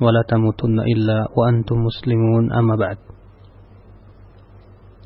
ولا 0.00 0.22
تموتن 0.28 0.80
إلا 0.80 1.18
وأنتم 1.36 1.76
مسلمون 1.76 2.52
أما 2.52 2.76
بعد 2.76 2.98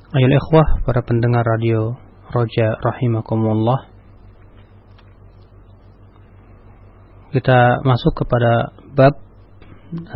Ayo 0.08 0.24
ikhwah 0.24 0.80
para 0.88 1.04
pendengar 1.04 1.45
radio 1.45 1.92
Roja 2.32 2.80
rahimakumullah 2.80 3.92
Kita 7.28 7.84
masuk 7.84 8.24
kepada 8.24 8.72
bab 8.96 9.12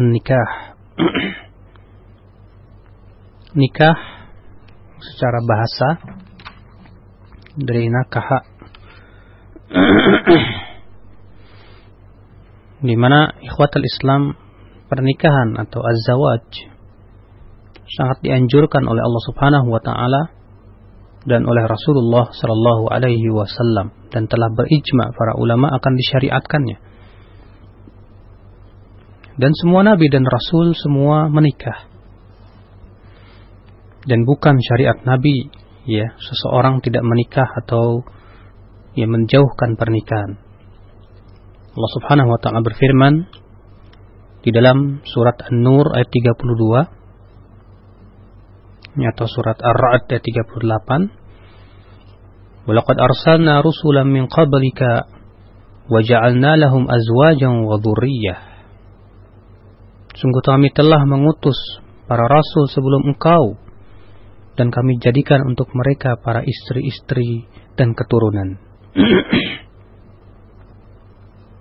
nikah 0.01 0.80
Nikah 3.52 3.97
secara 4.97 5.45
bahasa 5.45 5.88
dari 7.52 7.92
nakaha 7.92 8.48
di 12.83 12.98
mana 12.98 13.30
ikhwatul 13.38 13.87
Islam 13.87 14.34
pernikahan 14.88 15.55
atau 15.59 15.84
azwaj 15.84 16.48
sangat 17.88 18.18
dianjurkan 18.23 18.84
oleh 18.84 19.00
Allah 19.00 19.23
Subhanahu 19.31 19.67
wa 19.72 19.81
taala 19.84 20.22
dan 21.28 21.44
oleh 21.44 21.64
Rasulullah 21.67 22.31
sallallahu 22.31 22.92
alaihi 22.92 23.28
wasallam 23.31 23.92
dan 24.11 24.31
telah 24.31 24.48
berijma 24.52 25.11
para 25.11 25.36
ulama 25.36 25.67
akan 25.76 25.94
disyariatkannya. 25.95 26.78
Dan 29.38 29.52
semua 29.53 29.86
nabi 29.86 30.09
dan 30.09 30.26
rasul 30.26 30.73
semua 30.73 31.30
menikah. 31.30 31.86
Dan 34.08 34.26
bukan 34.26 34.58
syariat 34.58 34.98
nabi 35.06 35.52
ya, 35.86 36.09
seseorang 36.17 36.81
tidak 36.81 37.06
menikah 37.06 37.45
atau 37.45 38.02
ya 38.98 39.06
menjauhkan 39.06 39.78
pernikahan. 39.78 40.42
Allah 41.78 41.92
Subhanahu 42.02 42.33
wa 42.33 42.39
taala 42.42 42.66
berfirman 42.66 43.30
di 44.45 44.53
dalam 44.53 45.02
surat 45.05 45.41
An-Nur 45.49 45.93
ayat 45.93 46.09
32 46.09 48.97
atau 48.97 49.30
surat 49.30 49.61
Ar-Ra'd 49.61 50.09
ayat 50.09 50.25
38 50.25 50.57
Walaqad 52.67 52.99
arsalna 52.99 53.63
rusulan 53.63 54.11
min 54.11 54.27
qablika 54.27 55.08
wa 55.88 56.03
ja'alna 56.03 56.59
lahum 56.59 56.83
azwajan 56.91 57.63
wa 57.63 57.80
dhurriyyah. 57.80 58.39
Sungguh 60.19 60.43
kami 60.43 60.75
telah 60.75 60.99
mengutus 61.08 61.55
para 62.11 62.27
rasul 62.27 62.67
sebelum 62.67 63.15
engkau 63.15 63.55
dan 64.59 64.67
kami 64.67 64.99
jadikan 64.99 65.47
untuk 65.47 65.71
mereka 65.71 66.19
para 66.19 66.43
istri-istri 66.43 67.47
dan 67.80 67.95
keturunan 67.95 68.59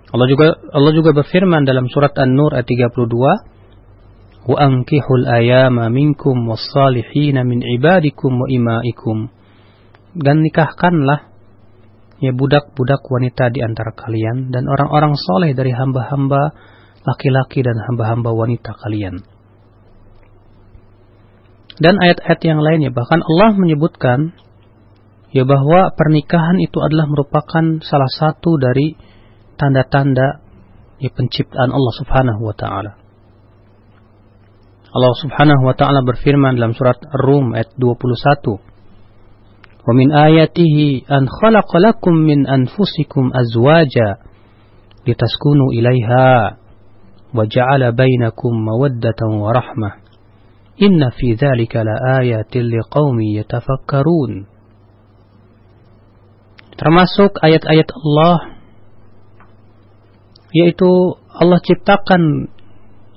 Allah 0.07 0.27
juga 0.31 0.55
Allah 0.71 0.91
juga 0.95 1.11
berfirman 1.11 1.67
dalam 1.67 1.91
surat 1.91 2.15
An-Nur 2.15 2.55
ayat 2.55 2.67
32 2.67 3.57
Wa 4.47 4.63
ankihul 4.63 5.27
ayama 5.27 5.91
minkum 5.91 6.47
was-salihin 6.47 7.35
min 7.43 7.59
ibadikum 7.59 8.31
wa 8.39 8.47
imaikum 8.47 9.27
dan 10.15 10.39
nikahkanlah 10.39 11.27
ya 12.23 12.31
budak-budak 12.31 13.03
wanita 13.03 13.51
di 13.51 13.59
antara 13.59 13.91
kalian 13.91 14.49
dan 14.49 14.65
orang-orang 14.65 15.19
soleh 15.19 15.51
dari 15.51 15.75
hamba-hamba 15.75 16.55
laki-laki 17.03 17.59
dan 17.59 17.75
hamba-hamba 17.91 18.31
wanita 18.31 18.71
kalian. 18.71 19.21
Dan 21.77 22.01
ayat-ayat 22.01 22.41
yang 22.41 22.63
lainnya 22.63 22.89
bahkan 22.89 23.21
Allah 23.21 23.53
menyebutkan 23.53 24.33
ya 25.29 25.45
bahwa 25.45 25.93
pernikahan 25.93 26.57
itu 26.57 26.81
adalah 26.81 27.05
merupakan 27.05 27.83
salah 27.85 28.09
satu 28.09 28.57
dari 28.57 28.97
tanda-tanda 29.57 30.45
ya, 31.01 31.09
penciptaan 31.11 31.73
Allah 31.73 31.93
Subhanahu 31.97 32.41
wa 32.45 32.55
taala. 32.55 32.91
Allah 34.87 35.13
Subhanahu 35.19 35.61
wa 35.67 35.75
taala 35.77 36.01
berfirman 36.01 36.57
dalam 36.57 36.73
surat 36.73 36.97
Ar-Rum 36.97 37.53
ayat 37.53 37.75
21. 37.77 38.57
Wa 39.87 39.91
min 39.93 40.09
ayatihi 40.09 41.05
an 41.11 41.29
khalaqa 41.29 41.77
lakum 41.79 42.25
min 42.25 42.47
anfusikum 42.47 43.29
azwaja 43.35 44.23
litaskunu 45.05 45.71
ilaiha 45.75 46.59
wa 47.31 47.43
ja'ala 47.45 47.93
bainakum 47.93 48.57
mawaddatan 48.57 49.37
wa 49.37 49.53
rahmah. 49.53 50.01
Inna 50.81 51.13
fi 51.13 51.35
dzalika 51.37 51.85
laayatin 51.85 52.67
liqaumin 52.67 53.37
yatafakkarun. 53.43 54.49
Termasuk 56.77 57.37
ayat-ayat 57.41 57.89
Allah 57.91 58.56
yaitu 60.57 61.21
Allah 61.29 61.61
ciptakan 61.61 62.49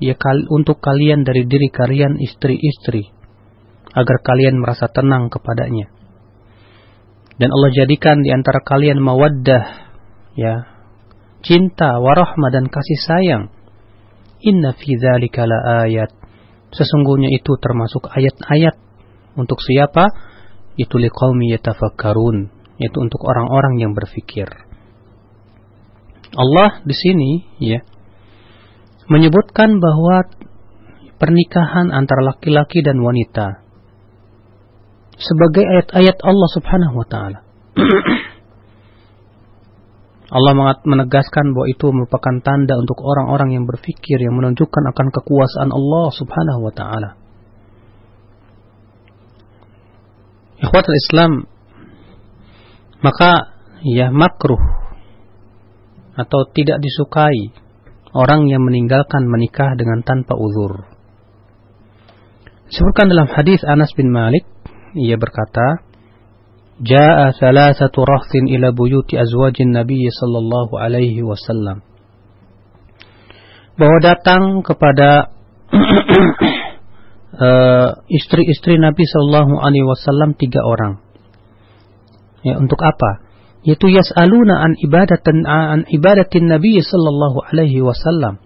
ya 0.00 0.16
untuk 0.52 0.80
kalian 0.80 1.24
dari 1.24 1.48
diri 1.48 1.68
kalian 1.72 2.20
istri-istri 2.20 3.12
agar 3.92 4.16
kalian 4.22 4.60
merasa 4.60 4.88
tenang 4.92 5.28
kepadanya. 5.32 5.88
Dan 7.40 7.48
Allah 7.48 7.72
jadikan 7.72 8.20
di 8.20 8.30
antara 8.32 8.60
kalian 8.60 9.00
mawaddah 9.00 9.64
ya 10.36 10.68
cinta, 11.40 11.96
warahmah 11.96 12.52
dan 12.52 12.68
kasih 12.68 13.00
sayang. 13.00 13.44
Inna 14.44 14.76
fi 14.76 14.96
dzalika 14.96 15.48
ayat. 15.84 16.12
Sesungguhnya 16.70 17.32
itu 17.34 17.56
termasuk 17.58 18.08
ayat-ayat 18.08 18.76
untuk 19.34 19.58
siapa? 19.58 20.06
Itu 20.78 20.96
liqaumi 21.02 21.50
yatafakkarun, 21.56 22.52
yaitu 22.78 22.98
untuk 23.00 23.20
orang-orang 23.26 23.82
yang 23.82 23.92
berfikir. 23.92 24.69
Allah 26.30 26.82
di 26.86 26.94
sini 26.94 27.30
ya 27.58 27.82
menyebutkan 29.10 29.82
bahwa 29.82 30.22
pernikahan 31.18 31.90
antara 31.90 32.22
laki-laki 32.22 32.86
dan 32.86 33.02
wanita 33.02 33.66
sebagai 35.18 35.66
ayat-ayat 35.66 36.16
Allah 36.22 36.48
Subhanahu 36.54 36.94
wa 36.96 37.06
taala. 37.10 37.38
Allah 40.30 40.78
menegaskan 40.86 41.50
bahwa 41.52 41.66
itu 41.66 41.90
merupakan 41.90 42.38
tanda 42.40 42.78
untuk 42.78 43.02
orang-orang 43.02 43.58
yang 43.58 43.66
berfikir 43.66 44.22
yang 44.22 44.38
menunjukkan 44.38 44.94
akan 44.94 45.06
kekuasaan 45.10 45.74
Allah 45.74 46.06
Subhanahu 46.14 46.60
wa 46.62 46.72
taala. 46.72 47.10
Ikhwatul 50.62 50.94
Islam 50.96 51.50
maka 53.02 53.58
ya 53.82 54.12
makruh 54.12 54.60
atau 56.18 56.46
tidak 56.50 56.82
disukai 56.82 57.54
orang 58.10 58.50
yang 58.50 58.62
meninggalkan 58.66 59.26
menikah 59.26 59.74
dengan 59.78 60.02
tanpa 60.02 60.34
uzur. 60.34 60.86
Disebutkan 62.70 63.10
dalam 63.10 63.26
hadis 63.26 63.62
Anas 63.66 63.90
bin 63.98 64.14
Malik, 64.14 64.46
ia 64.94 65.18
berkata, 65.18 65.82
"Ja'a 66.82 67.34
thalathatu 67.34 68.06
rahtin 68.06 68.46
ila 68.46 68.70
buyuti 68.70 69.18
azwajin 69.18 69.74
Nabi 69.74 70.06
sallallahu 70.06 70.78
alaihi 70.78 71.22
wasallam." 71.22 71.82
Bahwa 73.74 73.98
datang 74.02 74.62
kepada 74.62 75.34
istri-istri 78.10 78.78
uh, 78.78 78.82
Nabi 78.90 79.02
sallallahu 79.06 79.54
alaihi 79.58 79.86
wasallam 79.86 80.38
tiga 80.38 80.62
orang. 80.62 81.02
Ya, 82.46 82.58
untuk 82.58 82.78
apa? 82.80 83.29
Yaitu 83.60 83.92
yas'aluna 83.92 84.56
an 84.64 84.72
ibadatan 84.80 85.44
an 85.44 85.80
ibadatin 85.88 86.48
Nabi 86.48 86.80
sallallahu 86.80 87.44
alaihi 87.44 87.84
wasallam. 87.84 88.40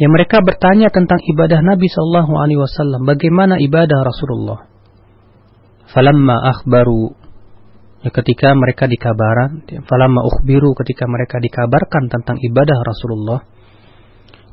Yang 0.00 0.10
mereka 0.16 0.40
bertanya 0.40 0.88
tentang 0.88 1.20
ibadah 1.20 1.60
Nabi 1.60 1.84
sallallahu 1.84 2.32
alaihi 2.40 2.60
wasallam, 2.60 3.04
bagaimana 3.04 3.60
ibadah 3.60 4.00
Rasulullah. 4.00 4.64
Falamma 5.92 6.48
akhbaru 6.48 7.12
ya 8.00 8.10
ketika 8.10 8.56
mereka 8.56 8.88
dikabaran, 8.88 9.68
falamma 9.84 10.24
ukhbiru 10.24 10.72
ketika 10.80 11.04
mereka 11.04 11.36
dikabarkan 11.38 12.08
tentang 12.08 12.40
ibadah 12.40 12.78
Rasulullah, 12.80 13.44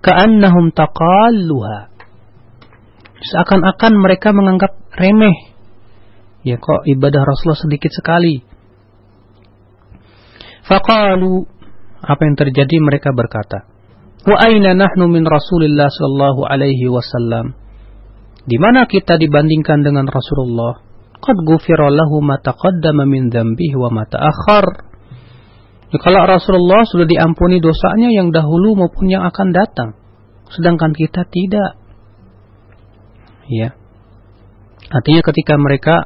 ka'annahum 0.03 0.75
taqalluha. 0.75 1.95
Seakan-akan 3.19 3.93
mereka 3.99 4.35
menganggap 4.35 4.75
remeh. 4.95 5.55
Ya 6.43 6.55
kok 6.55 6.87
ibadah 6.87 7.23
Rasulullah 7.23 7.63
sedikit 7.63 7.91
sekali 7.91 8.58
Faqalu 10.69 11.49
apa 12.05 12.21
yang 12.21 12.37
terjadi 12.37 12.77
mereka 12.77 13.09
berkata, 13.09 13.65
Wa 14.21 14.37
aina 14.45 14.77
nahnu 14.77 15.09
min 15.09 15.25
Rasulillah 15.25 15.89
sallallahu 15.89 16.45
alaihi 16.45 16.85
wasallam? 16.85 17.57
Di 18.45 18.57
mana 18.61 18.85
kita 18.85 19.17
dibandingkan 19.17 19.81
dengan 19.81 20.05
Rasulullah? 20.05 20.85
Qad 21.19 21.37
ghufira 21.41 21.89
lahu 21.89 22.21
ma 22.21 22.37
taqaddama 22.37 23.03
min 23.09 23.33
dzambihi 23.33 23.75
wa 23.75 23.89
ma 23.91 24.03
ta'akhkhar. 24.05 24.65
Kalau 25.89 26.21
Rasulullah 26.29 26.85
sudah 26.85 27.09
diampuni 27.09 27.57
dosanya 27.57 28.13
yang 28.13 28.29
dahulu 28.29 28.77
maupun 28.77 29.09
yang 29.09 29.25
akan 29.25 29.49
datang, 29.49 29.97
sedangkan 30.53 30.93
kita 30.93 31.25
tidak. 31.25 31.81
Ya. 33.49 33.73
Artinya 34.93 35.21
ketika 35.25 35.57
mereka 35.57 36.05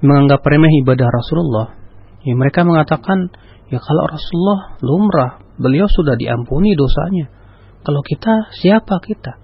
menganggap 0.00 0.40
remeh 0.48 0.72
ibadah 0.80 1.12
Rasulullah, 1.12 1.76
ya 2.24 2.32
mereka 2.32 2.64
mengatakan, 2.64 3.28
ya 3.68 3.78
kalau 3.80 4.04
Rasulullah 4.08 4.80
lumrah, 4.80 5.32
beliau 5.60 5.88
sudah 5.88 6.16
diampuni 6.16 6.76
dosanya. 6.76 7.32
Kalau 7.84 8.02
kita, 8.04 8.52
siapa 8.58 9.00
kita? 9.00 9.40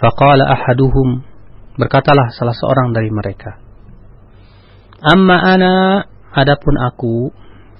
Faqala 0.00 0.48
ahaduhum, 0.48 1.22
berkatalah 1.76 2.32
salah 2.32 2.56
seorang 2.56 2.96
dari 2.96 3.12
mereka. 3.12 3.60
Amma 5.00 5.38
ana, 5.38 6.04
adapun 6.32 6.76
aku, 6.80 7.32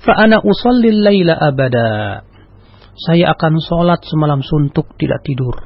fa 0.05 0.21
ana 0.21 0.39
usallil 0.45 1.01
laila 1.01 1.33
abada. 1.37 2.23
Saya 3.01 3.33
akan 3.33 3.57
sholat 3.65 4.05
semalam 4.05 4.45
suntuk 4.45 4.93
tidak 5.01 5.25
tidur. 5.25 5.57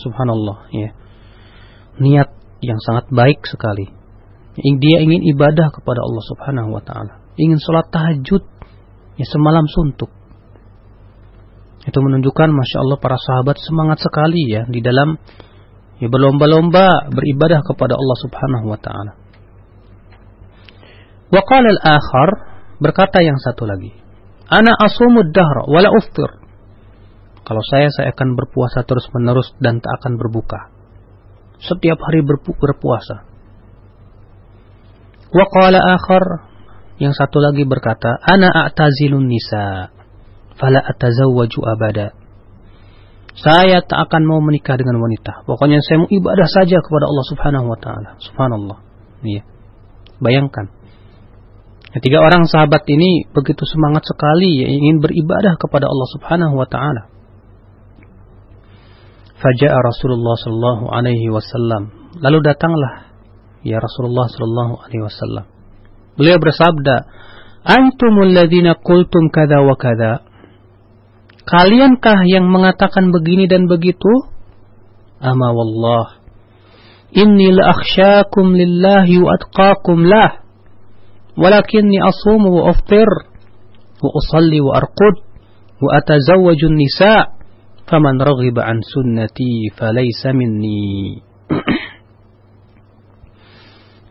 Subhanallah, 0.00 0.72
ya. 0.72 0.96
Niat 2.00 2.32
yang 2.64 2.80
sangat 2.80 3.12
baik 3.12 3.44
sekali. 3.44 3.92
Dia 4.56 4.98
ingin 5.04 5.24
ibadah 5.36 5.68
kepada 5.72 6.00
Allah 6.00 6.24
Subhanahu 6.24 6.72
wa 6.72 6.82
taala. 6.84 7.19
Ingin 7.40 7.56
sholat 7.56 7.88
tahajud 7.88 8.44
ya 9.16 9.26
semalam 9.32 9.64
suntuk. 9.64 10.12
Itu 11.88 11.96
menunjukkan 12.04 12.52
Masya 12.52 12.84
Allah 12.84 12.98
para 13.00 13.16
sahabat 13.16 13.56
semangat 13.64 14.04
sekali 14.04 14.44
ya 14.52 14.68
di 14.68 14.84
dalam 14.84 15.16
ya 15.96 16.08
berlomba-lomba 16.12 17.08
beribadah 17.08 17.64
kepada 17.64 17.96
Allah 17.96 18.18
Subhanahu 18.20 18.66
wa 18.68 18.78
taala. 18.80 19.12
Wa 21.32 21.42
qala 21.48 21.68
al-akhar 21.72 22.30
berkata 22.82 23.24
yang 23.24 23.40
satu 23.40 23.64
lagi, 23.64 23.96
"Ana 24.52 24.76
asumud 24.76 25.32
dahr 25.32 25.64
wala 25.64 25.88
uftir." 25.96 26.28
Kalau 27.40 27.64
saya 27.64 27.88
saya 27.88 28.12
akan 28.12 28.36
berpuasa 28.36 28.84
terus-menerus 28.84 29.56
dan 29.64 29.80
tak 29.80 30.04
akan 30.04 30.20
berbuka. 30.20 30.68
Setiap 31.64 31.96
hari 32.04 32.20
berpu 32.20 32.52
berpuasa. 32.52 33.24
Wa 35.32 35.46
qala 35.48 35.80
akhar 35.80 36.49
yang 37.00 37.16
satu 37.16 37.40
lagi 37.40 37.64
berkata, 37.64 38.20
"Ana 38.20 38.52
a'tazilun 38.68 39.24
nisa." 39.24 39.96
fala 40.60 40.84
atazawwaju 40.84 41.60
abada. 41.64 42.12
Saya 43.40 43.80
tak 43.80 44.10
akan 44.10 44.22
mau 44.28 44.44
menikah 44.44 44.76
dengan 44.76 45.00
wanita. 45.00 45.48
Pokoknya 45.48 45.80
saya 45.80 46.04
mau 46.04 46.10
ibadah 46.12 46.44
saja 46.44 46.76
kepada 46.84 47.08
Allah 47.08 47.26
Subhanahu 47.32 47.66
wa 47.72 47.78
taala. 47.80 48.10
Subhanallah. 48.20 48.78
Iya. 49.24 49.42
Bayangkan. 50.20 50.68
Ketiga 51.96 52.20
orang 52.20 52.44
sahabat 52.44 52.84
ini 52.86 53.26
begitu 53.32 53.64
semangat 53.64 54.04
sekali 54.04 54.62
ya, 54.62 54.68
ingin 54.68 55.00
beribadah 55.00 55.56
kepada 55.56 55.88
Allah 55.88 56.08
Subhanahu 56.12 56.54
wa 56.54 56.68
taala. 56.68 57.02
Faja'a 59.40 59.78
Rasulullah 59.80 60.36
sallallahu 60.36 60.84
alaihi 60.92 61.32
wasallam. 61.32 62.12
Lalu 62.20 62.44
datanglah 62.44 63.08
ya 63.64 63.80
Rasulullah 63.80 64.28
sallallahu 64.28 64.84
alaihi 64.84 65.02
wasallam. 65.02 65.46
Beliau 66.18 66.38
bersabda, 66.42 66.96
"Antumul 67.66 68.34
ladzina 68.34 68.78
qultum 68.78 69.30
kada 69.30 69.62
wa 69.62 69.76
kada." 69.76 70.30
Kaliankah 71.50 72.30
yang 72.30 72.46
mengatakan 72.46 73.10
begini 73.10 73.50
dan 73.50 73.66
begitu? 73.66 74.30
Ama 75.18 75.50
wallah. 75.50 76.22
Inni 77.10 77.50
la 77.50 77.74
akhsyakum 77.74 78.54
lillahi 78.54 79.18
wa 79.18 79.34
atqakum 79.34 80.06
lah. 80.06 80.46
Walakinni 81.34 81.98
asumu 81.98 82.54
wa 82.54 82.70
aftir. 82.70 83.10
Wa 83.98 84.10
usalli 84.14 84.62
wa 84.62 84.78
arqud. 84.78 85.14
Wa 85.82 85.98
atazawwaju 85.98 86.68
nisa. 86.70 87.34
Faman 87.90 88.22
raghiba 88.22 88.62
an 88.62 88.78
sunnati 88.86 89.74
falaysa 89.74 90.30
minni. 90.30 91.18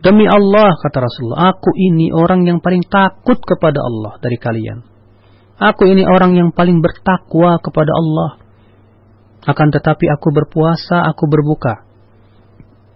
Demi 0.00 0.24
Allah, 0.24 0.72
kata 0.80 1.04
Rasulullah, 1.04 1.52
aku 1.52 1.76
ini 1.76 2.08
orang 2.08 2.48
yang 2.48 2.64
paling 2.64 2.80
takut 2.88 3.36
kepada 3.36 3.84
Allah 3.84 4.16
dari 4.24 4.40
kalian. 4.40 4.80
Aku 5.60 5.84
ini 5.84 6.08
orang 6.08 6.32
yang 6.40 6.50
paling 6.56 6.80
bertakwa 6.80 7.60
kepada 7.60 7.92
Allah. 7.92 8.40
Akan 9.44 9.68
tetapi 9.68 10.08
aku 10.08 10.32
berpuasa, 10.32 11.04
aku 11.04 11.28
berbuka. 11.28 11.84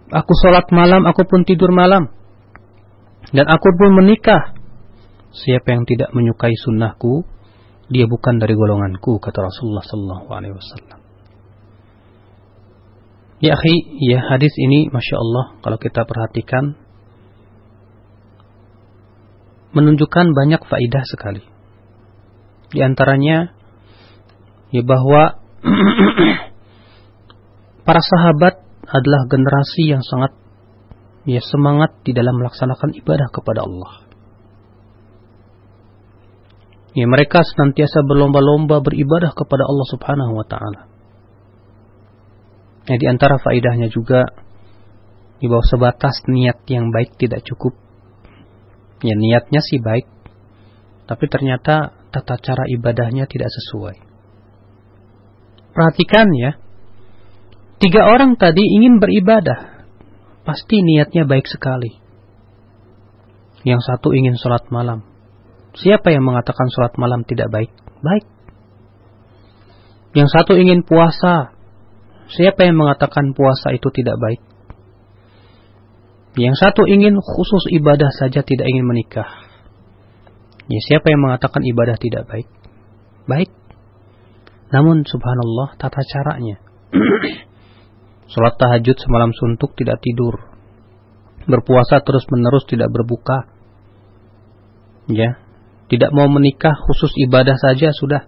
Aku 0.09 0.33
sholat 0.33 0.65
malam, 0.73 1.05
aku 1.05 1.29
pun 1.29 1.45
tidur 1.45 1.69
malam. 1.69 2.09
Dan 3.29 3.45
aku 3.49 3.69
pun 3.77 3.93
menikah. 3.93 4.57
Siapa 5.29 5.77
yang 5.77 5.85
tidak 5.85 6.09
menyukai 6.09 6.57
sunnahku, 6.57 7.21
dia 7.85 8.09
bukan 8.09 8.41
dari 8.41 8.57
golonganku, 8.57 9.21
kata 9.21 9.45
Rasulullah 9.45 9.85
Sallallahu 9.85 10.27
Alaihi 10.33 10.55
Wasallam. 10.57 10.99
Ya 13.45 13.53
akhi, 13.53 13.75
ya 14.09 14.25
hadis 14.25 14.53
ini, 14.57 14.89
masya 14.89 15.21
Allah, 15.21 15.45
kalau 15.61 15.77
kita 15.77 16.01
perhatikan, 16.07 16.81
menunjukkan 19.75 20.31
banyak 20.31 20.63
faidah 20.63 21.03
sekali. 21.03 21.43
Di 22.71 22.79
antaranya 22.81 23.51
ya 24.71 24.81
bahwa 24.81 25.43
para 27.87 28.01
sahabat 28.01 28.63
adalah 28.87 29.27
generasi 29.27 29.91
yang 29.91 30.01
sangat 30.01 30.31
ya 31.27 31.43
semangat 31.43 31.99
di 32.07 32.15
dalam 32.15 32.39
melaksanakan 32.39 32.95
ibadah 32.95 33.27
kepada 33.29 33.67
Allah. 33.67 34.07
Ya 36.95 37.05
mereka 37.11 37.43
senantiasa 37.43 38.07
berlomba-lomba 38.07 38.79
beribadah 38.79 39.35
kepada 39.35 39.67
Allah 39.67 39.87
Subhanahu 39.91 40.33
wa 40.39 40.47
taala. 40.47 40.81
Ya 42.87 42.95
di 42.95 43.05
antara 43.11 43.35
faidahnya 43.41 43.91
juga 43.91 44.23
di 45.43 45.51
bawah 45.51 45.67
sebatas 45.67 46.23
niat 46.31 46.63
yang 46.71 46.95
baik 46.95 47.19
tidak 47.19 47.43
cukup. 47.43 47.84
Ya 49.03 49.15
niatnya 49.15 49.59
sih 49.59 49.83
baik, 49.83 50.07
tapi 51.09 51.25
ternyata 51.27 51.91
tata 52.15 52.35
cara 52.39 52.63
ibadahnya 52.71 53.27
tidak 53.27 53.51
sesuai. 53.51 53.95
Perhatikan 55.75 56.31
ya, 56.31 56.55
tiga 57.83 58.07
orang 58.07 58.39
tadi 58.39 58.63
ingin 58.63 59.03
beribadah, 59.03 59.83
pasti 60.47 60.79
niatnya 60.79 61.27
baik 61.27 61.43
sekali. 61.51 61.99
Yang 63.67 63.81
satu 63.83 64.15
ingin 64.15 64.39
sholat 64.39 64.69
malam. 64.71 65.03
Siapa 65.75 66.13
yang 66.13 66.23
mengatakan 66.23 66.71
sholat 66.71 66.95
malam 66.95 67.27
tidak 67.27 67.51
baik? 67.51 67.73
Baik. 67.99 68.25
Yang 70.15 70.29
satu 70.31 70.55
ingin 70.55 70.87
puasa. 70.87 71.51
Siapa 72.31 72.63
yang 72.63 72.79
mengatakan 72.79 73.35
puasa 73.35 73.75
itu 73.75 73.91
tidak 73.91 74.15
baik? 74.15 74.41
Yang 76.35 76.55
satu 76.59 76.83
ingin 76.83 77.15
khusus 77.15 77.63
ibadah 77.79 78.11
saja 78.11 78.43
tidak 78.43 78.67
ingin 78.67 78.83
menikah. 78.83 79.27
Ya, 80.67 80.79
siapa 80.83 81.07
yang 81.07 81.23
mengatakan 81.23 81.63
ibadah 81.63 81.95
tidak 81.95 82.27
baik? 82.27 82.49
Baik. 83.29 83.51
Namun 84.73 85.07
subhanallah 85.07 85.79
tata 85.79 86.01
caranya. 86.03 86.59
Salat 88.33 88.57
tahajud 88.59 88.97
semalam 88.99 89.31
suntuk 89.31 89.77
tidak 89.79 90.01
tidur. 90.03 90.41
Berpuasa 91.45 92.01
terus 92.01 92.25
menerus 92.27 92.65
tidak 92.67 92.89
berbuka. 92.91 93.47
Ya. 95.07 95.37
Tidak 95.85 96.09
mau 96.11 96.25
menikah 96.25 96.73
khusus 96.89 97.13
ibadah 97.29 97.53
saja 97.61 97.93
sudah. 97.93 98.25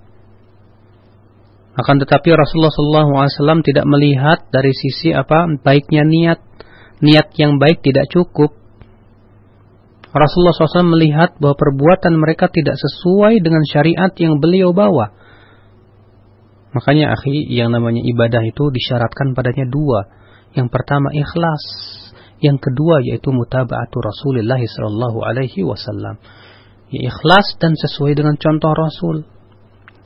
Akan 1.73 1.97
tetapi 1.97 2.29
Rasulullah 2.33 2.73
SAW 2.73 3.65
tidak 3.65 3.85
melihat 3.89 4.45
dari 4.53 4.73
sisi 4.73 5.13
apa 5.13 5.49
baiknya 5.61 6.05
niat. 6.05 6.39
Niat 6.97 7.29
yang 7.37 7.61
baik 7.61 7.85
tidak 7.85 8.09
cukup. 8.09 8.57
Rasulullah 10.17 10.55
SAW 10.55 10.97
melihat 10.97 11.37
bahwa 11.37 11.53
perbuatan 11.53 12.17
mereka 12.17 12.49
tidak 12.49 12.73
sesuai 12.73 13.37
dengan 13.37 13.61
syariat 13.69 14.09
yang 14.17 14.41
beliau 14.41 14.73
bawa. 14.73 15.13
Makanya 16.73 17.13
akhi 17.13 17.45
yang 17.53 17.69
namanya 17.69 18.01
ibadah 18.01 18.41
itu 18.41 18.73
disyaratkan 18.73 19.37
padanya 19.37 19.69
dua. 19.69 20.09
Yang 20.57 20.73
pertama 20.73 21.13
ikhlas, 21.13 21.63
yang 22.41 22.57
kedua 22.57 23.05
yaitu 23.05 23.29
mutaba'atu 23.29 23.97
Rasulullah 24.01 24.57
sallallahu 24.57 25.21
alaihi 25.21 25.61
wasallam. 25.61 26.17
Ya, 26.89 27.13
ikhlas 27.13 27.61
dan 27.61 27.77
sesuai 27.77 28.17
dengan 28.17 28.41
contoh 28.41 28.73
Rasul. 28.73 29.27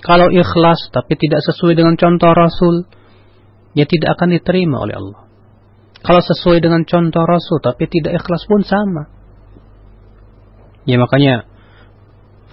Kalau 0.01 0.27
ikhlas 0.27 0.91
tapi 0.91 1.13
tidak 1.15 1.39
sesuai 1.45 1.77
dengan 1.77 1.95
contoh 1.95 2.33
Rasul, 2.36 2.83
ya 3.77 3.86
tidak 3.88 4.17
akan 4.17 4.36
diterima 4.36 4.81
oleh 4.81 4.95
Allah. 4.98 5.30
Kalau 6.01 6.22
sesuai 6.22 6.65
dengan 6.65 6.81
contoh 6.86 7.24
Rasul 7.25 7.62
tapi 7.62 7.86
tidak 7.86 8.22
ikhlas 8.22 8.43
pun 8.50 8.62
sama. 8.65 9.03
Ya 10.89 10.98
makanya 10.98 11.46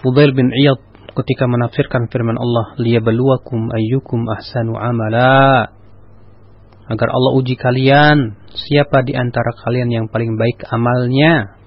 Fudail 0.05 0.37
bin 0.37 0.53
Iyad 0.53 0.79
ketika 1.17 1.49
menafsirkan 1.49 2.07
firman 2.13 2.37
Allah, 2.37 2.77
"Liyabluwakum 2.77 3.73
ayyukum 3.73 4.29
ahsanu 4.29 4.77
amala." 4.77 5.73
Agar 6.89 7.09
Allah 7.13 7.31
uji 7.37 7.53
kalian, 7.53 8.37
siapa 8.49 9.05
di 9.05 9.13
antara 9.13 9.53
kalian 9.61 9.93
yang 9.93 10.05
paling 10.09 10.37
baik 10.41 10.65
amalnya? 10.73 11.57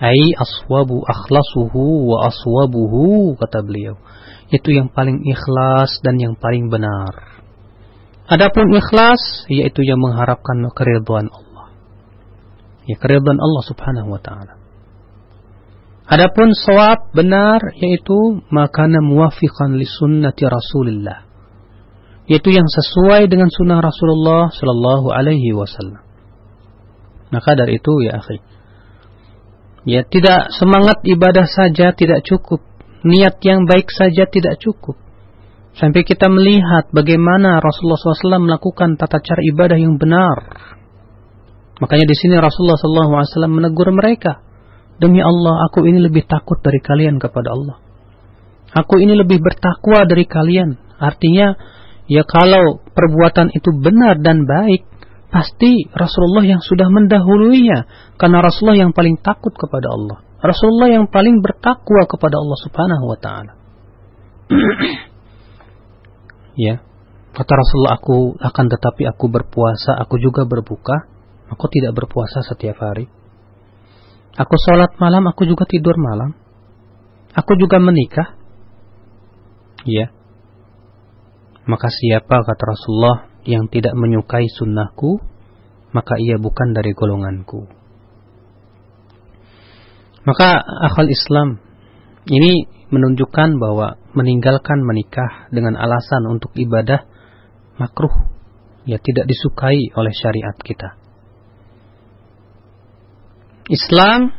Ai 0.00 0.32
aswabu 0.32 1.04
akhlasuhu 1.04 2.08
wa 2.08 2.24
aswabuhu 2.32 3.36
kata 3.36 3.60
beliau. 3.60 4.00
Itu 4.48 4.72
yang 4.72 4.88
paling 4.88 5.20
ikhlas 5.28 5.92
dan 6.00 6.16
yang 6.16 6.40
paling 6.40 6.72
benar. 6.72 7.29
Adapun 8.30 8.70
ikhlas 8.70 9.50
yaitu 9.50 9.82
yang 9.82 9.98
mengharapkan 9.98 10.62
keridhaan 10.70 11.26
Allah. 11.26 11.74
Ya 12.86 12.94
keridhaan 12.94 13.42
Allah 13.42 13.62
Subhanahu 13.66 14.14
wa 14.14 14.20
taala. 14.22 14.54
Adapun 16.06 16.54
sawab 16.54 17.10
benar 17.10 17.58
yaitu 17.74 18.46
makana 18.54 19.02
muwafiqan 19.02 19.74
li 19.74 19.86
sunnati 19.86 20.46
Rasulillah. 20.46 21.26
Yaitu 22.30 22.54
yang 22.54 22.70
sesuai 22.70 23.26
dengan 23.26 23.50
sunnah 23.50 23.82
Rasulullah 23.82 24.54
sallallahu 24.54 25.10
alaihi 25.10 25.50
wasallam. 25.50 26.06
Maka 27.34 27.58
dari 27.58 27.82
itu 27.82 27.90
ya 28.06 28.22
akhi, 28.22 28.38
Ya, 29.88 30.04
tidak 30.04 30.52
semangat 30.52 31.00
ibadah 31.08 31.48
saja 31.48 31.96
tidak 31.96 32.20
cukup. 32.28 32.60
Niat 33.00 33.40
yang 33.40 33.64
baik 33.64 33.88
saja 33.88 34.28
tidak 34.28 34.60
cukup. 34.60 35.00
Sampai 35.78 36.02
kita 36.02 36.26
melihat 36.26 36.90
bagaimana 36.90 37.62
Rasulullah 37.62 37.98
SAW 37.98 38.42
melakukan 38.42 38.98
tata 38.98 39.22
cara 39.22 39.40
ibadah 39.54 39.78
yang 39.78 39.96
benar. 39.96 40.38
Makanya 41.80 42.06
di 42.06 42.16
sini 42.18 42.36
Rasulullah 42.36 42.76
SAW 42.76 43.48
menegur 43.48 43.88
mereka. 43.94 44.42
Demi 45.00 45.24
Allah, 45.24 45.64
aku 45.70 45.88
ini 45.88 46.02
lebih 46.02 46.28
takut 46.28 46.60
dari 46.60 46.82
kalian 46.82 47.16
kepada 47.16 47.56
Allah. 47.56 47.76
Aku 48.76 49.00
ini 49.00 49.16
lebih 49.16 49.40
bertakwa 49.40 50.04
dari 50.04 50.28
kalian. 50.28 50.76
Artinya, 51.00 51.56
ya 52.04 52.22
kalau 52.28 52.84
perbuatan 52.92 53.56
itu 53.56 53.72
benar 53.80 54.20
dan 54.20 54.44
baik, 54.44 54.90
Pasti 55.30 55.86
Rasulullah 55.94 56.42
yang 56.42 56.58
sudah 56.58 56.90
mendahuluinya. 56.90 57.86
Karena 58.18 58.42
Rasulullah 58.42 58.82
yang 58.82 58.90
paling 58.90 59.22
takut 59.22 59.54
kepada 59.54 59.86
Allah. 59.94 60.18
Rasulullah 60.42 60.90
yang 60.90 61.06
paling 61.06 61.38
bertakwa 61.38 62.02
kepada 62.10 62.34
Allah 62.34 62.58
subhanahu 62.66 63.04
wa 63.06 63.18
ta'ala. 63.22 63.52
ya. 66.56 66.82
Kata 67.30 67.52
Rasulullah, 67.54 67.94
aku 67.98 68.34
akan 68.42 68.66
tetapi 68.66 69.02
aku 69.06 69.30
berpuasa, 69.30 69.94
aku 70.02 70.18
juga 70.18 70.42
berbuka. 70.46 71.06
Aku 71.50 71.66
tidak 71.66 71.98
berpuasa 71.98 72.46
setiap 72.46 72.78
hari. 72.78 73.10
Aku 74.38 74.54
sholat 74.66 74.94
malam, 75.02 75.26
aku 75.26 75.46
juga 75.46 75.66
tidur 75.66 75.98
malam. 75.98 76.34
Aku 77.34 77.58
juga 77.58 77.82
menikah. 77.82 78.38
Ya. 79.86 80.14
Maka 81.66 81.86
siapa 81.90 82.42
kata 82.42 82.64
Rasulullah 82.66 83.30
yang 83.46 83.70
tidak 83.70 83.94
menyukai 83.94 84.46
sunnahku, 84.46 85.22
maka 85.90 86.18
ia 86.18 86.38
bukan 86.38 86.74
dari 86.74 86.94
golonganku. 86.94 87.66
Maka 90.26 90.60
akal 90.60 91.08
Islam 91.08 91.58
ini 92.28 92.68
menunjukkan 92.90 93.56
bahwa 93.56 93.98
meninggalkan 94.12 94.82
menikah 94.82 95.48
dengan 95.54 95.78
alasan 95.78 96.26
untuk 96.26 96.50
ibadah 96.58 97.06
makruh, 97.78 98.12
ya 98.84 98.98
tidak 98.98 99.30
disukai 99.30 99.94
oleh 99.94 100.12
syariat 100.14 100.56
kita. 100.58 100.98
Islam 103.70 104.34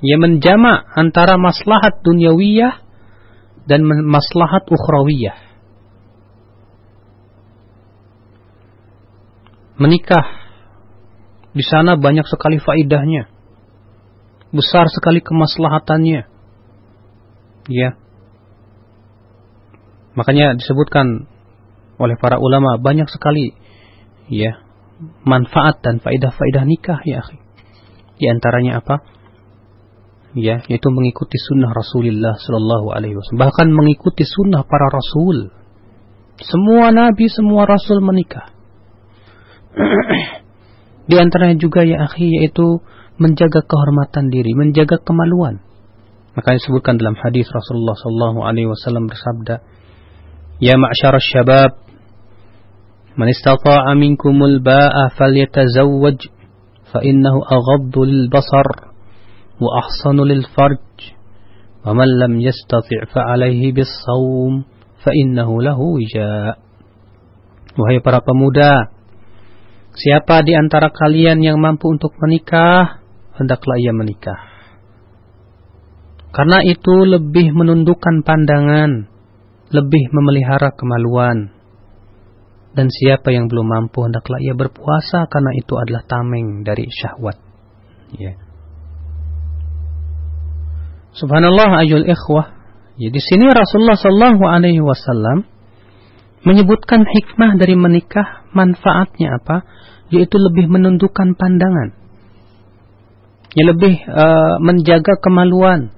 ia 0.00 0.16
menjama 0.16 0.86
antara 0.94 1.34
maslahat 1.36 2.00
dunyawiyah 2.06 2.86
dan 3.66 3.82
maslahat 3.84 4.64
ukhrawiyah. 4.70 5.50
menikah 9.80 10.24
di 11.56 11.64
sana 11.64 11.96
banyak 11.96 12.28
sekali 12.28 12.60
faidahnya. 12.60 13.32
Besar 14.52 14.86
sekali 14.92 15.24
kemaslahatannya. 15.24 16.28
Ya. 17.70 17.94
Makanya 20.18 20.58
disebutkan 20.58 21.30
oleh 22.02 22.18
para 22.18 22.42
ulama 22.42 22.82
banyak 22.82 23.06
sekali 23.06 23.54
ya 24.26 24.58
manfaat 25.22 25.78
dan 25.80 26.02
faidah-faidah 26.02 26.66
nikah 26.66 26.98
ya 27.06 27.22
akhi. 27.22 27.38
Di 28.20 28.26
antaranya 28.28 28.82
apa? 28.82 29.00
Ya, 30.30 30.62
yaitu 30.70 30.86
mengikuti 30.94 31.38
sunnah 31.38 31.74
Rasulullah 31.74 32.38
Shallallahu 32.38 32.94
Alaihi 32.94 33.18
Wasallam. 33.18 33.42
Bahkan 33.50 33.68
mengikuti 33.74 34.22
sunnah 34.22 34.62
para 34.62 34.86
rasul. 34.86 35.50
Semua 36.38 36.94
nabi, 36.94 37.26
semua 37.26 37.66
rasul 37.66 37.98
menikah. 37.98 38.54
Di 41.10 41.16
antaranya 41.18 41.58
juga 41.58 41.82
ya 41.82 42.06
akhi 42.06 42.30
yaitu 42.30 42.78
menjaga 43.18 43.66
kehormatan 43.66 44.30
diri, 44.30 44.54
menjaga 44.54 45.02
kemaluan. 45.02 45.66
Maka 46.36 46.54
disebutkan 46.54 46.96
dalam 47.00 47.18
hadis 47.18 47.50
Rasulullah 47.50 47.98
sallallahu 47.98 48.38
alaihi 48.46 48.70
wasallam 48.70 49.10
bersabda, 49.10 49.66
"Ya 50.62 50.78
ma'syar 50.78 51.18
syabab, 51.18 51.72
man 53.18 53.28
istata'a 53.30 53.90
minkumul 53.98 54.62
ba'a 54.62 55.10
falyatazawwaj 55.18 56.18
fa 56.94 57.02
innahu 57.02 57.42
aghaddu 57.42 58.00
lil 58.06 58.22
basar 58.30 58.94
wa 59.58 59.70
ahsanu 59.82 60.22
lil 60.22 60.46
farj." 60.54 61.16
Wa 61.80 61.96
man 61.96 62.12
lam 62.12 62.36
yastati' 62.38 63.08
fa 63.08 63.24
alaihi 63.34 63.72
bis 63.72 63.88
sawm 64.04 64.68
fa 65.00 65.10
innahu 65.16 65.64
lahu 65.64 65.96
wija. 65.96 66.60
Wahai 67.74 68.04
para 68.04 68.20
pemuda, 68.20 69.00
Siapa 69.90 70.46
di 70.46 70.54
antara 70.54 70.94
kalian 70.94 71.42
yang 71.42 71.58
mampu 71.58 71.90
untuk 71.90 72.14
menikah, 72.22 73.02
hendaklah 73.34 73.74
ia 73.82 73.90
menikah. 73.90 74.59
Karena 76.30 76.62
itu 76.62 76.94
lebih 77.06 77.50
menundukkan 77.54 78.22
pandangan, 78.22 79.10
lebih 79.74 80.04
memelihara 80.14 80.70
kemaluan. 80.74 81.50
Dan 82.70 82.86
siapa 82.86 83.34
yang 83.34 83.50
belum 83.50 83.66
mampu, 83.66 84.06
hendaklah 84.06 84.38
ia 84.38 84.54
berpuasa 84.54 85.26
karena 85.26 85.50
itu 85.58 85.74
adalah 85.74 86.06
tameng 86.06 86.62
dari 86.62 86.86
syahwat. 86.86 87.34
Ya. 88.14 88.38
Subhanallah 91.18 91.82
ayul 91.82 92.06
ikhwah. 92.06 92.54
Ya, 92.94 93.10
di 93.10 93.18
sini 93.18 93.50
Rasulullah 93.50 93.98
Sallallahu 93.98 94.44
Alaihi 94.46 94.78
Wasallam 94.78 95.42
menyebutkan 96.46 97.02
hikmah 97.10 97.58
dari 97.58 97.74
menikah, 97.74 98.46
manfaatnya 98.54 99.42
apa? 99.42 99.66
Yaitu 100.14 100.38
lebih 100.38 100.70
menundukkan 100.70 101.34
pandangan. 101.34 101.98
Ya 103.50 103.66
lebih 103.66 103.98
uh, 104.06 104.62
menjaga 104.62 105.18
kemaluan. 105.18 105.90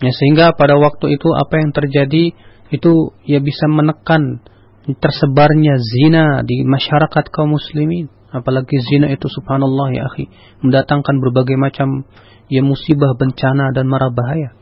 Ya 0.00 0.12
sehingga 0.12 0.52
pada 0.52 0.76
waktu 0.76 1.16
itu 1.16 1.28
apa 1.32 1.60
yang 1.60 1.70
terjadi 1.72 2.36
itu 2.68 2.92
ya 3.24 3.40
bisa 3.40 3.64
menekan 3.70 4.44
tersebarnya 4.86 5.80
zina 5.80 6.44
di 6.44 6.62
masyarakat 6.66 7.32
kaum 7.32 7.56
muslimin. 7.56 8.12
Apalagi 8.30 8.76
zina 8.92 9.08
itu 9.08 9.30
subhanallah 9.30 9.96
ya 9.96 10.02
akhi 10.12 10.28
mendatangkan 10.60 11.22
berbagai 11.22 11.56
macam 11.56 12.04
ya 12.52 12.60
musibah, 12.60 13.16
bencana 13.16 13.72
dan 13.72 13.88
mara 13.88 14.12
bahaya. 14.12 14.52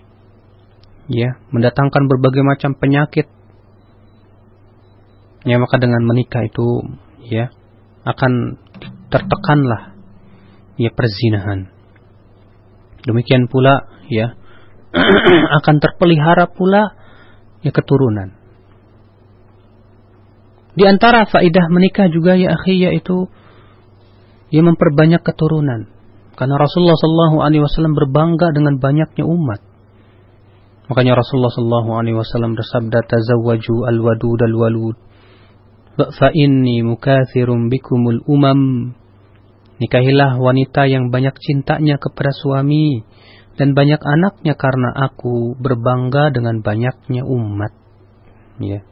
Ya, 1.04 1.36
mendatangkan 1.52 2.08
berbagai 2.08 2.40
macam 2.40 2.80
penyakit 2.80 3.28
Ya 5.44 5.60
maka 5.60 5.76
dengan 5.76 6.00
menikah 6.08 6.48
itu 6.48 6.96
ya 7.28 7.52
akan 8.08 8.56
tertekanlah 9.12 9.92
ya 10.80 10.88
perzinahan. 10.88 11.68
Demikian 13.04 13.52
pula 13.52 13.84
ya 14.08 14.40
akan 15.62 15.76
terpelihara 15.82 16.48
pula 16.50 16.94
ya 17.60 17.70
keturunan. 17.74 18.34
Di 20.74 20.84
antara 20.90 21.26
faidah 21.26 21.70
menikah 21.70 22.10
juga 22.10 22.34
ya 22.34 22.54
akhi 22.54 22.82
yaitu 22.82 23.30
ya 24.50 24.62
memperbanyak 24.62 25.22
keturunan. 25.22 25.86
Karena 26.34 26.58
Rasulullah 26.58 26.98
Shallallahu 26.98 27.46
Alaihi 27.46 27.62
Wasallam 27.62 27.94
berbangga 27.94 28.50
dengan 28.50 28.82
banyaknya 28.82 29.22
umat. 29.22 29.62
Makanya 30.90 31.14
Rasulullah 31.14 31.54
Shallallahu 31.54 31.90
Alaihi 31.94 32.18
Wasallam 32.18 32.58
bersabda, 32.58 33.06
"Tazawwaju 33.06 33.76
al-wadud 33.86 34.40
al-walud." 34.42 34.98
fa 35.94 36.34
inni 36.34 36.82
mukathirun 36.82 37.70
bikumul 37.70 38.26
umam 38.26 38.90
nikahilah 39.78 40.42
wanita 40.42 40.90
yang 40.90 41.14
banyak 41.14 41.34
cintanya 41.38 42.02
kepada 42.02 42.34
suami 42.34 43.06
dan 43.54 43.72
banyak 43.72 44.02
anaknya 44.02 44.54
karena 44.58 44.90
aku 44.90 45.54
berbangga 45.58 46.34
dengan 46.34 46.62
banyaknya 46.62 47.22
umat. 47.22 47.72
Ya. 48.58 48.82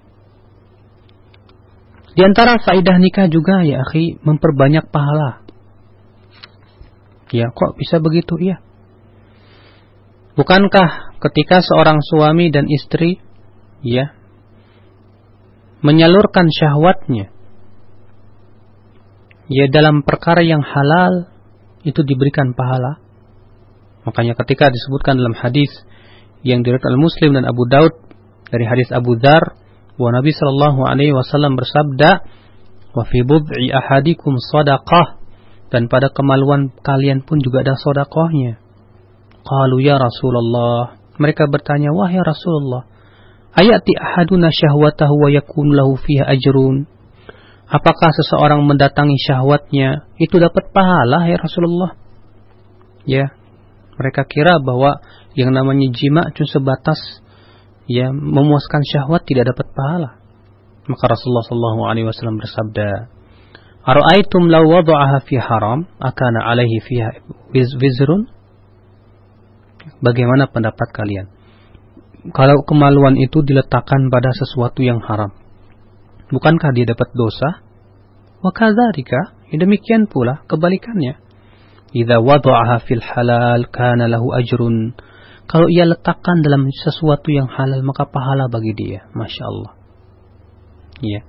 Di 2.12 2.22
antara 2.22 2.60
faidah 2.60 3.00
nikah 3.00 3.26
juga 3.26 3.64
ya 3.64 3.82
akhi 3.82 4.20
memperbanyak 4.22 4.90
pahala. 4.92 5.42
Ya 7.32 7.48
kok 7.48 7.80
bisa 7.80 7.98
begitu? 7.98 8.36
Ya 8.38 8.60
bukankah 10.32 11.20
ketika 11.20 11.60
seorang 11.60 12.00
suami 12.00 12.48
dan 12.48 12.64
istri 12.68 13.20
ya 13.84 14.16
menyalurkan 15.84 16.48
syahwatnya 16.48 17.28
ya 19.50 19.64
dalam 19.68 20.00
perkara 20.06 20.40
yang 20.40 20.64
halal 20.64 21.28
itu 21.82 22.00
diberikan 22.06 22.54
pahala. 22.54 23.01
Makanya 24.02 24.34
ketika 24.34 24.70
disebutkan 24.70 25.18
dalam 25.18 25.34
hadis 25.38 25.70
yang 26.42 26.66
diriwayatkan 26.66 26.98
Al-Muslim 26.98 27.30
dan 27.38 27.44
Abu 27.46 27.70
Daud 27.70 27.94
dari 28.50 28.66
hadis 28.66 28.90
Abu 28.90 29.14
Dzar 29.16 29.56
bahwa 29.96 30.10
Nabi 30.18 30.34
Shallallahu 30.34 30.80
alaihi 30.82 31.14
wasallam 31.14 31.54
bersabda, 31.54 32.10
"Wa 32.92 33.02
fi 33.06 33.22
bud'i 33.22 33.70
ahadikum 33.70 34.36
sadaqah." 34.40 35.22
Dan 35.72 35.88
pada 35.88 36.12
kemaluan 36.12 36.68
kalian 36.84 37.24
pun 37.24 37.40
juga 37.40 37.64
ada 37.64 37.78
sedekahnya. 37.80 38.60
Qalu 39.40 39.80
ya 39.80 39.96
Rasulullah. 39.96 41.00
Mereka 41.16 41.48
bertanya, 41.48 41.96
"Wahai 41.96 42.20
Rasulullah, 42.20 42.84
ayati 43.56 43.96
ahaduna 43.96 44.52
syahwatahu 44.52 45.14
wa 45.16 45.28
yakun 45.32 45.72
lahu 45.72 45.96
fiha 45.96 46.28
ajrun?" 46.28 46.84
Apakah 47.72 48.12
seseorang 48.12 48.68
mendatangi 48.68 49.16
syahwatnya 49.16 50.04
itu 50.20 50.36
dapat 50.36 50.76
pahala 50.76 51.24
ya 51.24 51.40
Rasulullah? 51.40 51.96
Ya, 53.08 53.32
mereka 54.02 54.26
kira 54.26 54.58
bahwa 54.58 54.98
yang 55.38 55.54
namanya 55.54 55.86
jima 55.94 56.34
cuma 56.34 56.50
sebatas 56.50 56.98
ya 57.86 58.10
memuaskan 58.10 58.82
syahwat 58.82 59.22
tidak 59.22 59.54
dapat 59.54 59.70
pahala. 59.70 60.10
Maka 60.90 61.04
Rasulullah 61.14 61.46
Shallallahu 61.46 61.80
Alaihi 61.86 62.06
Wasallam 62.10 62.42
bersabda, 62.42 63.06
"Ara'aitum 63.86 64.50
law 64.50 64.66
wada'aha 64.66 65.22
fi 65.22 65.38
haram, 65.38 65.86
akana 66.02 66.42
alaihi 66.42 66.82
fiha 66.82 67.22
wizrun?" 67.54 68.26
Bagaimana 70.02 70.50
pendapat 70.50 70.90
kalian? 70.90 71.30
Kalau 72.34 72.66
kemaluan 72.66 73.18
itu 73.18 73.42
diletakkan 73.42 74.10
pada 74.10 74.30
sesuatu 74.34 74.82
yang 74.82 75.02
haram, 75.02 75.34
bukankah 76.30 76.70
dia 76.74 76.86
dapat 76.86 77.10
dosa? 77.14 77.62
Wakadzalika, 78.42 79.38
demikian 79.54 80.10
pula 80.10 80.42
kebalikannya. 80.50 81.18
Idza 81.92 82.20
wada'aha 82.20 82.84
fil 82.88 83.04
halal 83.04 83.68
kana 83.68 84.08
lahu 84.08 84.32
ajrun. 84.32 84.96
Kalau 85.46 85.68
ia 85.68 85.84
letakkan 85.84 86.40
dalam 86.40 86.64
sesuatu 86.72 87.28
yang 87.28 87.48
halal 87.52 87.84
maka 87.84 88.08
pahala 88.08 88.48
bagi 88.48 88.72
dia. 88.72 89.08
Masya 89.12 89.44
Allah. 89.44 89.72
Ya. 91.04 91.20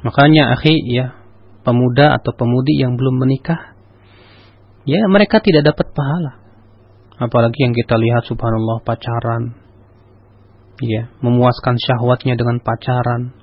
Makanya 0.00 0.56
akhi 0.56 0.80
ya, 0.88 1.12
pemuda 1.60 2.16
atau 2.16 2.32
pemudi 2.32 2.80
yang 2.80 2.96
belum 2.96 3.20
menikah 3.20 3.76
ya 4.88 5.00
mereka 5.08 5.38
tidak 5.38 5.74
dapat 5.74 5.92
pahala. 5.92 6.40
Apalagi 7.20 7.68
yang 7.68 7.76
kita 7.76 8.00
lihat 8.00 8.24
subhanallah 8.24 8.80
pacaran. 8.80 9.54
Ya, 10.80 11.12
memuaskan 11.20 11.76
syahwatnya 11.76 12.40
dengan 12.40 12.56
pacaran, 12.64 13.36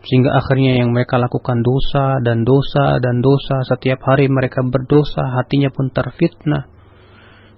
sehingga 0.00 0.32
akhirnya 0.32 0.80
yang 0.80 0.96
mereka 0.96 1.20
lakukan 1.20 1.60
dosa 1.60 2.24
dan 2.24 2.48
dosa 2.48 2.96
dan 3.04 3.20
dosa. 3.20 3.60
Setiap 3.68 4.00
hari 4.08 4.32
mereka 4.32 4.64
berdosa 4.64 5.36
hatinya 5.36 5.68
pun 5.68 5.92
terfitnah. 5.92 6.64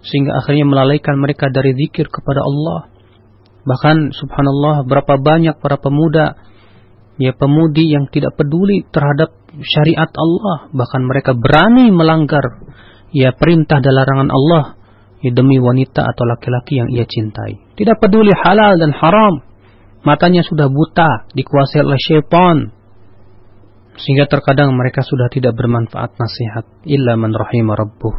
Sehingga 0.03 0.35
akhirnya 0.43 0.67
melalaikan 0.67 1.23
mereka 1.23 1.47
dari 1.55 1.71
zikir 1.79 2.11
kepada 2.11 2.43
Allah. 2.43 2.91
Bahkan 3.63 4.11
subhanallah 4.19 4.83
berapa 4.91 5.23
banyak 5.23 5.63
para 5.63 5.79
pemuda 5.79 6.35
ya 7.23 7.31
pemudi 7.31 7.95
yang 7.95 8.11
tidak 8.11 8.35
peduli 8.35 8.83
terhadap 8.91 9.31
syariat 9.63 10.11
Allah. 10.11 10.67
Bahkan 10.75 11.03
mereka 11.07 11.39
berani 11.39 11.95
melanggar 11.95 12.43
ya 13.15 13.31
perintah 13.39 13.79
dan 13.79 13.95
larangan 13.95 14.31
Allah 14.35 14.65
ya 15.23 15.31
demi 15.31 15.63
wanita 15.63 16.03
atau 16.03 16.27
laki-laki 16.27 16.83
yang 16.83 16.91
ia 16.91 17.07
cintai. 17.07 17.79
Tidak 17.79 18.03
peduli 18.03 18.35
halal 18.35 18.83
dan 18.83 18.91
haram 18.91 19.52
matanya 20.03 20.43
sudah 20.47 20.71
buta, 20.71 21.27
dikuasai 21.35 21.83
oleh 21.83 21.99
syaitan. 21.99 22.71
Sehingga 23.99 24.27
terkadang 24.27 24.73
mereka 24.73 25.05
sudah 25.05 25.29
tidak 25.29 25.55
bermanfaat 25.55 26.17
nasihat 26.17 26.65
illa 26.89 27.19
man 27.19 27.37
rahimah 27.37 27.77
rabbuh. 27.77 28.17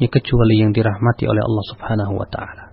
Ya 0.00 0.08
kecuali 0.08 0.60
yang 0.60 0.72
dirahmati 0.72 1.28
oleh 1.28 1.44
Allah 1.44 1.64
Subhanahu 1.76 2.12
wa 2.16 2.28
taala. 2.28 2.72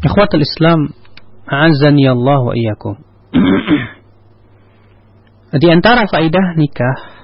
Ikhwatul 0.00 0.40
Islam, 0.40 0.96
a'azzani 1.44 2.08
Allah 2.08 2.40
wa 2.40 2.54
iyyakum. 2.56 2.96
Di 5.60 5.68
antara 5.68 6.08
faidah 6.08 6.56
nikah 6.56 7.20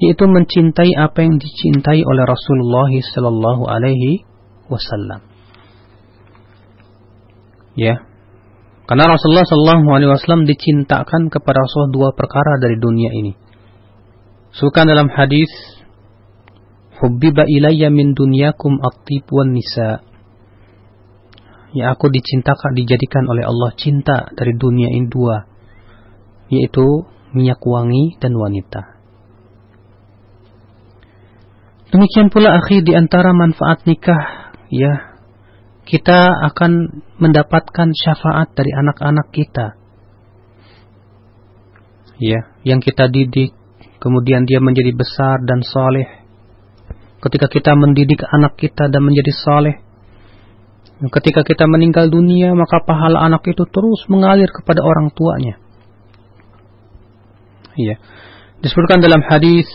yaitu 0.00 0.24
mencintai 0.24 0.96
apa 0.96 1.20
yang 1.20 1.36
dicintai 1.36 2.00
oleh 2.00 2.24
Rasulullah 2.24 2.88
sallallahu 2.88 3.68
alaihi 3.68 4.24
wasallam. 4.72 5.29
Ya. 7.78 8.06
Karena 8.90 9.06
Rasulullah 9.06 9.46
Shallallahu 9.46 9.86
Alaihi 9.94 10.10
Wasallam 10.10 10.50
dicintakan 10.50 11.30
kepada 11.30 11.62
Rasulullah 11.62 11.94
dua 11.94 12.08
perkara 12.10 12.58
dari 12.58 12.74
dunia 12.74 13.14
ini. 13.14 13.38
Suka 14.50 14.82
dalam 14.82 15.06
hadis, 15.14 15.46
Hubbiba 17.00 17.48
ilayya 17.48 17.88
min 17.88 18.12
dunyakum 18.12 18.82
at-tib 18.82 19.24
wan 19.32 19.56
nisa. 19.56 20.04
Ya 21.70 21.94
aku 21.94 22.10
dicintakan, 22.10 22.74
dijadikan 22.74 23.30
oleh 23.30 23.46
Allah 23.46 23.70
cinta 23.78 24.28
dari 24.34 24.58
dunia 24.58 24.90
ini 24.90 25.06
dua. 25.06 25.46
Yaitu 26.50 27.06
minyak 27.30 27.62
wangi 27.62 28.18
dan 28.18 28.34
wanita. 28.34 29.00
Demikian 31.94 32.28
pula 32.28 32.58
akhir 32.58 32.86
di 32.86 32.92
antara 32.94 33.34
manfaat 33.34 33.86
nikah, 33.86 34.54
ya 34.70 35.09
kita 35.90 36.46
akan 36.54 37.02
mendapatkan 37.18 37.90
syafaat 37.90 38.54
dari 38.54 38.70
anak-anak 38.70 39.26
kita. 39.34 39.74
Ya, 42.22 42.54
yang 42.62 42.78
kita 42.78 43.10
didik, 43.10 43.50
kemudian 43.98 44.46
dia 44.46 44.62
menjadi 44.62 44.94
besar 44.94 45.42
dan 45.42 45.66
soleh. 45.66 46.06
Ketika 47.18 47.50
kita 47.50 47.74
mendidik 47.74 48.22
anak 48.22 48.54
kita 48.54 48.86
dan 48.86 49.02
menjadi 49.02 49.34
soleh, 49.34 49.82
ketika 51.10 51.42
kita 51.42 51.66
meninggal 51.66 52.06
dunia, 52.06 52.54
maka 52.54 52.86
pahala 52.86 53.26
anak 53.26 53.42
itu 53.50 53.66
terus 53.66 54.06
mengalir 54.06 54.46
kepada 54.46 54.86
orang 54.86 55.10
tuanya. 55.10 55.58
Ya, 57.74 57.98
disebutkan 58.62 59.02
dalam 59.02 59.26
hadis 59.26 59.66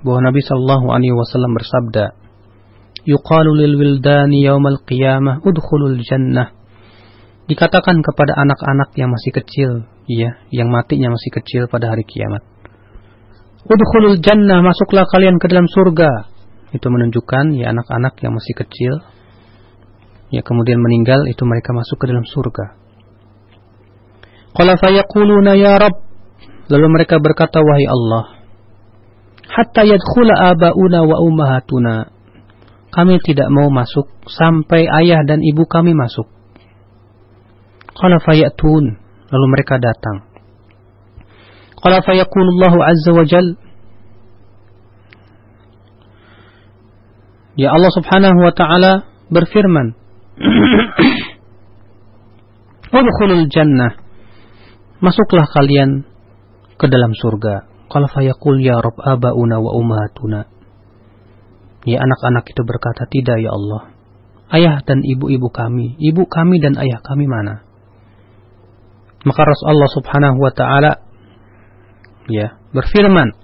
bahwa 0.00 0.32
Nabi 0.32 0.40
Shallallahu 0.40 0.86
Alaihi 0.96 1.12
Wasallam 1.12 1.52
bersabda, 1.52 2.04
lil 3.08 3.74
wildani 3.80 4.44
yaumal 4.44 4.84
qiyamah 4.84 5.40
jannah. 6.04 6.52
Dikatakan 7.48 8.04
kepada 8.04 8.36
anak-anak 8.36 8.92
yang 9.00 9.08
masih 9.08 9.32
kecil 9.32 9.70
ya 10.04 10.36
yang 10.52 10.68
matinya 10.68 11.08
masih 11.08 11.32
kecil 11.32 11.62
pada 11.72 11.88
hari 11.88 12.04
kiamat. 12.04 12.44
Udkhulul 13.64 14.20
jannah 14.20 14.60
masuklah 14.60 15.08
kalian 15.08 15.40
ke 15.40 15.48
dalam 15.48 15.64
surga. 15.64 16.28
Itu 16.76 16.92
menunjukkan 16.92 17.56
ya 17.56 17.72
anak-anak 17.72 18.20
yang 18.20 18.36
masih 18.36 18.54
kecil 18.60 18.92
ya 20.28 20.44
kemudian 20.44 20.76
meninggal 20.76 21.24
itu 21.24 21.40
mereka 21.48 21.72
masuk 21.72 21.96
ke 21.96 22.12
dalam 22.12 22.28
surga. 22.28 22.76
Qala 24.52 24.76
fayaquluna 24.76 25.56
ya 25.56 25.80
rab 25.80 26.04
lalu 26.68 26.86
mereka 26.92 27.16
berkata 27.16 27.64
wahai 27.64 27.88
Allah 27.88 28.38
hatta 29.48 29.82
yadkhula 29.88 30.52
abauna 30.52 31.00
wa 31.08 31.16
ummahatuna 31.24 31.94
kami 32.88 33.20
tidak 33.20 33.52
mau 33.52 33.68
masuk 33.68 34.08
sampai 34.26 34.88
ayah 35.04 35.20
dan 35.28 35.44
ibu 35.44 35.68
kami 35.68 35.92
masuk. 35.92 36.24
Qala 37.92 38.16
fayatun, 38.22 38.84
lalu 39.28 39.46
mereka 39.52 39.76
datang. 39.76 40.24
Qala 41.78 42.02
fayakulullahu 42.02 42.78
azza 42.82 43.10
wa 43.14 43.22
jal 43.22 43.46
Ya 47.58 47.74
Allah 47.74 47.90
subhanahu 47.90 48.38
wa 48.38 48.54
ta'ala 48.54 49.02
berfirman 49.34 49.98
Udkhulul 52.94 53.50
jannah 53.50 53.98
Masuklah 55.02 55.50
kalian 55.50 56.06
ke 56.78 56.86
dalam 56.86 57.18
surga 57.18 57.66
Qala 57.90 58.06
fayakul 58.06 58.62
ya 58.62 58.78
Rabb 58.78 59.02
abauna 59.02 59.58
wa 59.58 59.74
umatuna 59.74 60.46
Ya 61.86 62.02
anak-anak 62.02 62.44
itu 62.50 62.62
berkata, 62.66 63.06
tidak 63.06 63.38
ya 63.38 63.54
Allah. 63.54 63.94
Ayah 64.48 64.80
dan 64.82 65.04
ibu-ibu 65.04 65.52
kami, 65.52 65.94
ibu 66.00 66.24
kami 66.24 66.58
dan 66.58 66.74
ayah 66.80 67.04
kami 67.04 67.28
mana? 67.28 67.68
Maka 69.28 69.40
Rasulullah 69.44 69.92
subhanahu 69.92 70.38
wa 70.40 70.52
ta'ala 70.54 70.92
ya 72.32 72.56
berfirman, 72.72 73.34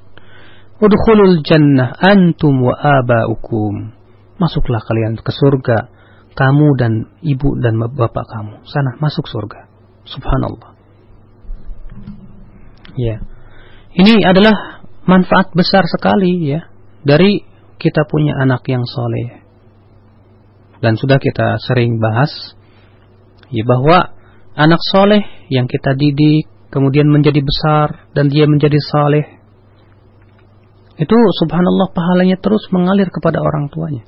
Udkhulul 0.74 1.46
jannah 1.46 1.94
antum 1.96 2.60
wa 2.60 2.74
aba'ukum. 2.74 3.94
Masuklah 4.36 4.82
kalian 4.82 5.16
ke 5.16 5.30
surga, 5.30 5.88
kamu 6.34 6.68
dan 6.74 6.92
ibu 7.22 7.54
dan 7.62 7.78
bapak 7.78 8.26
kamu. 8.26 8.66
Sana 8.66 8.98
masuk 8.98 9.24
surga. 9.30 9.70
Subhanallah. 10.04 10.74
Ya. 12.98 13.22
Ini 13.94 14.26
adalah 14.26 14.82
manfaat 15.06 15.54
besar 15.54 15.86
sekali 15.86 16.42
ya 16.42 16.66
dari 17.06 17.46
kita 17.78 18.06
punya 18.08 18.36
anak 18.38 18.62
yang 18.70 18.84
soleh. 18.84 19.42
dan 20.84 21.00
sudah 21.00 21.16
kita 21.16 21.56
sering 21.64 21.96
bahas 21.96 22.28
ya 23.48 23.64
bahwa 23.64 24.12
anak 24.52 24.82
soleh 24.92 25.24
yang 25.48 25.64
kita 25.64 25.96
didik 25.96 26.44
kemudian 26.68 27.08
menjadi 27.08 27.40
besar 27.40 28.10
dan 28.12 28.28
dia 28.28 28.44
menjadi 28.44 28.76
saleh 28.92 29.24
itu 31.00 31.16
subhanallah 31.40 31.88
pahalanya 31.96 32.36
terus 32.36 32.68
mengalir 32.68 33.08
kepada 33.08 33.40
orang 33.40 33.72
tuanya 33.72 34.04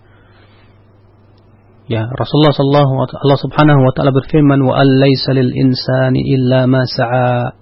Ya, 1.86 2.02
Rasulullah 2.02 2.50
sallallahu 2.50 3.14
Allah 3.14 3.38
Subhanahu 3.38 3.80
wa 3.86 3.94
taala 3.94 4.10
berfirman 4.10 4.58
wa 4.58 4.74
alaysa 4.74 5.38
lil 5.38 5.54
insani 5.54 6.18
illa 6.18 6.66
ma 6.66 6.82
sa'a. 6.82 7.54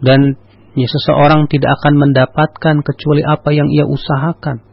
Dan 0.00 0.40
ya 0.72 0.88
seseorang 0.88 1.44
tidak 1.52 1.76
akan 1.76 2.08
mendapatkan 2.08 2.80
kecuali 2.80 3.20
apa 3.20 3.52
yang 3.52 3.68
ia 3.68 3.84
usahakan. 3.84 4.64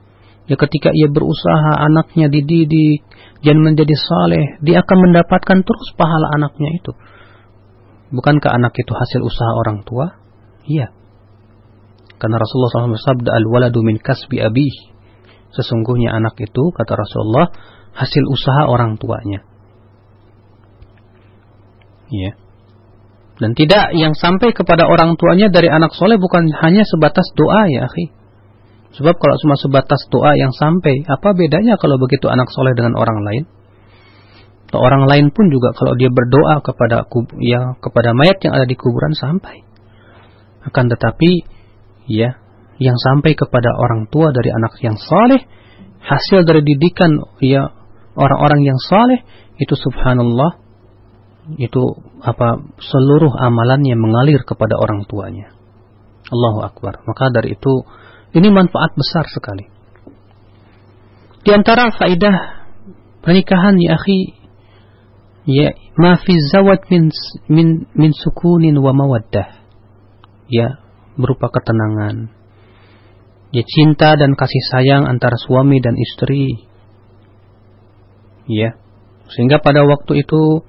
Ya 0.50 0.58
ketika 0.58 0.90
ia 0.90 1.06
berusaha 1.14 1.78
anaknya 1.78 2.26
dididik 2.26 3.06
dan 3.46 3.62
menjadi 3.62 3.94
saleh, 3.94 4.58
dia 4.66 4.82
akan 4.82 4.98
mendapatkan 4.98 5.62
terus 5.62 5.88
pahala 5.94 6.34
anaknya 6.42 6.74
itu. 6.74 6.92
Bukankah 8.10 8.58
anak 8.58 8.74
itu 8.74 8.90
hasil 8.90 9.22
usaha 9.22 9.54
orang 9.54 9.86
tua? 9.86 10.18
Iya. 10.66 10.90
Karena 12.18 12.42
Rasulullah 12.42 12.90
SAW 12.90 12.98
bersabda 12.98 13.30
al-waladu 13.30 13.86
min 13.86 14.02
kasbi 14.02 14.42
abi. 14.42 14.68
Sesungguhnya 15.54 16.18
anak 16.18 16.34
itu 16.42 16.74
kata 16.74 16.98
Rasulullah 16.98 17.54
hasil 17.94 18.26
usaha 18.26 18.66
orang 18.66 18.98
tuanya. 18.98 19.46
Ya. 22.10 22.34
Dan 23.40 23.54
tidak 23.54 23.94
yang 23.96 24.18
sampai 24.18 24.52
kepada 24.52 24.90
orang 24.90 25.16
tuanya 25.16 25.48
dari 25.48 25.70
anak 25.70 25.94
soleh 25.96 26.18
bukan 26.20 26.50
hanya 26.66 26.84
sebatas 26.90 27.30
doa 27.38 27.70
ya 27.70 27.86
akhi. 27.86 28.19
Sebab 28.98 29.16
kalau 29.22 29.36
cuma 29.46 29.56
sebatas 29.60 30.02
doa 30.10 30.34
yang 30.34 30.50
sampai, 30.50 31.06
apa 31.06 31.38
bedanya 31.38 31.78
kalau 31.78 32.02
begitu 32.02 32.26
anak 32.26 32.50
soleh 32.50 32.74
dengan 32.74 32.98
orang 32.98 33.22
lain? 33.22 33.44
Atau 34.70 34.82
orang 34.82 35.10
lain 35.10 35.34
pun 35.34 35.50
juga 35.50 35.74
kalau 35.74 35.98
dia 35.98 36.14
berdoa 36.14 36.62
kepada 36.62 37.10
ya 37.42 37.74
kepada 37.82 38.14
mayat 38.14 38.38
yang 38.46 38.54
ada 38.54 38.70
di 38.70 38.78
kuburan 38.78 39.18
sampai. 39.18 39.66
Akan 40.62 40.94
tetapi 40.94 41.42
ya 42.06 42.38
yang 42.78 42.98
sampai 42.98 43.34
kepada 43.34 43.74
orang 43.74 44.06
tua 44.14 44.30
dari 44.30 44.54
anak 44.54 44.78
yang 44.86 44.94
soleh 44.94 45.42
hasil 46.06 46.46
dari 46.46 46.62
didikan 46.62 47.18
ya 47.42 47.74
orang-orang 48.14 48.62
yang 48.62 48.78
saleh 48.78 49.26
itu 49.58 49.74
subhanallah 49.74 50.62
itu 51.58 51.82
apa 52.22 52.62
seluruh 52.78 53.34
amalannya 53.34 53.98
mengalir 53.98 54.46
kepada 54.46 54.78
orang 54.78 55.10
tuanya. 55.10 55.50
Allahu 56.30 56.62
akbar. 56.62 57.02
Maka 57.10 57.34
dari 57.34 57.58
itu 57.58 57.74
ini 58.36 58.50
manfaat 58.54 58.94
besar 58.94 59.26
sekali. 59.30 59.66
Di 61.42 61.56
antara 61.56 61.90
faidah 61.90 62.68
pernikahan 63.26 63.80
ya 63.82 63.98
akhi 63.98 64.38
ya 65.50 65.74
ma 65.98 66.20
fi 66.20 66.34
zawaj 66.38 66.86
min 66.94 67.10
min 67.50 67.68
min 67.98 68.12
sukunin 68.14 68.78
wa 68.78 68.94
mawaddah. 68.94 69.66
Ya, 70.50 70.82
berupa 71.14 71.54
ketenangan. 71.54 72.34
Ya 73.50 73.66
cinta 73.66 74.14
dan 74.14 74.38
kasih 74.38 74.64
sayang 74.74 75.10
antara 75.10 75.38
suami 75.38 75.82
dan 75.82 75.98
istri. 75.98 76.70
Ya. 78.46 78.78
Sehingga 79.30 79.62
pada 79.62 79.86
waktu 79.86 80.26
itu 80.26 80.66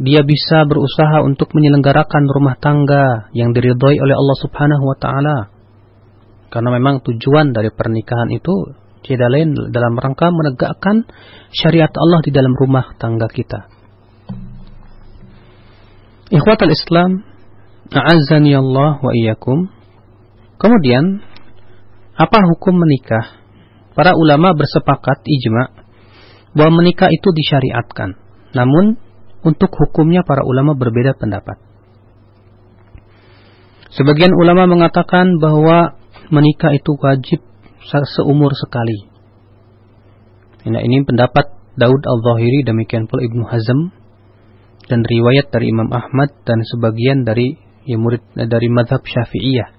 dia 0.00 0.24
bisa 0.24 0.64
berusaha 0.64 1.20
untuk 1.24 1.52
menyelenggarakan 1.52 2.24
rumah 2.24 2.56
tangga 2.56 3.28
yang 3.36 3.52
diridhoi 3.52 4.00
oleh 4.00 4.16
Allah 4.16 4.38
Subhanahu 4.40 4.84
wa 4.84 4.96
taala. 4.96 5.59
Karena 6.50 6.74
memang 6.74 7.06
tujuan 7.06 7.54
dari 7.54 7.70
pernikahan 7.70 8.26
itu 8.34 8.74
tidak 9.06 9.28
lain 9.32 9.54
dalam 9.70 9.96
rangka 9.96 10.28
menegakkan 10.28 11.06
syariat 11.54 11.90
Allah 11.94 12.20
di 12.26 12.30
dalam 12.34 12.52
rumah 12.58 12.94
tangga 12.98 13.30
kita. 13.30 13.70
Ikhwatal 16.30 16.70
Islam, 16.70 17.26
a'azzani 17.90 18.54
Allah 18.54 19.02
wa 19.02 19.12
iyyakum. 19.14 19.66
Kemudian, 20.60 21.22
apa 22.14 22.38
hukum 22.54 22.76
menikah? 22.78 23.40
Para 23.94 24.14
ulama 24.14 24.54
bersepakat 24.54 25.26
ijma 25.26 25.74
bahwa 26.54 26.82
menikah 26.82 27.10
itu 27.10 27.28
disyariatkan. 27.34 28.14
Namun 28.54 28.98
untuk 29.42 29.72
hukumnya 29.74 30.22
para 30.22 30.44
ulama 30.44 30.76
berbeda 30.76 31.16
pendapat. 31.16 31.58
Sebagian 33.90 34.30
ulama 34.30 34.70
mengatakan 34.70 35.42
bahwa 35.42 35.98
menikah 36.30 36.72
itu 36.74 36.94
wajib 36.96 37.40
seumur 38.16 38.54
sekali. 38.54 39.10
Nah, 40.70 40.82
ini 40.84 41.02
pendapat 41.02 41.56
Daud 41.74 42.02
Al-Zahiri 42.04 42.66
demikian 42.66 43.08
pula 43.08 43.24
Ibnu 43.24 43.44
Hazm 43.48 43.90
dan 44.86 45.00
riwayat 45.06 45.48
dari 45.54 45.72
Imam 45.72 45.88
Ahmad 45.90 46.34
dan 46.44 46.60
sebagian 46.66 47.24
dari 47.24 47.56
ya, 47.88 47.96
murid 47.96 48.20
dari 48.34 48.68
madhab 48.68 49.00
Syafi'iyah. 49.00 49.70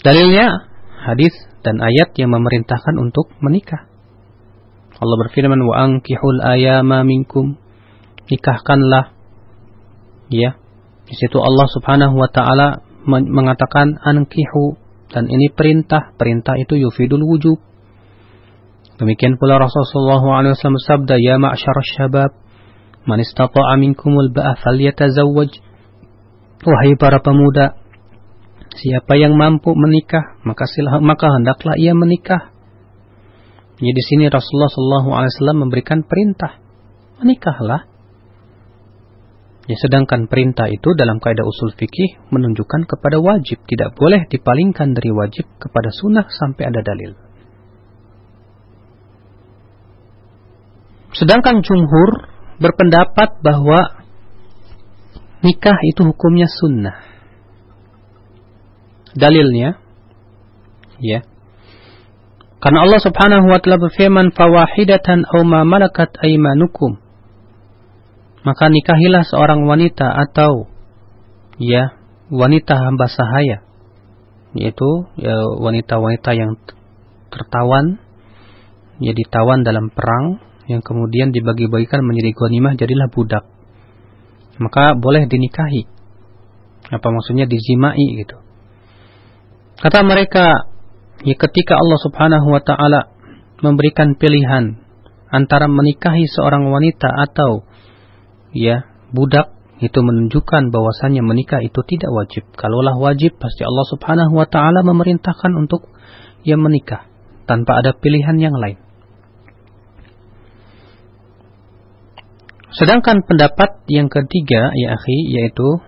Dalilnya 0.00 0.70
hadis 1.04 1.34
dan 1.60 1.76
ayat 1.84 2.16
yang 2.16 2.32
memerintahkan 2.32 2.96
untuk 2.96 3.28
menikah. 3.44 3.90
Allah 5.00 5.16
berfirman 5.28 5.60
wa 5.64 5.74
ankihul 5.76 6.40
ayama 6.44 7.04
minkum 7.04 7.56
nikahkanlah 8.28 9.16
ya 10.28 10.60
di 11.08 11.14
situ 11.16 11.40
Allah 11.40 11.66
Subhanahu 11.72 12.14
wa 12.20 12.28
taala 12.28 12.84
mengatakan 13.06 14.00
ankihu. 14.00 14.76
Dan 15.10 15.26
ini 15.26 15.50
perintah. 15.50 16.14
Perintah 16.14 16.54
itu 16.54 16.78
yufidul 16.78 17.26
wujub 17.26 17.58
demikian 19.00 19.40
pula 19.40 19.56
Rasulullah 19.56 20.20
SAW 20.52 20.76
bersabda 20.76 21.16
ya 21.16 21.40
ma'syar 21.40 21.76
syabab 21.96 22.36
man 23.08 23.16
istata'a 23.24 23.80
minkumul 23.80 24.28
ba'a 24.28 24.60
falyatazawwaj. 24.60 25.50
Wahai 26.60 26.92
para 27.00 27.24
pemuda 27.24 27.80
siapa 28.76 29.16
yang 29.16 29.34
mampu 29.40 29.72
menikah 29.72 30.36
maka 30.44 30.68
silah, 30.68 31.00
maka 31.00 31.32
hendaklah 31.32 31.80
ia 31.80 31.96
menikah. 31.96 32.52
Jadi 33.80 33.96
di 33.96 34.02
sini 34.04 34.24
Rasulullah 34.28 34.68
SAW 34.68 35.56
memberikan 35.56 36.04
perintah, 36.04 36.60
menikahlah. 37.24 37.88
Ya, 39.70 39.78
sedangkan 39.78 40.26
perintah 40.26 40.66
itu 40.66 40.98
dalam 40.98 41.22
kaidah 41.22 41.46
usul 41.46 41.70
fikih 41.78 42.18
menunjukkan 42.34 42.90
kepada 42.90 43.22
wajib, 43.22 43.62
tidak 43.70 43.94
boleh 43.94 44.26
dipalingkan 44.26 44.98
dari 44.98 45.14
wajib 45.14 45.46
kepada 45.62 45.94
sunnah 45.94 46.26
sampai 46.26 46.74
ada 46.74 46.82
dalil. 46.82 47.14
Sedangkan 51.14 51.62
jumhur 51.62 52.26
berpendapat 52.58 53.38
bahwa 53.46 54.02
nikah 55.46 55.78
itu 55.86 56.02
hukumnya 56.02 56.50
sunnah. 56.50 57.06
Dalilnya, 59.14 59.78
ya, 60.98 61.22
karena 62.58 62.90
Allah 62.90 63.00
Subhanahu 63.06 63.46
wa 63.46 63.58
taala 63.62 63.78
berfirman 63.86 64.34
fawahidatan 64.34 65.30
aw 65.30 65.46
ma 65.46 65.62
malakat 65.62 66.10
aymanukum. 66.18 66.98
Maka 68.40 68.72
nikahilah 68.72 69.24
seorang 69.28 69.68
wanita 69.68 70.08
atau 70.08 70.70
ya 71.60 71.92
wanita 72.32 72.72
hamba 72.72 73.06
sahaya 73.10 73.66
yaitu 74.56 75.06
ya, 75.20 75.34
wanita-wanita 75.62 76.30
yang 76.34 76.58
tertawan 77.30 78.02
ya 78.98 79.14
ditawan 79.14 79.62
dalam 79.62 79.92
perang 79.94 80.42
yang 80.66 80.82
kemudian 80.82 81.30
dibagi-bagikan 81.30 82.02
menjadi 82.02 82.30
ghanimah 82.34 82.74
jadilah 82.78 83.08
budak. 83.10 83.44
Maka 84.60 84.94
boleh 84.98 85.26
dinikahi. 85.26 85.88
Apa 86.90 87.06
maksudnya 87.10 87.46
dizimai 87.46 88.02
gitu. 88.18 88.38
Kata 89.80 90.04
mereka 90.04 90.68
ya 91.24 91.34
ketika 91.38 91.78
Allah 91.78 91.98
Subhanahu 92.02 92.48
wa 92.50 92.60
taala 92.60 93.14
memberikan 93.64 94.18
pilihan 94.18 94.78
antara 95.30 95.70
menikahi 95.70 96.26
seorang 96.26 96.68
wanita 96.68 97.08
atau 97.08 97.64
ya 98.54 98.86
budak 99.10 99.60
itu 99.80 99.96
menunjukkan 100.04 100.68
bahwasannya 100.68 101.24
menikah 101.24 101.64
itu 101.64 101.80
tidak 101.88 102.12
wajib. 102.12 102.44
Kalaulah 102.52 103.00
wajib 103.00 103.40
pasti 103.40 103.64
Allah 103.64 103.86
Subhanahu 103.88 104.36
wa 104.36 104.44
taala 104.44 104.84
memerintahkan 104.84 105.56
untuk 105.56 105.88
ya 106.44 106.60
menikah 106.60 107.08
tanpa 107.48 107.80
ada 107.80 107.96
pilihan 107.96 108.36
yang 108.36 108.54
lain. 108.54 108.76
Sedangkan 112.70 113.26
pendapat 113.26 113.82
yang 113.90 114.06
ketiga 114.12 114.70
ya 114.76 114.94
akhi 114.94 115.18
yaitu 115.32 115.80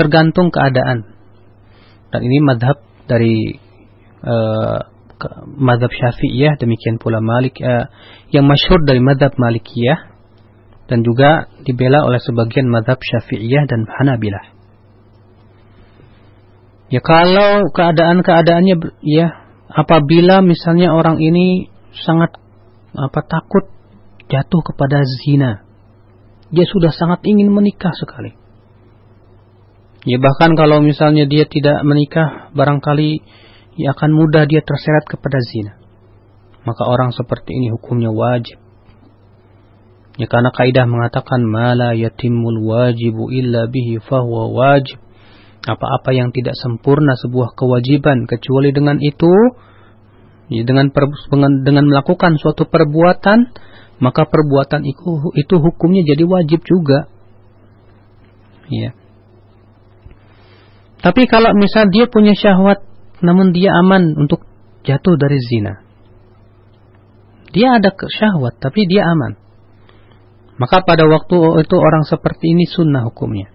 tergantung 0.00 0.48
keadaan. 0.50 1.14
Dan 2.10 2.20
ini 2.24 2.38
madhab 2.42 2.80
dari 3.06 3.60
uh, 4.24 4.80
madhab 5.52 5.92
syafi'iyah 5.92 6.56
demikian 6.56 6.96
pula 6.96 7.20
malik 7.20 7.60
uh, 7.60 7.92
yang 8.32 8.48
masyhur 8.48 8.82
dari 8.88 9.04
madhab 9.04 9.36
malikiyah 9.36 10.15
dan 10.86 11.02
juga 11.02 11.50
dibela 11.66 12.06
oleh 12.06 12.22
sebagian 12.22 12.70
madhab 12.70 12.98
syafi'iyah 12.98 13.64
dan 13.66 13.86
hanabilah 13.86 14.54
ya 16.90 17.02
kalau 17.02 17.66
keadaan-keadaannya 17.74 18.76
ya 19.02 19.46
apabila 19.70 20.40
misalnya 20.40 20.94
orang 20.94 21.18
ini 21.18 21.68
sangat 21.92 22.38
apa 22.96 23.20
takut 23.26 23.76
jatuh 24.26 24.62
kepada 24.62 25.02
zina. 25.22 25.62
Dia 26.50 26.66
sudah 26.66 26.94
sangat 26.94 27.26
ingin 27.26 27.50
menikah 27.50 27.94
sekali. 27.94 28.34
Ya 30.06 30.22
bahkan 30.22 30.54
kalau 30.54 30.78
misalnya 30.78 31.26
dia 31.26 31.50
tidak 31.50 31.82
menikah, 31.82 32.54
barangkali 32.54 33.26
ya 33.74 33.90
akan 33.98 34.10
mudah 34.14 34.46
dia 34.46 34.62
terseret 34.62 35.02
kepada 35.10 35.38
zina. 35.42 35.74
Maka 36.62 36.86
orang 36.86 37.10
seperti 37.10 37.54
ini 37.54 37.74
hukumnya 37.74 38.10
wajib. 38.14 38.62
Ya 40.16 40.26
karena 40.32 40.48
kaidah 40.48 40.88
mengatakan 40.88 41.44
mala 41.44 41.92
yatimul 41.92 42.64
wajibu 42.64 43.28
illa 43.28 43.68
bihi 43.68 44.00
fahuwa 44.00 44.48
wajib. 44.48 44.96
Apa-apa 45.66 46.14
yang 46.14 46.32
tidak 46.32 46.56
sempurna 46.56 47.18
sebuah 47.20 47.52
kewajiban 47.58 48.24
kecuali 48.24 48.70
dengan 48.70 48.96
itu 49.02 49.28
ya, 50.48 50.62
dengan, 50.62 50.94
per, 50.94 51.10
dengan 51.66 51.84
melakukan 51.90 52.38
suatu 52.38 52.70
perbuatan 52.70 53.50
maka 53.96 54.28
perbuatan 54.28 54.84
itu 54.84 55.32
itu 55.36 55.54
hukumnya 55.56 56.04
jadi 56.04 56.24
wajib 56.24 56.60
juga. 56.64 57.08
Ya. 58.72 58.96
Tapi 61.00 61.28
kalau 61.28 61.52
misal 61.52 61.92
dia 61.92 62.08
punya 62.08 62.32
syahwat 62.32 62.82
namun 63.20 63.52
dia 63.52 63.72
aman 63.72 64.16
untuk 64.16 64.44
jatuh 64.84 65.16
dari 65.20 65.38
zina. 65.40 65.84
Dia 67.52 67.80
ada 67.80 67.92
syahwat 67.92 68.60
tapi 68.60 68.84
dia 68.88 69.04
aman. 69.04 69.45
Maka 70.56 70.80
pada 70.84 71.04
waktu 71.04 71.36
itu 71.64 71.76
orang 71.76 72.04
seperti 72.08 72.56
ini 72.56 72.64
sunnah 72.64 73.04
hukumnya. 73.04 73.52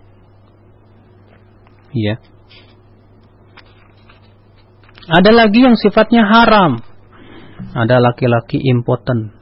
Ya. 1.91 2.21
Ada 5.09 5.31
lagi 5.33 5.65
yang 5.65 5.75
sifatnya 5.75 6.23
haram. 6.23 6.79
Ada 7.73 7.97
laki-laki 8.01 8.61
impoten 8.61 9.41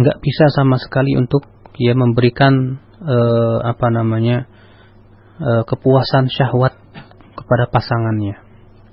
nggak 0.00 0.18
bisa 0.22 0.46
sama 0.54 0.78
sekali 0.78 1.18
untuk 1.18 1.44
ya 1.74 1.92
memberikan 1.98 2.78
uh, 3.02 3.58
apa 3.66 3.90
namanya 3.90 4.46
uh, 5.42 5.62
kepuasan 5.66 6.30
syahwat 6.30 6.78
kepada 7.34 7.66
pasangannya. 7.68 8.38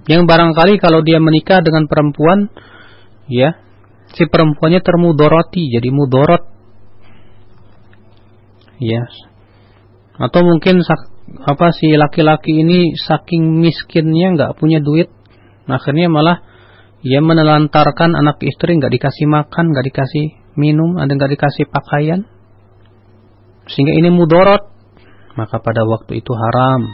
Yang 0.08 0.24
barangkali 0.24 0.80
kalau 0.80 1.04
dia 1.04 1.20
menikah 1.20 1.60
dengan 1.60 1.86
perempuan, 1.86 2.48
ya 3.28 3.60
si 4.16 4.24
perempuannya 4.24 4.80
termudoroti, 4.80 5.68
jadi 5.68 5.92
mudorot, 5.92 6.48
ya. 8.82 9.06
Atau 10.18 10.42
mungkin 10.42 10.82
apa 11.46 11.68
si 11.76 11.94
laki-laki 11.94 12.66
ini 12.66 12.98
saking 12.98 13.62
miskinnya 13.62 14.34
nggak 14.34 14.52
punya 14.58 14.82
duit, 14.82 15.14
akhirnya 15.70 16.10
malah 16.10 16.38
ia 17.06 17.22
menelantarkan 17.22 18.18
anak 18.18 18.42
istri 18.42 18.80
nggak 18.80 18.90
dikasih 18.90 19.30
makan, 19.30 19.76
nggak 19.76 19.86
dikasih 19.94 20.26
minum, 20.58 20.98
ada 20.98 21.14
nggak 21.14 21.38
dikasih 21.38 21.70
pakaian, 21.70 22.26
sehingga 23.70 23.94
ini 23.94 24.10
mudorot, 24.10 24.64
maka 25.38 25.62
pada 25.62 25.86
waktu 25.86 26.24
itu 26.24 26.34
haram. 26.34 26.88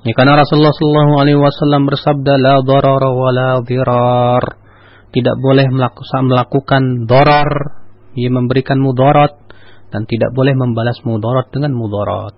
Ya, 0.00 0.16
karena 0.16 0.40
Rasulullah 0.40 0.72
Shallallahu 0.72 1.14
Alaihi 1.20 1.36
Wasallam 1.36 1.84
bersabda, 1.84 2.40
la 2.40 2.64
darar 2.64 3.04
wa 3.04 3.60
dirar. 3.60 4.44
Tidak 5.10 5.36
boleh 5.42 5.66
melakukan 5.68 7.04
dorar, 7.04 7.50
ia 8.16 8.30
memberikan 8.32 8.80
mudorot, 8.80 9.36
dan 9.90 10.06
tidak 10.06 10.30
boleh 10.34 10.54
membalas 10.54 10.98
mudorot 11.02 11.50
dengan 11.50 11.74
mudorot. 11.74 12.34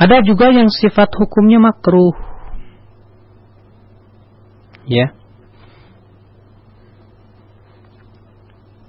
Ada 0.00 0.24
juga 0.24 0.48
yang 0.48 0.72
sifat 0.72 1.12
hukumnya 1.12 1.60
makruh 1.60 2.16
ya 4.88 5.12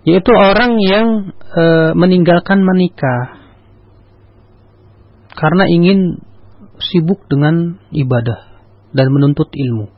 yaitu 0.08 0.32
orang 0.34 0.82
yang 0.82 1.08
e, 1.36 1.64
meninggalkan 1.94 2.66
menikah 2.66 3.38
karena 5.38 5.70
ingin 5.70 6.24
sibuk 6.82 7.28
dengan 7.30 7.78
ibadah 7.94 8.50
dan 8.92 9.08
menuntut 9.14 9.54
ilmu. 9.54 9.94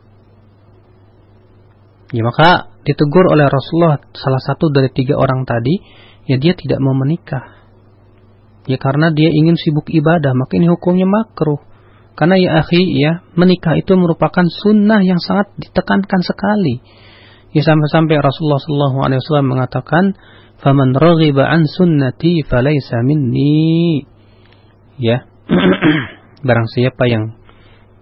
Ya 2.12 2.22
maka 2.28 2.73
ditegur 2.84 3.32
oleh 3.32 3.48
Rasulullah 3.48 4.00
salah 4.12 4.44
satu 4.44 4.72
dari 4.72 4.92
tiga 4.92 5.16
orang 5.16 5.48
tadi, 5.48 5.80
ya 6.28 6.36
dia 6.40 6.56
tidak 6.56 6.80
mau 6.84 6.96
menikah. 6.96 7.64
Ya 8.64 8.80
karena 8.80 9.12
dia 9.12 9.28
ingin 9.28 9.60
sibuk 9.60 9.92
ibadah, 9.92 10.32
maka 10.36 10.56
ini 10.56 10.72
hukumnya 10.72 11.08
makruh. 11.08 11.60
Karena 12.14 12.38
ya 12.38 12.50
akhi 12.62 12.84
ya, 12.94 13.26
menikah 13.34 13.76
itu 13.76 13.98
merupakan 13.98 14.46
sunnah 14.46 15.02
yang 15.02 15.18
sangat 15.20 15.52
ditekankan 15.58 16.22
sekali. 16.22 16.80
Ya 17.52 17.62
sampai-sampai 17.66 18.18
Rasulullah 18.22 18.62
sallallahu 18.62 18.98
alaihi 19.02 19.20
wasallam 19.20 19.48
mengatakan, 19.50 20.04
"Faman 20.62 20.94
raghiba 20.94 21.44
an 21.44 21.66
sunnati 21.66 22.46
falaysa 22.46 23.02
minni." 23.02 24.06
Ya. 25.02 25.26
Barang 26.48 26.70
siapa 26.72 27.10
yang 27.10 27.40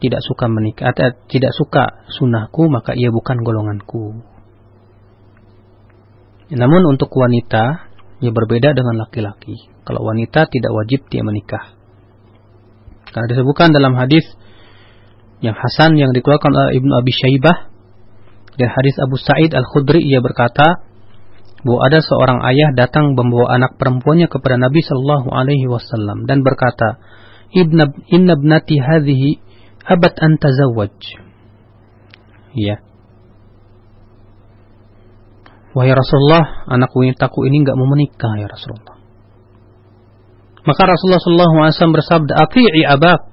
tidak 0.01 0.21
suka 0.25 0.49
menikah 0.49 0.91
atau 0.91 1.13
tidak 1.29 1.53
suka 1.53 2.05
sunnahku 2.09 2.67
maka 2.67 2.97
ia 2.97 3.13
bukan 3.13 3.37
golonganku. 3.45 4.30
Namun 6.51 6.83
untuk 6.95 7.07
wanita 7.15 7.91
ia 8.21 8.31
berbeda 8.31 8.75
dengan 8.75 8.99
laki-laki. 9.01 9.71
Kalau 9.87 10.03
wanita 10.03 10.45
tidak 10.51 10.71
wajib 10.75 11.07
dia 11.07 11.23
menikah. 11.23 11.73
Karena 13.11 13.27
disebutkan 13.27 13.73
dalam 13.73 13.95
hadis 13.97 14.23
yang 15.41 15.57
Hasan 15.57 15.97
yang 15.97 16.13
dikeluarkan 16.13 16.53
oleh 16.53 16.77
Ibnu 16.77 16.93
Abi 17.01 17.11
Syaibah 17.11 17.57
dan 18.55 18.67
hadis 18.71 18.95
Abu 19.01 19.17
Sa'id 19.17 19.51
Al-Khudri 19.57 20.05
ia 20.05 20.21
berkata 20.21 20.85
bahwa 21.65 21.79
ada 21.87 21.99
seorang 22.01 22.39
ayah 22.51 22.73
datang 22.77 23.17
membawa 23.17 23.57
anak 23.57 23.77
perempuannya 23.77 24.29
kepada 24.29 24.57
Nabi 24.57 24.81
Shallallahu 24.81 25.29
alaihi 25.29 25.65
wasallam 25.69 26.25
dan 26.25 26.41
berkata, 26.45 27.01
"Ibna 27.53 27.89
inna 28.09 28.37
ibnati 28.37 28.81
hadhihi 28.81 29.29
abat 29.85 30.13
an 30.21 30.37
tazawwaj." 30.41 30.97
Ya. 32.57 32.81
Wahai 35.71 35.95
Rasulullah, 35.95 36.67
anak 36.67 36.91
wanitaku 36.91 37.47
ini 37.47 37.63
enggak 37.63 37.79
mau 37.79 37.87
menikah 37.87 38.35
ya 38.35 38.47
Rasulullah. 38.51 38.99
Maka 40.61 40.81
Rasulullah 40.83 41.21
SAW 41.71 41.95
bersabda, 41.95 42.33
Ati'i 42.37 42.83
abak. 42.85 43.25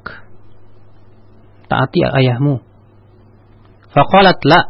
Taati 1.69 2.01
ayahmu. 2.01 2.65
Faqalat 3.93 4.41
la. 4.49 4.61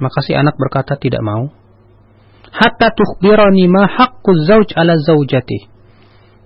Maka 0.00 0.18
si 0.24 0.34
anak 0.34 0.58
berkata 0.58 0.98
tidak 0.98 1.22
mau. 1.22 1.52
Hatta 2.50 2.90
tukhbirani 2.90 3.70
ma 3.70 3.86
haqqu 3.86 4.30
zawj 4.48 4.74
ala 4.74 4.98
zawjati. 4.98 5.70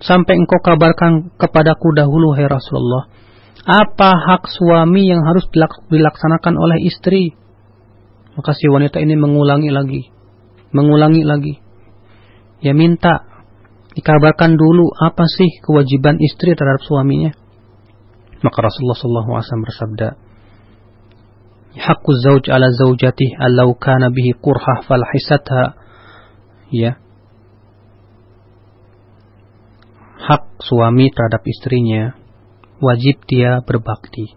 Sampai 0.03 0.37
engkau 0.37 0.61
kabarkan 0.61 1.33
kepadaku 1.39 1.95
dahulu, 1.97 2.37
hai 2.37 2.45
Rasulullah. 2.45 3.09
Apa 3.65 4.13
hak 4.13 4.45
suami 4.45 5.09
yang 5.09 5.25
harus 5.25 5.49
dilaksanakan 5.89 6.53
oleh 6.53 6.85
istri? 6.85 7.33
Maka 8.37 8.53
si 8.53 8.69
wanita 8.69 9.01
ini 9.01 9.17
mengulangi 9.17 9.73
lagi. 9.73 10.14
Mengulangi 10.75 11.23
lagi. 11.23 11.55
Ya 12.59 12.75
minta 12.75 13.23
dikabarkan 13.95 14.59
dulu 14.59 14.91
apa 14.91 15.23
sih 15.23 15.63
kewajiban 15.63 16.19
istri 16.19 16.51
terhadap 16.51 16.83
suaminya. 16.83 17.31
Maka 18.43 18.57
Rasulullah 18.59 18.99
SAW 18.99 19.63
bersabda, 19.63 20.19
zauj 21.79 22.45
ala 22.51 22.67
zaujatih 22.75 23.39
allau 23.39 23.75
kana 23.79 24.11
bihi 24.11 24.35
qurhah 24.35 24.83
falhisatha. 24.83 25.79
Ya. 26.69 26.99
Hak 30.19 30.59
suami 30.59 31.13
terhadap 31.13 31.45
istrinya 31.47 32.19
wajib 32.83 33.23
dia 33.29 33.63
berbakti. 33.63 34.35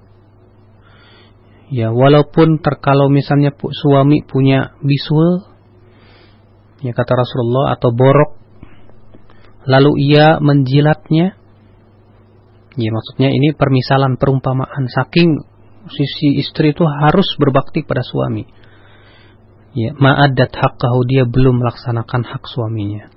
Ya, 1.68 1.92
walaupun 1.92 2.64
terkalau 2.64 3.12
misalnya 3.12 3.52
suami 3.52 4.24
punya 4.24 4.72
bisul, 4.80 5.44
ya 6.82 6.92
kata 6.94 7.12
Rasulullah 7.14 7.74
atau 7.74 7.90
borok 7.90 8.38
lalu 9.68 9.92
ia 10.00 10.40
menjilatnya. 10.40 11.36
Ya 12.78 12.90
maksudnya 12.94 13.28
ini 13.34 13.52
permisalan 13.52 14.16
perumpamaan 14.16 14.86
saking 14.86 15.44
sisi 15.90 16.38
istri 16.40 16.72
itu 16.72 16.86
harus 16.86 17.26
berbakti 17.36 17.82
pada 17.82 18.06
suami. 18.06 18.46
Ya, 19.76 19.92
ma'adat 19.94 20.54
haqqahu 20.54 21.04
dia 21.06 21.28
belum 21.28 21.60
melaksanakan 21.60 22.24
hak 22.24 22.44
suaminya. 22.48 23.12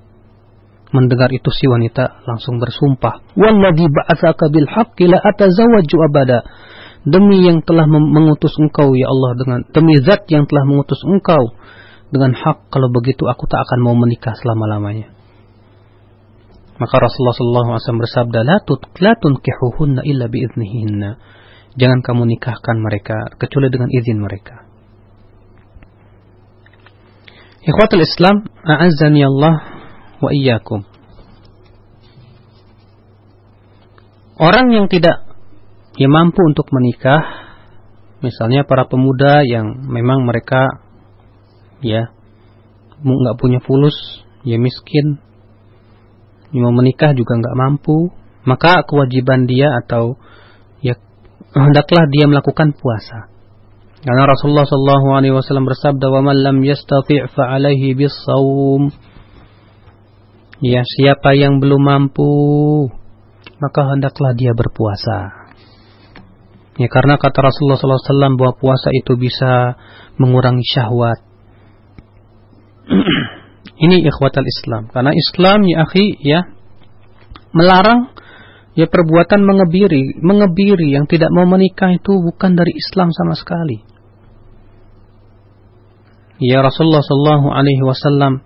Mendengar 0.91 1.31
itu 1.31 1.47
si 1.55 1.71
wanita 1.71 2.27
langsung 2.27 2.59
bersumpah, 2.59 3.23
"Walladzi 3.39 3.87
ba'atsaka 3.87 4.51
bil 4.51 4.67
haqqi 4.67 5.07
la 5.07 5.23
atazawwaju 5.23 5.97
abada." 6.11 6.39
Demi 7.01 7.47
yang 7.47 7.65
telah 7.65 7.89
mengutus 7.89 8.53
engkau 8.61 8.93
ya 8.93 9.09
Allah 9.09 9.31
dengan 9.33 9.59
demi 9.73 9.97
zat 10.05 10.29
yang 10.29 10.45
telah 10.45 10.69
mengutus 10.69 11.01
engkau 11.01 11.49
dengan 12.11 12.35
hak 12.35 12.67
kalau 12.67 12.91
begitu 12.91 13.23
aku 13.25 13.47
tak 13.47 13.63
akan 13.63 13.79
mau 13.79 13.95
menikah 13.95 14.35
selama-lamanya. 14.35 15.15
Maka 16.75 16.97
Rasulullah 16.97 17.77
SAW 17.77 18.01
bersabda, 18.01 18.39
La, 18.41 18.57
tut, 18.65 18.81
la 18.99 19.13
tunkihuhunna 19.15 20.01
illa 20.03 20.25
biiznihinna. 20.27 21.39
jangan 21.71 22.03
kamu 22.03 22.35
nikahkan 22.35 22.77
mereka 22.83 23.31
kecuali 23.39 23.71
dengan 23.71 23.87
izin 23.87 24.19
mereka. 24.19 24.67
Ikhwatul 27.63 28.03
Islam, 28.03 28.49
a'azzani 28.65 29.21
Allah 29.23 29.55
wa 30.19 30.29
iyyakum. 30.33 30.83
Orang 34.41 34.73
yang 34.73 34.89
tidak 34.89 35.21
ya 36.01 36.09
mampu 36.09 36.41
untuk 36.41 36.65
menikah, 36.73 37.21
misalnya 38.25 38.65
para 38.65 38.89
pemuda 38.89 39.45
yang 39.45 39.85
memang 39.85 40.25
mereka 40.25 40.81
ya 41.81 42.13
nggak 43.01 43.37
punya 43.41 43.59
fulus, 43.65 43.97
ya 44.45 44.61
miskin, 44.61 45.17
yang 46.53 46.69
mau 46.69 46.75
menikah 46.77 47.17
juga 47.17 47.41
nggak 47.41 47.57
mampu, 47.57 48.13
maka 48.45 48.85
kewajiban 48.85 49.49
dia 49.49 49.73
atau 49.81 50.21
ya 50.85 50.95
hendaklah 51.57 52.05
dia 52.13 52.29
melakukan 52.29 52.77
puasa. 52.77 53.31
Karena 54.01 54.25
Rasulullah 54.25 54.65
Shallallahu 54.65 55.07
Alaihi 55.13 55.33
Wasallam 55.37 55.69
bersabda, 55.69 56.09
"Wa 56.09 56.25
man 56.25 56.41
lam 56.41 56.57
fa 57.29 57.43
alaihi 57.53 57.93
bis 57.93 58.17
Ya, 60.61 60.85
siapa 60.85 61.33
yang 61.33 61.57
belum 61.57 61.81
mampu, 61.81 62.29
maka 63.57 63.81
hendaklah 63.93 64.37
dia 64.37 64.53
berpuasa. 64.53 65.49
Ya, 66.77 66.85
karena 66.89 67.17
kata 67.17 67.45
Rasulullah 67.45 67.81
SAW 67.81 68.37
bahwa 68.37 68.53
puasa 68.57 68.89
itu 68.93 69.17
bisa 69.17 69.77
mengurangi 70.21 70.65
syahwat. 70.65 71.30
Ini 73.85 74.05
ikhwatal 74.05 74.45
Islam. 74.45 74.89
Karena 74.93 75.11
Islam 75.13 75.59
ya 75.65 75.77
akhi 75.85 76.07
ya 76.21 76.39
melarang 77.51 78.13
ya 78.77 78.87
perbuatan 78.87 79.43
mengebiri, 79.43 80.21
mengebiri 80.21 80.95
yang 80.95 81.05
tidak 81.09 81.29
mau 81.33 81.43
menikah 81.49 81.91
itu 81.91 82.11
bukan 82.21 82.55
dari 82.55 82.71
Islam 82.71 83.11
sama 83.11 83.35
sekali. 83.35 83.83
Ya 86.41 86.65
Rasulullah 86.65 87.05
sallallahu 87.05 87.53
alaihi 87.53 87.83
wasallam 87.85 88.41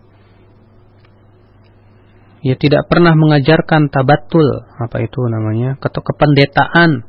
ya 2.43 2.59
tidak 2.59 2.91
pernah 2.91 3.15
mengajarkan 3.15 3.87
tabatul, 3.87 4.67
apa 4.77 4.99
itu 4.99 5.19
namanya? 5.31 5.79
atau 5.79 6.01
kependetaan 6.03 7.07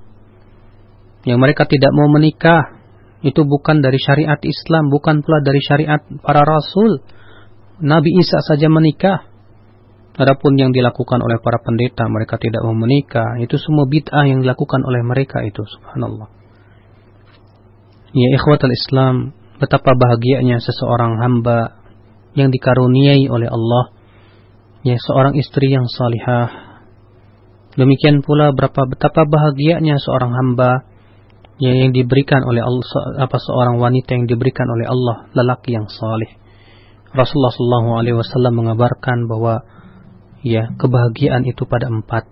yang 1.26 1.42
mereka 1.42 1.66
tidak 1.66 1.90
mau 1.90 2.06
menikah. 2.06 2.78
Itu 3.26 3.42
bukan 3.42 3.82
dari 3.82 3.98
syariat 3.98 4.38
Islam, 4.38 4.86
bukan 4.86 5.26
pula 5.26 5.42
dari 5.42 5.58
syariat 5.58 5.98
para 6.22 6.46
rasul. 6.46 7.02
Nabi 7.82 8.10
Isa 8.20 8.40
saja 8.44 8.68
menikah. 8.72 9.28
Adapun 10.16 10.56
yang 10.56 10.72
dilakukan 10.72 11.20
oleh 11.20 11.36
para 11.44 11.60
pendeta, 11.60 12.08
mereka 12.08 12.40
tidak 12.40 12.64
mau 12.64 12.72
menikah. 12.72 13.36
Itu 13.36 13.60
semua 13.60 13.84
bid'ah 13.84 14.24
yang 14.24 14.40
dilakukan 14.40 14.80
oleh 14.80 15.04
mereka 15.04 15.44
itu, 15.44 15.60
subhanallah. 15.60 16.32
Ya 18.16 18.28
ikhwatal 18.32 18.72
Islam, 18.72 19.36
betapa 19.60 19.92
bahagianya 19.92 20.60
seseorang 20.60 21.20
hamba 21.20 21.76
yang 22.36 22.52
dikaruniai 22.52 23.26
oleh 23.32 23.48
Allah 23.48 23.96
ya 24.84 25.00
seorang 25.00 25.34
istri 25.40 25.72
yang 25.72 25.88
salihah 25.88 26.78
demikian 27.74 28.20
pula 28.20 28.52
berapa 28.52 28.84
betapa 28.86 29.24
bahagianya 29.24 29.96
seorang 29.96 30.36
hamba 30.36 30.84
ya, 31.56 31.72
yang 31.72 31.96
diberikan 31.96 32.44
oleh 32.44 32.60
Allah 32.60 32.84
apa 33.24 33.36
seorang 33.40 33.80
wanita 33.80 34.14
yang 34.14 34.28
diberikan 34.28 34.68
oleh 34.68 34.86
Allah 34.86 35.32
lelaki 35.32 35.74
yang 35.74 35.88
salih 35.88 36.28
Rasulullah 37.14 37.54
Shallallahu 37.54 37.90
Alaihi 38.02 38.16
Wasallam 38.18 38.54
mengabarkan 38.64 39.30
bahwa 39.30 39.62
ya 40.42 40.72
kebahagiaan 40.78 41.46
itu 41.46 41.66
pada 41.66 41.90
empat 41.90 42.26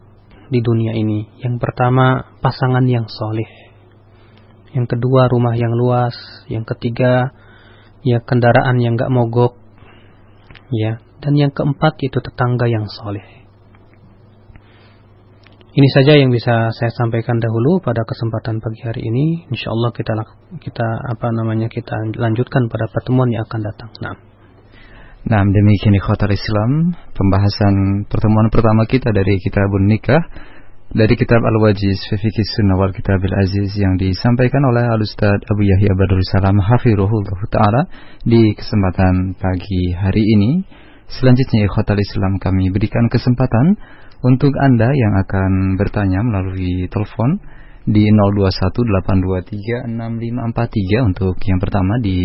di 0.50 0.60
dunia 0.60 0.92
ini 0.94 1.30
yang 1.40 1.56
pertama 1.62 2.36
pasangan 2.42 2.84
yang 2.84 3.08
salih 3.08 3.48
yang 4.74 4.90
kedua 4.90 5.30
rumah 5.30 5.54
yang 5.54 5.70
luas, 5.78 6.18
yang 6.50 6.66
ketiga 6.66 7.30
ya 8.02 8.18
kendaraan 8.20 8.82
yang 8.82 8.98
gak 8.98 9.08
mogok, 9.08 9.54
ya, 10.74 10.98
dan 11.22 11.32
yang 11.38 11.54
keempat 11.54 11.94
itu 12.02 12.18
tetangga 12.18 12.66
yang 12.66 12.90
soleh. 12.90 13.22
Ini 15.74 15.88
saja 15.90 16.14
yang 16.14 16.30
bisa 16.30 16.70
saya 16.70 16.90
sampaikan 16.94 17.42
dahulu 17.42 17.82
pada 17.82 18.06
kesempatan 18.06 18.62
pagi 18.62 18.82
hari 18.86 19.02
ini. 19.10 19.50
Insya 19.50 19.74
Allah 19.74 19.90
kita 19.90 20.14
kita 20.62 20.86
apa 21.10 21.34
namanya 21.34 21.66
kita 21.66 22.14
lanjutkan 22.14 22.70
pada 22.70 22.86
pertemuan 22.94 23.30
yang 23.34 23.42
akan 23.42 23.60
datang. 23.62 23.90
Nah. 23.98 24.33
Nah, 25.24 25.40
demikian 25.40 25.96
ikhwatal 25.96 26.36
Islam, 26.36 26.92
pembahasan 27.16 28.04
pertemuan 28.12 28.52
pertama 28.52 28.84
kita 28.84 29.08
dari 29.08 29.40
kitabun 29.40 29.88
nikah 29.88 30.20
dari 30.92 31.16
kitab 31.16 31.40
Al-Wajiz 31.40 31.96
Fikih 32.12 32.44
Sunnah 32.54 32.76
wal 32.76 32.92
Kitabil 32.92 33.32
Aziz 33.32 33.72
yang 33.72 33.96
disampaikan 33.96 34.60
oleh 34.68 34.84
Al-Ustaz 34.84 35.40
Abu 35.48 35.64
Yahya 35.64 35.96
Badrul 35.96 36.28
Salam 36.28 36.60
Hafirullah 36.60 37.40
Ta'ala 37.48 37.88
di 38.20 38.52
kesempatan 38.52 39.32
pagi 39.40 39.96
hari 39.96 40.20
ini. 40.20 40.60
Selanjutnya 41.08 41.72
ikhwatal 41.72 41.96
Islam 41.96 42.36
kami 42.36 42.68
berikan 42.68 43.08
kesempatan 43.08 43.80
untuk 44.20 44.52
Anda 44.60 44.92
yang 44.92 45.24
akan 45.24 45.80
bertanya 45.80 46.20
melalui 46.20 46.84
telepon 46.92 47.40
di 47.88 48.12
0218236543 49.88 49.88
untuk 51.08 51.36
yang 51.48 51.60
pertama 51.64 51.96
di 52.04 52.20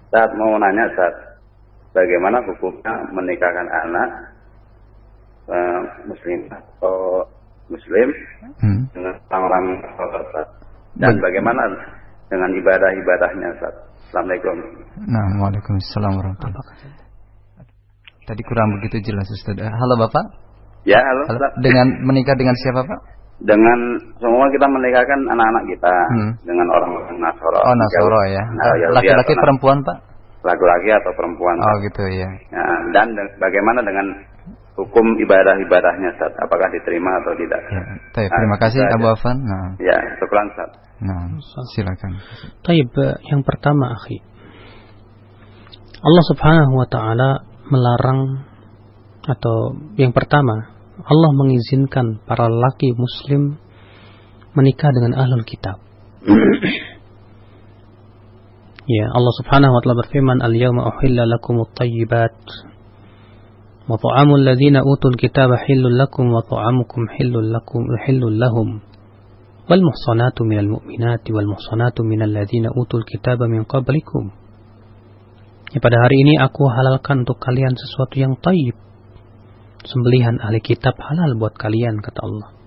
Ustaz 0.07 0.31
mau 0.39 0.55
nanya 0.55 0.87
Ustaz, 0.95 1.43
bagaimana 1.91 2.39
hukumnya 2.47 3.03
menikahkan 3.11 3.67
anak 3.67 4.31
uh, 5.51 6.07
muslim 6.07 6.47
atau 6.47 7.27
Muslim 7.69 8.09
hmm. 8.65 8.81
Orang-orang 10.29 10.47
dan 10.99 11.13
bagaimana 11.21 11.61
dengan 12.29 12.49
ibadah-ibadahnya 12.53 13.47
Ustaz. 13.57 13.73
Assalamualaikum. 14.09 14.55
Nah, 15.05 15.25
Waalaikumsalam 15.45 16.11
warahmatullahi 16.17 16.57
wabarakatuh. 16.57 17.07
Tadi 18.25 18.41
kurang 18.45 18.69
begitu 18.81 19.13
jelas 19.13 19.25
Ustaz. 19.29 19.57
Halo 19.57 19.95
Bapak. 20.01 20.25
Ya, 20.85 20.97
halo. 21.01 21.21
halo. 21.29 21.47
Dengan 21.61 21.87
menikah 22.05 22.33
dengan 22.37 22.57
siapa 22.57 22.85
Pak? 22.85 22.99
Dengan 23.39 23.79
semua 24.19 24.45
kita 24.51 24.67
menikahkan 24.67 25.19
anak-anak 25.31 25.63
kita 25.71 25.93
hmm. 26.11 26.31
dengan 26.43 26.67
orang-orang 26.75 27.17
Nasoro. 27.23 27.59
Oh, 27.63 27.75
Nasoro 27.77 28.21
ya. 28.27 28.43
Nah, 28.43 28.65
laki-laki 28.99 29.33
perempuan 29.37 29.79
Pak? 29.85 29.97
Laki-laki 30.39 30.89
atau 30.95 31.11
perempuan. 31.19 31.55
Oh, 31.59 31.75
gitu 31.83 32.03
ya. 32.15 32.29
Nah, 32.55 32.79
dan 32.95 33.11
bagaimana 33.43 33.83
dengan 33.83 34.07
hukum 34.79 35.05
ibadah-ibadahnya 35.19 36.15
Ustaz, 36.15 36.31
apakah 36.39 36.71
diterima 36.71 37.11
atau 37.19 37.35
tidak. 37.35 37.61
Ya, 37.67 37.83
taib, 38.15 38.31
terima 38.31 38.55
nah, 38.55 38.61
kasih 38.63 38.79
Abu 38.95 39.05
Afan. 39.11 39.37
Nah. 39.43 39.75
Ya, 39.83 39.97
syukuran 40.23 40.47
Ustaz. 40.55 40.69
Nah, 41.03 41.27
silakan. 41.75 42.11
Taib, 42.63 42.91
yang 43.27 43.43
pertama 43.43 43.91
akhi. 43.99 44.23
Allah 45.99 46.23
Subhanahu 46.31 46.79
wa 46.79 46.87
taala 46.87 47.43
melarang 47.67 48.47
atau 49.27 49.75
yang 49.99 50.15
pertama, 50.15 50.71
Allah 51.03 51.31
mengizinkan 51.35 52.23
para 52.23 52.47
laki 52.47 52.95
muslim 52.95 53.59
menikah 54.55 54.89
dengan 54.95 55.19
ahlul 55.19 55.43
kitab. 55.43 55.83
Ya, 58.89 59.05
Allah 59.13 59.33
Subhanahu 59.37 59.69
wa 59.69 59.85
taala 59.85 60.01
berfirman, 60.01 60.41
"Al-yauma 60.41 60.89
uhilla 60.89 61.29
lakumut 61.29 61.77
thayyibat 61.77 62.33
wa 63.85 64.01
ta'amul 64.01 64.41
ladzina 64.41 64.81
utul 64.81 65.13
kitaba 65.13 65.61
halal 65.61 65.93
lakum 65.93 66.33
wa 66.33 66.41
ta'amukum 66.41 67.05
halal 67.05 67.53
lakum 67.53 67.85
halal 67.85 68.33
lahum." 68.33 68.81
Wal 69.69 69.85
muhsanatu 69.85 70.41
minal 70.41 70.73
mu'minati 70.73 71.29
wal 71.29 71.45
muhsanatu 71.45 72.01
minal 72.01 72.33
ladzina 72.33 72.73
utul 72.73 73.05
kitaba 73.05 73.45
min 73.45 73.69
qablikum. 73.69 74.33
Ya, 75.69 75.85
pada 75.85 76.01
hari 76.01 76.25
ini 76.25 76.41
aku 76.41 76.65
halalkan 76.65 77.29
untuk 77.29 77.37
kalian 77.37 77.77
sesuatu 77.77 78.17
yang 78.17 78.41
taib. 78.41 78.73
Sembelihan 79.85 80.41
ahli 80.41 80.65
kitab 80.65 80.97
halal 80.97 81.37
buat 81.37 81.53
kalian 81.61 82.01
kata 82.01 82.25
Allah. 82.25 82.57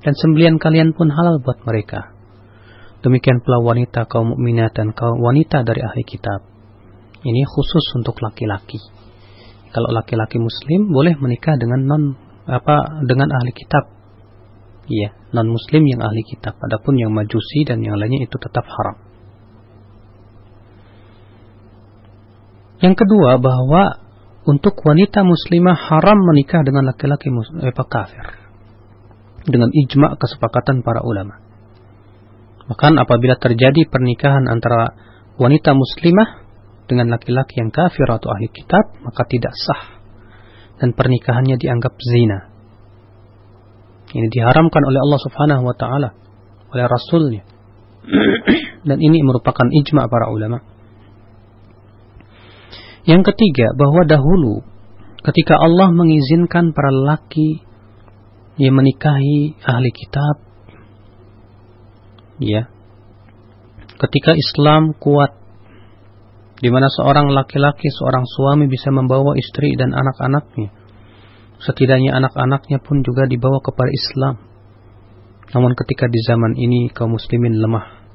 Dan 0.00 0.16
sembelian 0.16 0.56
kalian 0.56 0.96
pun 0.96 1.12
halal 1.12 1.36
buat 1.44 1.60
mereka 1.68 2.15
Demikian 3.06 3.38
pula 3.46 3.62
wanita 3.62 4.10
kaum 4.10 4.34
mukminat 4.34 4.74
dan 4.74 4.90
kaum 4.90 5.22
wanita 5.22 5.62
dari 5.62 5.78
ahli 5.78 6.02
kitab. 6.02 6.42
Ini 7.22 7.46
khusus 7.46 7.94
untuk 7.94 8.18
laki-laki 8.18 8.82
kalau 9.76 9.92
laki-laki 9.92 10.40
muslim 10.40 10.88
boleh 10.88 11.20
menikah 11.20 11.52
dengan 11.60 11.84
non 11.84 12.16
apa 12.48 13.04
dengan 13.04 13.28
ahli 13.28 13.52
kitab. 13.52 13.92
Iya, 14.88 15.12
non 15.36 15.52
muslim 15.52 15.84
yang 15.84 16.00
ahli 16.00 16.24
kitab. 16.24 16.56
Adapun 16.64 16.96
yang 16.96 17.12
majusi 17.12 17.68
dan 17.68 17.84
yang 17.84 18.00
lainnya 18.00 18.24
itu 18.24 18.40
tetap 18.40 18.64
haram. 18.64 18.96
Yang 22.80 23.04
kedua 23.04 23.36
bahwa 23.36 24.00
untuk 24.48 24.80
wanita 24.80 25.28
muslimah 25.28 25.76
haram 25.76 26.24
menikah 26.24 26.64
dengan 26.64 26.88
laki-laki 26.88 27.28
eh, 27.60 27.76
kafir 27.76 28.26
dengan 29.44 29.68
ijma 29.76 30.16
kesepakatan 30.16 30.80
para 30.80 31.04
ulama. 31.04 31.45
Bahkan 32.66 32.92
apabila 32.98 33.38
terjadi 33.38 33.86
pernikahan 33.86 34.50
antara 34.50 34.94
wanita 35.38 35.70
muslimah 35.74 36.46
dengan 36.90 37.14
laki-laki 37.14 37.62
yang 37.62 37.70
kafir 37.70 38.06
atau 38.10 38.30
ahli 38.30 38.50
kitab, 38.50 38.98
maka 39.02 39.22
tidak 39.26 39.54
sah 39.54 40.02
dan 40.82 40.92
pernikahannya 40.92 41.56
dianggap 41.56 41.94
zina. 41.98 42.52
Ini 44.06 44.26
diharamkan 44.30 44.82
oleh 44.86 45.00
Allah 45.02 45.20
Subhanahu 45.22 45.62
wa 45.66 45.74
taala 45.74 46.10
oleh 46.74 46.84
rasulnya. 46.86 47.42
dan 48.88 48.98
ini 49.02 49.18
merupakan 49.26 49.66
ijma 49.66 50.06
para 50.06 50.30
ulama. 50.30 50.62
Yang 53.06 53.34
ketiga, 53.34 53.74
bahwa 53.74 54.02
dahulu 54.06 54.62
ketika 55.22 55.58
Allah 55.58 55.90
mengizinkan 55.90 56.70
para 56.70 56.90
laki 56.90 57.62
yang 58.58 58.78
menikahi 58.78 59.58
ahli 59.62 59.90
kitab 59.90 60.45
ya 62.40 62.68
ketika 63.96 64.36
Islam 64.36 64.92
kuat 64.96 65.46
di 66.56 66.72
mana 66.72 66.88
seorang 66.88 67.28
laki-laki, 67.36 67.92
seorang 67.92 68.24
suami 68.24 68.64
bisa 68.64 68.88
membawa 68.88 69.36
istri 69.36 69.76
dan 69.76 69.92
anak-anaknya. 69.92 70.72
Setidaknya 71.60 72.16
anak-anaknya 72.16 72.80
pun 72.80 73.04
juga 73.04 73.28
dibawa 73.28 73.60
kepada 73.60 73.92
Islam. 73.92 74.34
Namun 75.52 75.76
ketika 75.76 76.08
di 76.08 76.20
zaman 76.24 76.56
ini 76.56 76.88
kaum 76.96 77.12
muslimin 77.12 77.60
lemah. 77.60 78.08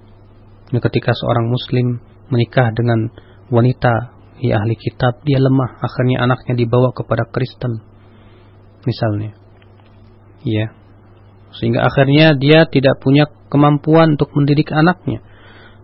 Dan 0.73 0.81
ketika 0.81 1.13
seorang 1.13 1.53
muslim 1.53 2.01
menikah 2.33 2.73
dengan 2.73 3.13
wanita 3.53 3.93
ya 4.41 4.57
ahli 4.57 4.73
kitab, 4.73 5.21
dia 5.21 5.37
lemah. 5.37 5.77
Akhirnya 5.77 6.25
anaknya 6.25 6.57
dibawa 6.57 6.89
kepada 6.97 7.29
Kristen. 7.29 7.85
Misalnya. 8.89 9.37
Ya. 10.41 10.80
Sehingga 11.57 11.83
akhirnya 11.83 12.35
dia 12.39 12.67
tidak 12.67 12.99
punya 13.03 13.27
kemampuan 13.51 14.15
untuk 14.15 14.31
mendidik 14.35 14.71
anaknya. 14.71 15.19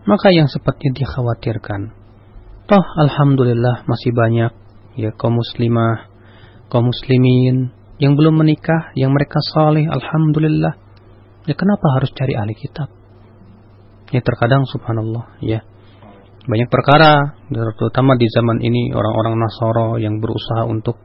Maka 0.08 0.32
yang 0.32 0.48
sepertinya 0.48 1.04
dikhawatirkan 1.04 1.98
Toh 2.68 2.84
alhamdulillah 2.84 3.88
masih 3.88 4.12
banyak 4.12 4.52
ya 5.00 5.08
kaum 5.16 5.40
muslimah, 5.40 6.12
kaum 6.68 6.92
muslimin 6.92 7.72
yang 7.96 8.12
belum 8.12 8.44
menikah, 8.44 8.92
yang 8.92 9.16
mereka 9.16 9.40
saleh, 9.56 9.88
alhamdulillah. 9.88 10.76
Ya 11.48 11.56
kenapa 11.56 11.96
harus 11.96 12.12
cari 12.12 12.36
ahli 12.36 12.52
kitab? 12.52 12.92
Ya 14.12 14.20
terkadang 14.20 14.68
subhanallah 14.68 15.40
ya. 15.40 15.64
Banyak 16.44 16.68
perkara 16.68 17.40
terutama 17.48 18.20
di 18.20 18.28
zaman 18.28 18.60
ini 18.60 18.92
orang-orang 18.92 19.40
Nasoro 19.40 19.96
yang 19.96 20.20
berusaha 20.20 20.68
untuk 20.68 21.00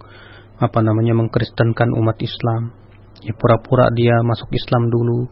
apa 0.59 0.83
namanya 0.83 1.15
mengkristenkan 1.15 1.95
umat 1.95 2.19
Islam. 2.19 2.75
Ya 3.23 3.33
pura-pura 3.35 3.87
dia 3.95 4.19
masuk 4.23 4.51
Islam 4.51 4.91
dulu. 4.91 5.31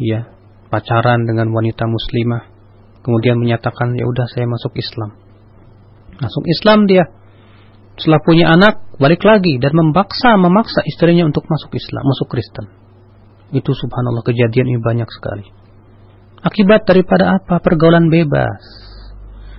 Ya, 0.00 0.32
pacaran 0.68 1.24
dengan 1.24 1.52
wanita 1.52 1.84
muslimah. 1.88 2.48
Kemudian 3.00 3.40
menyatakan 3.40 3.96
ya 3.96 4.04
udah 4.04 4.28
saya 4.28 4.44
masuk 4.44 4.76
Islam 4.76 5.16
Masuk 6.20 6.44
Islam 6.52 6.84
dia. 6.84 7.08
Setelah 7.96 8.20
punya 8.20 8.46
anak, 8.52 8.96
balik 9.00 9.24
lagi 9.24 9.56
dan 9.56 9.72
memaksa 9.72 10.36
memaksa 10.36 10.84
istrinya 10.84 11.24
untuk 11.28 11.48
masuk 11.48 11.72
Islam, 11.72 12.04
masuk 12.04 12.28
Kristen. 12.28 12.66
Itu 13.56 13.72
subhanallah 13.72 14.24
kejadian 14.24 14.68
ini 14.68 14.80
banyak 14.80 15.08
sekali. 15.08 15.48
Akibat 16.40 16.88
daripada 16.88 17.40
apa? 17.40 17.60
Pergaulan 17.60 18.08
bebas. 18.08 18.62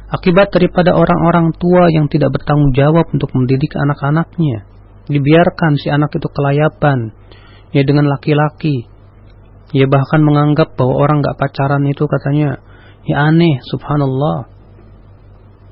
Akibat 0.10 0.54
daripada 0.54 0.98
orang-orang 0.98 1.54
tua 1.58 1.90
yang 1.94 2.10
tidak 2.10 2.34
bertanggung 2.34 2.74
jawab 2.74 3.06
untuk 3.14 3.30
mendidik 3.38 3.74
anak-anaknya. 3.78 4.66
Dibiarkan 5.10 5.80
si 5.82 5.90
anak 5.90 6.14
itu 6.14 6.28
kelayapan. 6.30 7.16
Ya 7.72 7.82
dengan 7.88 8.12
laki-laki. 8.12 8.92
Ya 9.72 9.88
bahkan 9.88 10.20
menganggap 10.22 10.76
bahwa 10.76 11.00
orang 11.00 11.24
gak 11.24 11.40
pacaran 11.40 11.88
itu 11.88 12.04
katanya 12.04 12.60
ya 13.08 13.32
aneh, 13.32 13.64
subhanallah. 13.72 14.52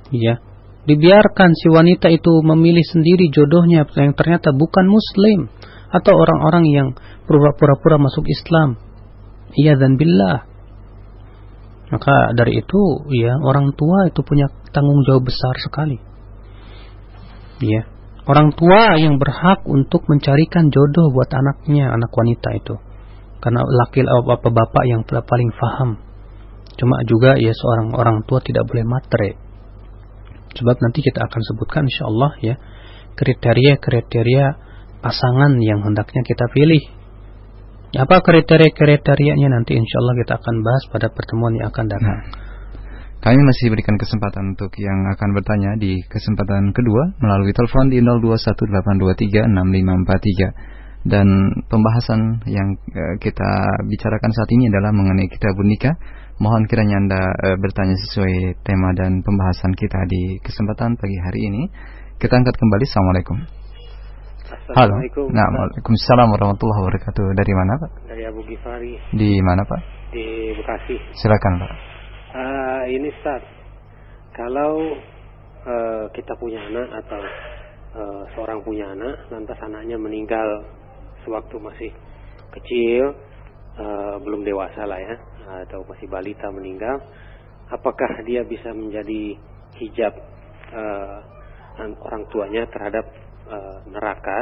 Ya, 0.10 0.42
dibiarkan 0.90 1.54
si 1.54 1.70
wanita 1.70 2.10
itu 2.10 2.42
memilih 2.42 2.82
sendiri 2.82 3.30
jodohnya 3.30 3.86
yang 3.86 4.18
ternyata 4.18 4.50
bukan 4.56 4.90
muslim 4.90 5.54
atau 5.94 6.14
orang-orang 6.18 6.66
yang 6.70 6.88
pura-pura 7.30 8.02
masuk 8.02 8.26
Islam. 8.26 8.82
Iya 9.54 9.78
dan 9.78 9.98
billah. 9.98 10.50
Maka 11.90 12.38
dari 12.38 12.62
itu 12.62 12.82
ya 13.18 13.38
orang 13.42 13.74
tua 13.74 14.06
itu 14.10 14.22
punya 14.22 14.50
tanggung 14.70 15.02
jawab 15.06 15.26
besar 15.26 15.58
sekali. 15.62 15.98
Ya. 17.62 17.90
Orang 18.30 18.54
tua 18.54 18.94
yang 19.02 19.18
berhak 19.18 19.66
untuk 19.66 20.06
mencarikan 20.06 20.70
jodoh 20.70 21.10
buat 21.10 21.34
anaknya, 21.34 21.90
anak 21.90 22.14
wanita 22.14 22.50
itu. 22.62 22.78
Karena 23.42 23.66
laki 23.66 24.06
apa 24.06 24.38
bapak 24.38 24.84
yang 24.86 25.02
paling 25.02 25.50
faham. 25.58 25.98
Cuma 26.78 27.02
juga 27.10 27.42
ya 27.42 27.50
seorang 27.50 27.90
orang 27.98 28.24
tua 28.30 28.40
tidak 28.40 28.64
boleh 28.70 28.88
matre 28.88 29.36
Sebab 30.56 30.76
nanti 30.82 31.06
kita 31.06 31.30
akan 31.30 31.42
sebutkan 31.46 31.86
insya 31.86 32.10
Allah 32.10 32.32
ya 32.42 32.56
kriteria-kriteria 33.20 34.46
pasangan 35.04 35.60
yang 35.62 35.86
hendaknya 35.86 36.26
kita 36.26 36.50
pilih. 36.50 36.82
Apa 37.94 38.22
kriteria-kriterianya 38.22 39.50
nanti 39.50 39.78
insya 39.78 39.98
Allah 40.02 40.16
kita 40.26 40.34
akan 40.42 40.56
bahas 40.62 40.84
pada 40.90 41.08
pertemuan 41.14 41.54
yang 41.58 41.70
akan 41.70 41.86
datang. 41.90 42.18
Nah, 42.18 42.49
kami 43.20 43.36
masih 43.44 43.68
berikan 43.72 43.98
kesempatan 44.00 44.56
untuk 44.56 44.72
yang 44.80 45.12
akan 45.12 45.36
bertanya 45.36 45.76
di 45.76 46.00
kesempatan 46.08 46.72
kedua 46.72 47.12
melalui 47.20 47.52
telepon 47.52 47.92
di 47.92 48.00
0218236543 48.00 50.80
dan 51.08 51.28
pembahasan 51.72 52.44
yang 52.48 52.76
eh, 52.92 53.16
kita 53.24 53.52
bicarakan 53.88 54.32
saat 54.36 54.52
ini 54.52 54.68
adalah 54.68 54.92
mengenai 54.92 55.32
kitabun 55.32 55.72
nikah 55.72 55.96
Mohon 56.40 56.72
kiranya 56.72 56.96
Anda 57.04 57.22
e, 57.36 57.48
bertanya 57.60 58.00
sesuai 58.00 58.64
tema 58.64 58.96
dan 58.96 59.20
pembahasan 59.20 59.76
kita 59.76 60.00
di 60.08 60.40
kesempatan 60.40 60.96
pagi 60.96 61.20
hari 61.20 61.52
ini. 61.52 61.68
Kita 62.16 62.32
angkat 62.32 62.56
kembali. 62.56 62.84
Assalamualaikum. 62.88 63.38
Assalamualaikum. 64.48 65.28
Halo. 65.28 65.36
Nah, 65.36 65.48
Waalaikumsalam 65.52 66.28
warahmatullahi 66.32 66.80
wabarakatuh. 66.80 67.26
Dari 67.36 67.54
mana, 67.60 67.72
Pak? 67.84 67.92
Dari 68.08 68.24
Abu 68.24 68.40
Gifari. 68.48 68.96
Di 69.12 69.32
mana, 69.44 69.68
Pak? 69.68 69.82
Di 70.16 70.56
Bekasi. 70.56 70.96
Silakan, 71.20 71.54
Pak. 71.60 71.72
Uh, 72.30 72.69
ini 72.88 73.12
Ustaz. 73.12 73.44
Kalau 74.32 74.96
uh, 75.66 76.06
kita 76.16 76.38
punya 76.40 76.64
anak 76.64 77.04
atau 77.04 77.22
uh, 78.00 78.24
seorang 78.38 78.64
punya 78.64 78.94
anak, 78.96 79.28
lantas 79.34 79.60
anaknya 79.60 79.98
meninggal 80.00 80.64
sewaktu 81.26 81.56
masih 81.60 81.92
kecil, 82.56 83.12
uh, 83.76 84.16
belum 84.24 84.48
dewasa 84.48 84.88
lah 84.88 85.00
ya 85.02 85.16
atau 85.66 85.82
masih 85.90 86.06
balita 86.06 86.46
meninggal, 86.54 87.02
apakah 87.74 88.22
dia 88.22 88.46
bisa 88.46 88.70
menjadi 88.70 89.34
hijab 89.82 90.14
uh, 90.74 91.20
orang 91.80 92.24
tuanya 92.30 92.70
terhadap 92.70 93.06
uh, 93.50 93.82
neraka, 93.90 94.40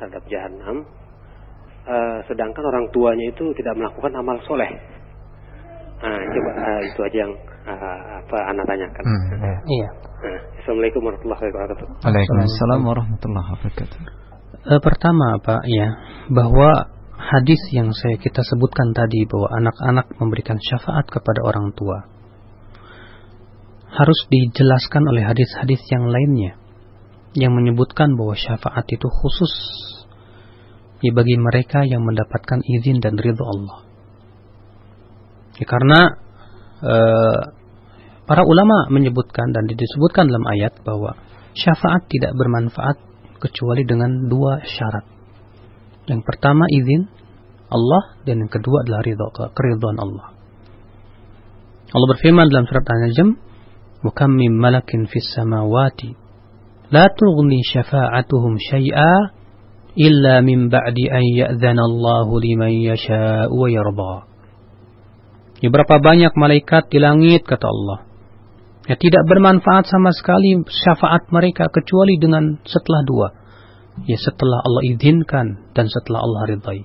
terhadap 0.00 0.22
jahanam, 0.32 0.86
uh, 1.84 2.18
sedangkan 2.24 2.64
orang 2.64 2.86
tuanya 2.94 3.26
itu 3.28 3.52
tidak 3.58 3.76
melakukan 3.76 4.12
amal 4.16 4.40
soleh. 4.48 4.99
Nah, 6.00 6.16
coba 6.32 6.50
uh, 6.56 6.80
itu 6.80 7.00
aja 7.04 7.18
yang 7.28 7.32
uh, 7.68 7.98
apa 8.24 8.36
anak 8.48 8.64
tanyakan. 8.64 9.02
Hmm, 9.04 9.24
ya. 9.36 9.56
Iya. 9.68 9.88
Nah, 10.20 10.40
Assalamualaikum 10.60 11.00
warahmatullahi 11.04 11.44
wabarakatuh. 11.52 11.86
Waalaikumsalam 12.04 12.80
warahmatullahi 12.84 13.48
wabarakatuh. 13.52 13.98
pertama 14.84 15.40
Pak 15.40 15.62
ya 15.68 15.88
bahwa 16.28 16.68
hadis 17.16 17.60
yang 17.72 17.92
saya 17.92 18.16
kita 18.16 18.40
sebutkan 18.44 18.92
tadi 18.96 19.24
bahwa 19.28 19.48
anak-anak 19.60 20.06
memberikan 20.20 20.56
syafaat 20.60 21.08
kepada 21.08 21.40
orang 21.44 21.72
tua 21.76 22.04
harus 23.90 24.20
dijelaskan 24.30 25.04
oleh 25.04 25.24
hadis-hadis 25.26 25.80
yang 25.90 26.08
lainnya 26.08 26.56
yang 27.36 27.52
menyebutkan 27.54 28.14
bahwa 28.16 28.34
syafaat 28.34 28.86
itu 28.88 29.06
khusus 29.06 29.54
ya 31.00 31.12
bagi 31.12 31.36
mereka 31.36 31.84
yang 31.84 32.02
mendapatkan 32.04 32.60
izin 32.64 33.00
dan 33.00 33.16
ridho 33.16 33.44
Allah. 33.44 33.89
Ya, 35.60 35.66
karena 35.68 36.00
e, 36.80 36.94
para 38.24 38.42
ulama 38.48 38.88
menyebutkan 38.88 39.52
dan 39.52 39.68
disebutkan 39.68 40.32
dalam 40.32 40.48
ayat 40.48 40.80
bahwa 40.80 41.20
syafaat 41.52 42.08
tidak 42.08 42.32
bermanfaat 42.32 42.96
kecuali 43.40 43.84
dengan 43.84 44.32
dua 44.32 44.64
syarat. 44.64 45.04
Yang 46.08 46.24
pertama 46.24 46.64
izin 46.72 47.12
Allah 47.70 48.18
dan 48.26 48.42
yang 48.42 48.50
kedua 48.50 48.82
adalah 48.82 49.04
ridha 49.04 49.26
keridhaan 49.30 49.98
Allah. 50.00 50.26
Allah 51.90 52.08
berfirman 52.14 52.46
dalam 52.50 52.66
surat 52.70 52.86
An-Najm, 52.86 53.28
"Wa 54.06 54.10
kam 54.14 54.38
min 54.38 54.54
malakin 54.58 55.10
fis 55.10 55.26
samawati 55.34 56.14
la 56.90 57.06
tughni 57.10 57.62
syafa'atuhum 57.62 58.58
syai'a 58.58 59.34
illa 59.98 60.42
min 60.42 60.70
ba'di 60.70 61.06
an 61.10 61.22
ya'dzana 61.22 61.82
Allah 61.82 62.26
liman 62.30 62.72
yasha'u 62.74 63.54
wa 63.54 63.66
yarda." 63.70 64.29
Ya 65.60 65.68
berapa 65.68 66.00
banyak 66.00 66.32
malaikat 66.40 66.88
di 66.88 66.98
langit 67.00 67.44
kata 67.44 67.68
Allah. 67.68 68.10
Ya, 68.88 68.96
tidak 68.96 69.28
bermanfaat 69.28 69.86
sama 69.86 70.10
sekali 70.10 70.56
syafaat 70.66 71.28
mereka 71.28 71.68
kecuali 71.68 72.16
dengan 72.16 72.58
setelah 72.64 73.04
dua. 73.04 73.28
Ya, 74.08 74.16
setelah 74.16 74.64
Allah 74.64 74.82
izinkan 74.88 75.70
dan 75.76 75.86
setelah 75.86 76.24
Allah 76.24 76.56
ridhai. 76.56 76.80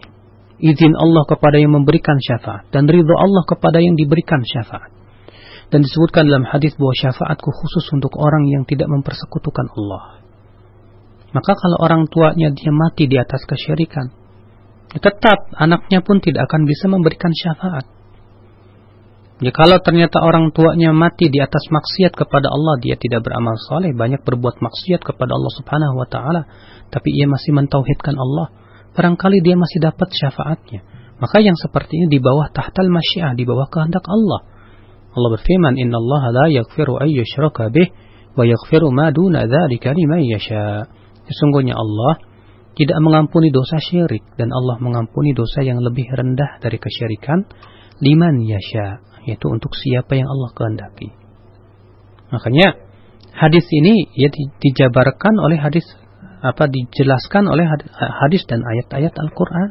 Izin 0.60 0.94
Allah 0.96 1.24
kepada 1.28 1.60
yang 1.60 1.72
memberikan 1.72 2.20
syafaat 2.20 2.68
dan 2.72 2.88
ridho 2.88 3.16
Allah 3.16 3.44
kepada 3.48 3.80
yang 3.80 3.96
diberikan 3.96 4.44
syafaat. 4.44 4.92
Dan 5.72 5.82
disebutkan 5.82 6.30
dalam 6.30 6.46
hadis 6.46 6.78
bahwa 6.78 6.94
syafaatku 6.94 7.50
khusus 7.50 7.90
untuk 7.96 8.14
orang 8.22 8.46
yang 8.48 8.64
tidak 8.70 8.86
mempersekutukan 8.92 9.66
Allah. 9.76 10.22
Maka 11.34 11.52
kalau 11.58 11.78
orang 11.84 12.08
tuanya 12.08 12.54
dia 12.54 12.72
mati 12.72 13.12
di 13.12 13.18
atas 13.20 13.44
kesyirikan, 13.44 14.08
ya 14.96 15.00
tetap 15.02 15.52
anaknya 15.58 16.00
pun 16.06 16.24
tidak 16.24 16.48
akan 16.48 16.64
bisa 16.70 16.86
memberikan 16.88 17.34
syafaat. 17.34 17.90
Ya 19.44 19.52
kalau 19.52 19.84
ternyata 19.84 20.24
orang 20.24 20.56
tuanya 20.56 20.96
mati 20.96 21.28
di 21.28 21.44
atas 21.44 21.68
maksiat 21.68 22.16
kepada 22.16 22.48
Allah, 22.48 22.80
dia 22.80 22.96
tidak 22.96 23.28
beramal 23.28 23.60
soleh, 23.68 23.92
banyak 23.92 24.24
berbuat 24.24 24.64
maksiat 24.64 25.04
kepada 25.04 25.36
Allah 25.36 25.52
Subhanahu 25.60 25.96
wa 26.00 26.08
taala, 26.08 26.42
tapi 26.88 27.12
ia 27.12 27.28
masih 27.28 27.52
mentauhidkan 27.52 28.16
Allah, 28.16 28.56
barangkali 28.96 29.44
dia 29.44 29.60
masih 29.60 29.84
dapat 29.84 30.08
syafaatnya. 30.16 30.88
Maka 31.20 31.44
yang 31.44 31.60
seperti 31.60 32.00
ini 32.00 32.08
di 32.16 32.20
bawah 32.24 32.48
tahtal 32.56 32.88
masyiah, 32.88 33.36
di 33.36 33.44
bawah 33.44 33.68
kehendak 33.68 34.08
Allah. 34.08 34.48
Allah 35.12 35.30
berfirman, 35.36 35.76
"Inna 35.84 36.00
Allah 36.00 36.24
la 36.32 36.46
yaghfiru 36.56 37.04
yushraka 37.04 37.68
bih 37.76 37.92
wa 38.40 38.44
yaghfiru 38.48 38.88
ma 38.96 39.12
duna 39.12 39.52
dzalika 39.52 39.92
liman 39.92 40.24
yasha." 40.24 40.88
Sesungguhnya 41.28 41.76
Allah 41.76 42.24
tidak 42.80 43.00
mengampuni 43.04 43.52
dosa 43.52 43.84
syirik 43.84 44.24
dan 44.40 44.52
Allah 44.56 44.80
mengampuni 44.80 45.36
dosa 45.36 45.60
yang 45.64 45.84
lebih 45.84 46.08
rendah 46.08 46.60
dari 46.64 46.80
kesyirikan 46.80 47.48
liman 48.04 48.44
yasha 48.44 49.00
yaitu 49.26 49.46
untuk 49.50 49.74
siapa 49.74 50.14
yang 50.16 50.30
Allah 50.30 50.50
kehendaki. 50.54 51.10
Makanya 52.30 52.78
hadis 53.34 53.66
ini 53.70 54.10
ya 54.14 54.30
dijabarkan 54.62 55.36
oleh 55.42 55.58
hadis 55.60 55.86
apa 56.46 56.70
dijelaskan 56.70 57.50
oleh 57.50 57.66
hadis 58.22 58.46
dan 58.46 58.62
ayat-ayat 58.62 59.14
Al-Qur'an 59.18 59.70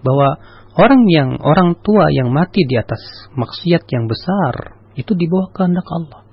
bahwa 0.00 0.40
orang 0.80 1.04
yang 1.10 1.36
orang 1.44 1.76
tua 1.84 2.08
yang 2.08 2.32
mati 2.32 2.64
di 2.64 2.80
atas 2.80 3.00
maksiat 3.36 3.84
yang 3.92 4.08
besar 4.08 4.80
itu 4.96 5.12
di 5.12 5.28
bawah 5.28 5.52
kehendak 5.52 5.84
Allah. 5.86 6.24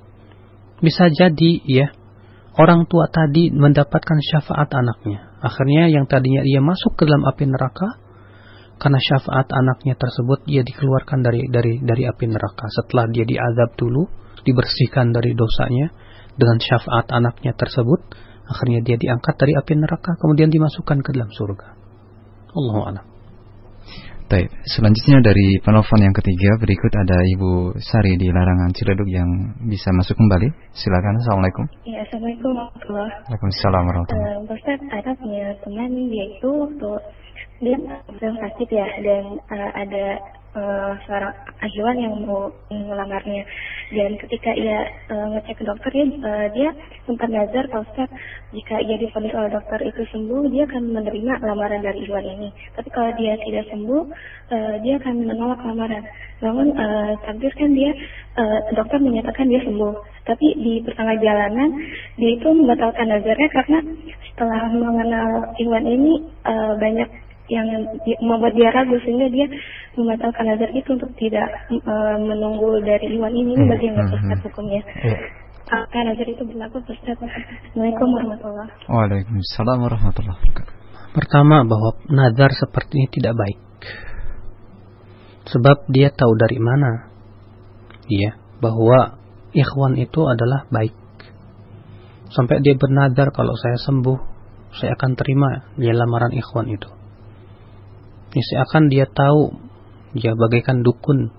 Bisa 0.79 1.11
jadi 1.11 1.51
ya 1.67 1.91
orang 2.55 2.87
tua 2.87 3.11
tadi 3.11 3.51
mendapatkan 3.51 4.19
syafaat 4.23 4.71
anaknya. 4.71 5.35
Akhirnya 5.43 5.91
yang 5.91 6.07
tadinya 6.07 6.41
ia 6.47 6.63
masuk 6.63 6.95
ke 6.95 7.03
dalam 7.03 7.27
api 7.27 7.45
neraka 7.45 8.04
karena 8.75 8.99
syafaat 8.99 9.47
anaknya 9.51 9.95
tersebut 9.95 10.43
dia 10.43 10.61
dikeluarkan 10.61 11.23
dari 11.23 11.47
dari 11.47 11.79
dari 11.79 12.03
api 12.05 12.25
neraka 12.27 12.67
setelah 12.67 13.07
dia 13.07 13.23
diazab 13.23 13.71
dulu 13.79 14.03
dibersihkan 14.43 15.15
dari 15.15 15.31
dosanya 15.33 15.89
dengan 16.35 16.59
syafaat 16.59 17.07
anaknya 17.15 17.55
tersebut 17.55 18.03
akhirnya 18.45 18.83
dia 18.83 18.97
diangkat 18.99 19.35
dari 19.39 19.55
api 19.55 19.73
neraka 19.79 20.19
kemudian 20.19 20.51
dimasukkan 20.51 21.01
ke 21.01 21.09
dalam 21.15 21.31
surga 21.31 21.67
Allahu 22.55 22.81
a'lam 22.87 23.15
Baik, 24.25 24.49
selanjutnya 24.65 25.21
dari 25.21 25.61
penelpon 25.61 26.01
yang 26.01 26.15
ketiga 26.17 26.57
berikut 26.57 26.89
ada 26.97 27.13
Ibu 27.37 27.77
Sari 27.77 28.17
di 28.17 28.33
Larangan 28.33 28.73
Ciledug 28.73 29.05
yang 29.05 29.29
bisa 29.69 29.93
masuk 29.93 30.17
kembali. 30.17 30.49
Silakan. 30.73 31.21
Assalamualaikum. 31.21 31.65
Iya, 31.85 32.09
assalamualaikum 32.09 32.49
warahmatullahi. 32.57 33.13
Waalaikumsalam 33.21 33.83
warahmatullahi. 33.85 34.33
Uh, 34.41 34.49
Ustaz, 34.49 34.81
ada 34.81 35.11
punya 35.21 35.45
teman 35.61 35.93
dia 36.09 36.25
itu 36.25 36.49
waktu 36.57 36.89
dia 37.63 37.77
sedang 38.17 38.37
sakit 38.39 38.69
ya 38.71 38.87
dan 39.03 39.23
uh, 39.51 39.71
ada 39.75 40.05
uh, 40.55 40.91
seorang 41.05 41.33
ahliwan 41.61 41.97
yang 41.99 42.13
mau 42.23 42.49
melamarnya 42.71 43.43
dan 43.93 44.17
ketika 44.17 44.51
ia 44.55 44.87
uh, 45.11 45.35
ngecek 45.35 45.61
ke 45.61 45.63
dokter 45.67 45.91
ya 45.93 46.05
uh, 46.07 46.47
dia 46.55 46.69
sempat 47.05 47.29
nazar 47.29 47.67
kalau 47.69 47.85
Ustaz 47.85 48.09
jika 48.55 48.81
ia 48.81 48.95
difonis 48.97 49.35
oleh 49.35 49.51
dokter 49.51 49.79
itu 49.83 50.01
sembuh 50.09 50.49
dia 50.49 50.63
akan 50.65 50.95
menerima 50.95 51.43
lamaran 51.43 51.83
dari 51.83 52.07
ahliwan 52.07 52.25
ini. 52.25 52.49
Tapi 52.73 52.89
kalau 52.89 53.11
dia 53.19 53.37
tidak 53.43 53.65
sembuh 53.69 54.01
uh, 54.51 54.75
dia 54.81 54.95
akan 54.97 55.15
menolak 55.27 55.61
lamaran. 55.61 56.03
Namun 56.41 56.73
uh, 56.73 57.11
takdir 57.27 57.53
kan 57.55 57.71
dia 57.75 57.91
uh, 58.39 58.59
dokter 58.73 58.97
menyatakan 58.97 59.51
dia 59.51 59.61
sembuh. 59.61 59.93
Tapi 60.25 60.47
di 60.57 60.73
pertengah 60.81 61.15
jalanan 61.21 61.69
dia 62.17 62.31
itu 62.33 62.47
membatalkan 62.49 63.05
nazarnya 63.11 63.49
karena 63.53 63.79
setelah 64.33 64.67
mengenal 64.73 65.29
Iwan 65.61 65.85
ini 65.85 66.13
uh, 66.43 66.73
banyak 66.81 67.24
yang 67.45 67.67
membuat 68.25 68.57
dia 68.57 68.73
ragu 68.73 68.97
sehingga 69.05 69.29
dia 69.29 69.45
membatalkan 69.93 70.49
nazar 70.49 70.69
itu 70.73 70.89
untuk 70.97 71.13
tidak 71.21 71.45
uh, 71.85 72.17
menunggu 72.17 72.81
dari 72.81 73.13
Iwan 73.13 73.33
ini 73.37 73.53
hmm, 73.53 73.69
bagaimana 73.69 74.09
hmm, 74.09 74.17
Ustaz 74.17 74.39
hmm. 74.41 74.45
hukumnya. 74.49 74.81
Yeah. 75.05 75.21
Apakah 75.65 76.01
nazar 76.09 76.27
itu 76.29 76.43
berlaku 76.45 76.81
Ustaz? 76.89 77.17
Assalamualaikum 77.21 78.07
warahmatullahi 78.09 78.69
wabarakatuh. 78.69 78.89
Waalaikumsalam 78.89 79.77
warahmatullahi 79.77 80.37
wabarakatuh. 80.41 80.73
Pertama 81.13 81.57
bahwa 81.69 81.89
nazar 82.09 82.51
seperti 82.51 82.93
ini 82.97 83.07
tidak 83.13 83.33
baik. 83.37 83.59
Sebab 85.45 85.77
dia 85.93 86.09
tahu 86.09 86.33
dari 86.41 86.57
mana 86.57 87.13
dia 88.09 88.41
bahwa 88.57 89.21
ikhwan 89.53 89.93
itu 90.01 90.25
adalah 90.25 90.65
baik. 90.73 90.97
Sampai 92.33 92.65
dia 92.65 92.73
bernadar 92.73 93.29
kalau 93.29 93.53
saya 93.53 93.77
sembuh, 93.77 94.17
saya 94.81 94.97
akan 94.97 95.11
terima 95.13 95.69
dia 95.77 95.93
lamaran 95.93 96.33
ikhwan 96.33 96.67
itu 96.73 97.04
akan 98.41 98.91
dia 98.91 99.07
tahu 99.07 99.55
ya 100.15 100.35
bagaikan 100.35 100.83
dukun 100.83 101.31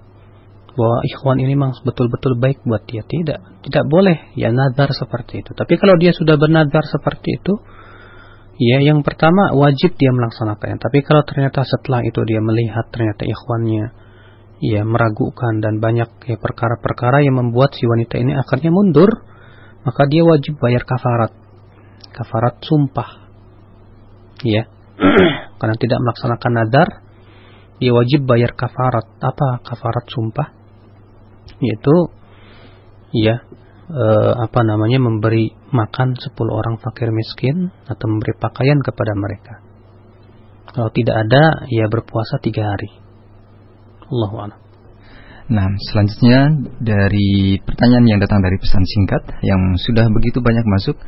bahwa 0.76 1.00
ikhwan 1.08 1.40
ini 1.40 1.56
memang 1.56 1.72
betul-betul 1.80 2.36
baik 2.36 2.60
buat 2.68 2.84
dia. 2.84 3.02
Tidak 3.02 3.64
tidak 3.64 3.84
boleh 3.88 4.36
ya 4.36 4.52
nazar 4.52 4.92
seperti 4.92 5.40
itu. 5.40 5.56
Tapi 5.56 5.80
kalau 5.80 5.96
dia 5.96 6.12
sudah 6.12 6.36
bernazar 6.36 6.84
seperti 6.84 7.40
itu 7.40 7.54
ya 8.60 8.84
yang 8.84 9.00
pertama 9.00 9.56
wajib 9.56 9.96
dia 9.96 10.12
melaksanakannya. 10.12 10.76
Tapi 10.76 10.98
kalau 11.00 11.24
ternyata 11.24 11.64
setelah 11.64 12.04
itu 12.04 12.20
dia 12.28 12.44
melihat 12.44 12.92
ternyata 12.92 13.24
ikhwannya 13.24 13.84
ya 14.60 14.84
meragukan 14.84 15.60
dan 15.64 15.80
banyak 15.80 16.08
ya 16.28 16.36
perkara-perkara 16.36 17.24
yang 17.24 17.40
membuat 17.40 17.76
si 17.76 17.84
wanita 17.84 18.16
ini 18.20 18.36
akhirnya 18.36 18.72
mundur 18.72 19.08
maka 19.84 20.04
dia 20.08 20.22
wajib 20.28 20.60
bayar 20.60 20.84
kafarat. 20.84 21.32
Kafarat 22.12 22.60
sumpah. 22.60 23.28
Ya 24.44 24.68
karena 25.56 25.76
tidak 25.78 25.98
melaksanakan 26.04 26.52
nadar, 26.52 26.88
dia 27.76 27.92
wajib 27.92 28.24
bayar 28.24 28.56
kafarat. 28.56 29.06
Apa 29.20 29.60
kafarat 29.64 30.04
sumpah? 30.08 30.48
Yaitu 31.60 31.94
ya 33.16 33.44
e, 33.88 34.04
apa 34.40 34.60
namanya 34.64 35.00
memberi 35.00 35.52
makan 35.72 36.16
10 36.16 36.32
orang 36.50 36.76
fakir 36.80 37.12
miskin 37.12 37.72
atau 37.88 38.06
memberi 38.08 38.34
pakaian 38.36 38.80
kepada 38.80 39.12
mereka. 39.16 39.54
Kalau 40.76 40.92
tidak 40.92 41.16
ada, 41.24 41.64
ya 41.72 41.88
berpuasa 41.88 42.36
tiga 42.44 42.68
hari. 42.68 42.90
Allahu 44.12 44.36
a'lam. 44.44 44.60
Nah, 45.46 45.70
selanjutnya 45.78 46.50
dari 46.82 47.62
pertanyaan 47.62 48.06
yang 48.10 48.18
datang 48.18 48.42
dari 48.42 48.58
pesan 48.58 48.82
singkat 48.82 49.22
yang 49.46 49.78
sudah 49.78 50.10
begitu 50.10 50.42
banyak 50.42 50.66
masuk. 50.66 50.98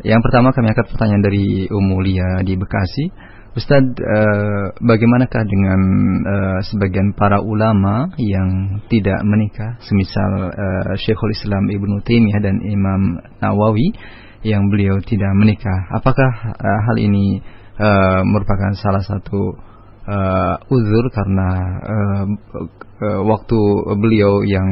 Yang 0.00 0.20
pertama 0.24 0.50
kami 0.56 0.72
akan 0.72 0.84
pertanyaan 0.88 1.22
dari 1.22 1.68
Umulia 1.68 2.40
di 2.40 2.56
Bekasi. 2.56 3.04
Ustadz, 3.52 4.00
uh, 4.00 4.66
bagaimanakah 4.80 5.44
dengan 5.44 5.80
uh, 6.24 6.58
sebagian 6.64 7.12
para 7.12 7.44
ulama 7.44 8.08
yang 8.16 8.80
tidak 8.88 9.20
menikah, 9.28 9.76
semisal 9.84 10.48
uh, 10.48 10.96
Syekhul 10.96 11.36
Islam 11.36 11.68
Ibnu 11.68 12.00
Taimiyah 12.00 12.40
dan 12.40 12.56
Imam 12.64 13.20
Nawawi 13.44 13.92
yang 14.40 14.72
beliau 14.72 14.96
tidak 15.04 15.28
menikah? 15.36 15.84
Apakah 15.92 16.32
uh, 16.48 16.80
hal 16.88 16.96
ini 16.96 17.44
uh, 17.76 18.24
merupakan 18.24 18.72
salah 18.72 19.04
satu 19.04 19.52
uh, 20.08 20.56
uzur 20.72 21.04
karena 21.12 21.48
uh, 21.84 22.24
uh, 23.04 23.20
waktu 23.20 23.58
beliau 24.00 24.48
yang 24.48 24.68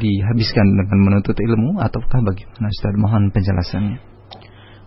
dihabiskan 0.00 0.66
dengan 0.72 0.98
menuntut 1.04 1.36
ilmu, 1.36 1.84
ataukah 1.84 2.24
bagaimana 2.24 2.72
Ustadz? 2.72 2.96
Mohon 2.96 3.28
penjelasannya. 3.28 3.98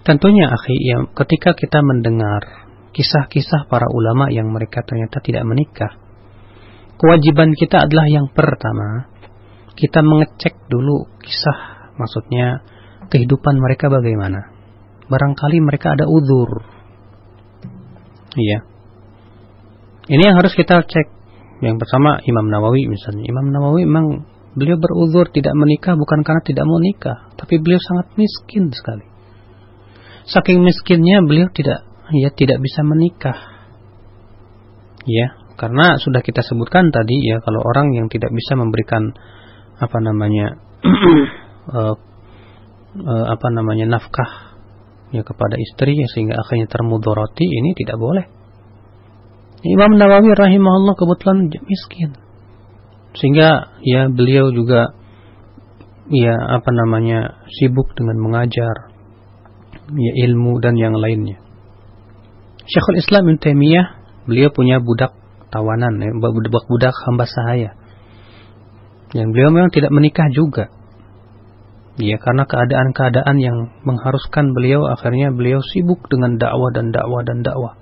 Tentunya, 0.01 0.49
akhi, 0.49 0.75
ya, 0.81 0.97
ketika 1.13 1.53
kita 1.53 1.81
mendengar 1.85 2.64
kisah-kisah 2.95 3.67
para 3.67 3.91
ulama 3.91 4.31
yang 4.31 4.47
mereka 4.47 4.79
ternyata 4.87 5.19
tidak 5.19 5.43
menikah. 5.43 5.99
Kewajiban 6.95 7.51
kita 7.51 7.83
adalah 7.83 8.07
yang 8.07 8.31
pertama, 8.31 9.11
kita 9.75 9.99
mengecek 9.99 10.55
dulu 10.71 11.11
kisah, 11.19 11.91
maksudnya 11.99 12.63
kehidupan 13.11 13.59
mereka 13.59 13.91
bagaimana. 13.91 14.55
Barangkali 15.11 15.59
mereka 15.59 15.99
ada 15.99 16.07
uzur. 16.07 16.63
Iya. 18.39 18.59
Ini 20.07 20.23
yang 20.31 20.39
harus 20.39 20.55
kita 20.55 20.79
cek. 20.87 21.07
Yang 21.59 21.75
pertama 21.83 22.23
Imam 22.23 22.47
Nawawi 22.47 22.87
misalnya. 22.87 23.27
Imam 23.27 23.51
Nawawi 23.51 23.83
memang 23.83 24.23
beliau 24.55 24.79
beruzur 24.79 25.27
tidak 25.35 25.51
menikah 25.51 25.99
bukan 25.99 26.23
karena 26.23 26.41
tidak 26.47 26.63
mau 26.63 26.79
nikah, 26.79 27.27
tapi 27.35 27.59
beliau 27.59 27.79
sangat 27.91 28.15
miskin 28.15 28.71
sekali. 28.71 29.05
Saking 30.25 30.63
miskinnya 30.63 31.21
beliau 31.21 31.51
tidak 31.51 31.83
ya 32.13 32.29
tidak 32.33 32.61
bisa 32.61 32.85
menikah. 32.85 33.39
Ya, 35.05 35.37
karena 35.55 36.01
sudah 36.01 36.19
kita 36.25 36.41
sebutkan 36.41 36.89
tadi 36.89 37.15
ya 37.25 37.39
kalau 37.39 37.61
orang 37.61 37.93
yang 37.93 38.09
tidak 38.09 38.33
bisa 38.33 38.57
memberikan 38.57 39.13
apa 39.77 39.97
namanya 40.01 40.57
uh, 41.71 41.95
uh, 43.05 43.25
apa 43.31 43.47
namanya 43.53 43.85
nafkah 43.85 44.57
ya 45.13 45.21
kepada 45.21 45.55
istri 45.55 45.95
sehingga 46.09 46.41
akhirnya 46.41 46.67
termudoroti 46.67 47.45
ini 47.45 47.77
tidak 47.77 47.95
boleh. 48.01 48.25
Imam 49.65 49.97
Nawawi 49.97 50.35
rahimahullah 50.35 50.93
kebetulan 50.93 51.49
miskin. 51.65 52.13
Sehingga 53.15 53.79
ya 53.81 54.11
beliau 54.11 54.51
juga 54.51 54.93
ya 56.11 56.35
apa 56.37 56.69
namanya 56.69 57.47
sibuk 57.49 57.95
dengan 57.97 58.19
mengajar 58.21 58.93
ya 59.95 60.13
ilmu 60.29 60.59
dan 60.61 60.75
yang 60.77 60.93
lainnya. 60.93 61.44
Syekhul 62.65 62.97
Islam 62.97 63.29
Ibn 63.29 63.37
Taimiyah 63.37 63.87
beliau 64.25 64.49
punya 64.49 64.81
budak 64.81 65.13
tawanan 65.53 66.01
ya, 66.01 66.09
budak-budak 66.17 66.95
hamba 67.05 67.29
sahaya. 67.29 67.77
Yang 69.13 69.27
beliau 69.31 69.49
memang 69.53 69.71
tidak 69.71 69.93
menikah 69.93 70.25
juga. 70.33 70.73
Ya 71.95 72.19
karena 72.19 72.43
keadaan-keadaan 72.43 73.37
yang 73.39 73.71
mengharuskan 73.87 74.51
beliau 74.51 74.83
akhirnya 74.91 75.31
beliau 75.31 75.63
sibuk 75.63 76.09
dengan 76.11 76.35
dakwah 76.35 76.73
dan 76.75 76.91
dakwah 76.91 77.23
dan 77.23 77.39
dakwah. 77.45 77.79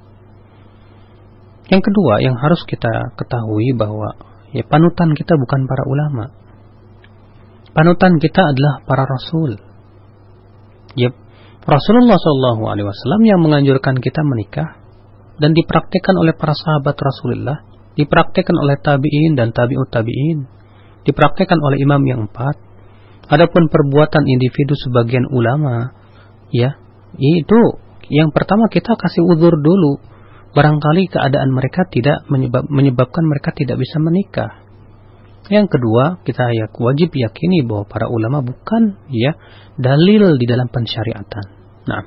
Yang 1.71 1.89
kedua 1.89 2.21
yang 2.21 2.37
harus 2.37 2.61
kita 2.67 3.15
ketahui 3.17 3.73
bahwa 3.73 4.19
ya 4.51 4.61
panutan 4.67 5.15
kita 5.17 5.33
bukan 5.33 5.65
para 5.65 5.83
ulama. 5.89 6.25
Panutan 7.73 8.21
kita 8.21 8.53
adalah 8.53 8.85
para 8.85 9.07
rasul. 9.09 9.57
Ya 10.93 11.09
Rasulullah 11.63 12.19
Shallallahu 12.19 12.63
Alaihi 12.67 12.87
Wasallam 12.87 13.21
yang 13.23 13.39
menganjurkan 13.39 13.99
kita 14.03 14.21
menikah 14.23 14.83
dan 15.39 15.55
dipraktikkan 15.55 16.15
oleh 16.19 16.35
para 16.35 16.51
sahabat 16.51 16.95
Rasulullah, 16.99 17.63
dipraktikkan 17.95 18.55
oleh 18.59 18.77
tabiin 18.79 19.39
dan 19.39 19.55
tabiut 19.55 19.87
tabiin, 19.87 20.45
dipraktikkan 21.07 21.57
oleh 21.57 21.79
imam 21.79 22.03
yang 22.03 22.27
empat, 22.27 22.73
Adapun 23.23 23.71
perbuatan 23.71 24.27
individu 24.27 24.75
sebagian 24.75 25.31
ulama, 25.31 25.95
ya, 26.51 26.75
itu 27.15 27.59
yang 28.11 28.35
pertama 28.35 28.67
kita 28.67 28.99
kasih 28.99 29.23
uzur 29.23 29.55
dulu. 29.63 30.03
Barangkali 30.53 31.09
keadaan 31.09 31.49
mereka 31.49 31.87
tidak 31.89 32.29
menyebab, 32.29 32.69
menyebabkan 32.69 33.25
mereka 33.25 33.55
tidak 33.57 33.79
bisa 33.81 33.97
menikah. 33.97 34.62
Yang 35.51 35.75
kedua, 35.75 36.23
kita 36.23 36.47
ya 36.55 36.71
wajib 36.71 37.11
yakini 37.11 37.67
bahwa 37.67 37.83
para 37.83 38.07
ulama 38.07 38.39
bukan 38.39 38.95
ya 39.11 39.35
dalil 39.75 40.39
di 40.39 40.45
dalam 40.47 40.71
pensyariatan. 40.71 41.45
Nah, 41.83 42.03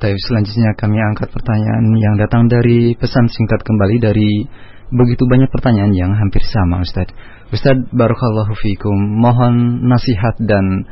Tapi 0.00 0.16
selanjutnya 0.16 0.72
kami 0.80 0.96
angkat 0.96 1.28
pertanyaan 1.28 1.84
yang 1.92 2.16
datang 2.16 2.48
dari 2.48 2.96
pesan 2.96 3.28
singkat 3.28 3.60
kembali 3.60 3.96
dari 4.00 4.48
begitu 4.88 5.28
banyak 5.28 5.52
pertanyaan 5.52 5.92
yang 5.92 6.16
hampir 6.16 6.40
sama 6.48 6.80
Ustaz. 6.80 7.12
Ustaz 7.52 7.76
Barakallahu 7.92 8.56
Fikum 8.56 8.96
Mohon 8.96 9.84
nasihat 9.92 10.40
dan 10.40 10.88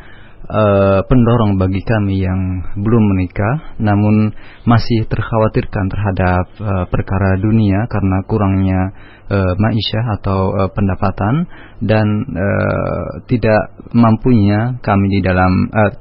uh, 0.48 1.00
pendorong 1.04 1.60
bagi 1.60 1.84
kami 1.84 2.24
yang 2.24 2.40
belum 2.80 3.04
menikah 3.14 3.78
Namun 3.78 4.32
masih 4.64 5.04
terkhawatirkan 5.06 5.84
terhadap 5.92 6.44
uh, 6.58 6.84
perkara 6.88 7.36
dunia 7.38 7.84
Karena 7.86 8.24
kurangnya 8.24 8.80
uh, 9.28 9.52
ma'isyah 9.60 10.04
atau 10.20 10.40
uh, 10.56 10.70
pendapatan 10.72 11.46
Dan 11.84 12.06
uh, 12.32 13.08
tidak 13.28 13.76
mampunya 13.92 14.80
kami 14.80 15.06
di 15.12 15.20
dalam 15.20 15.52
uh, 15.68 15.92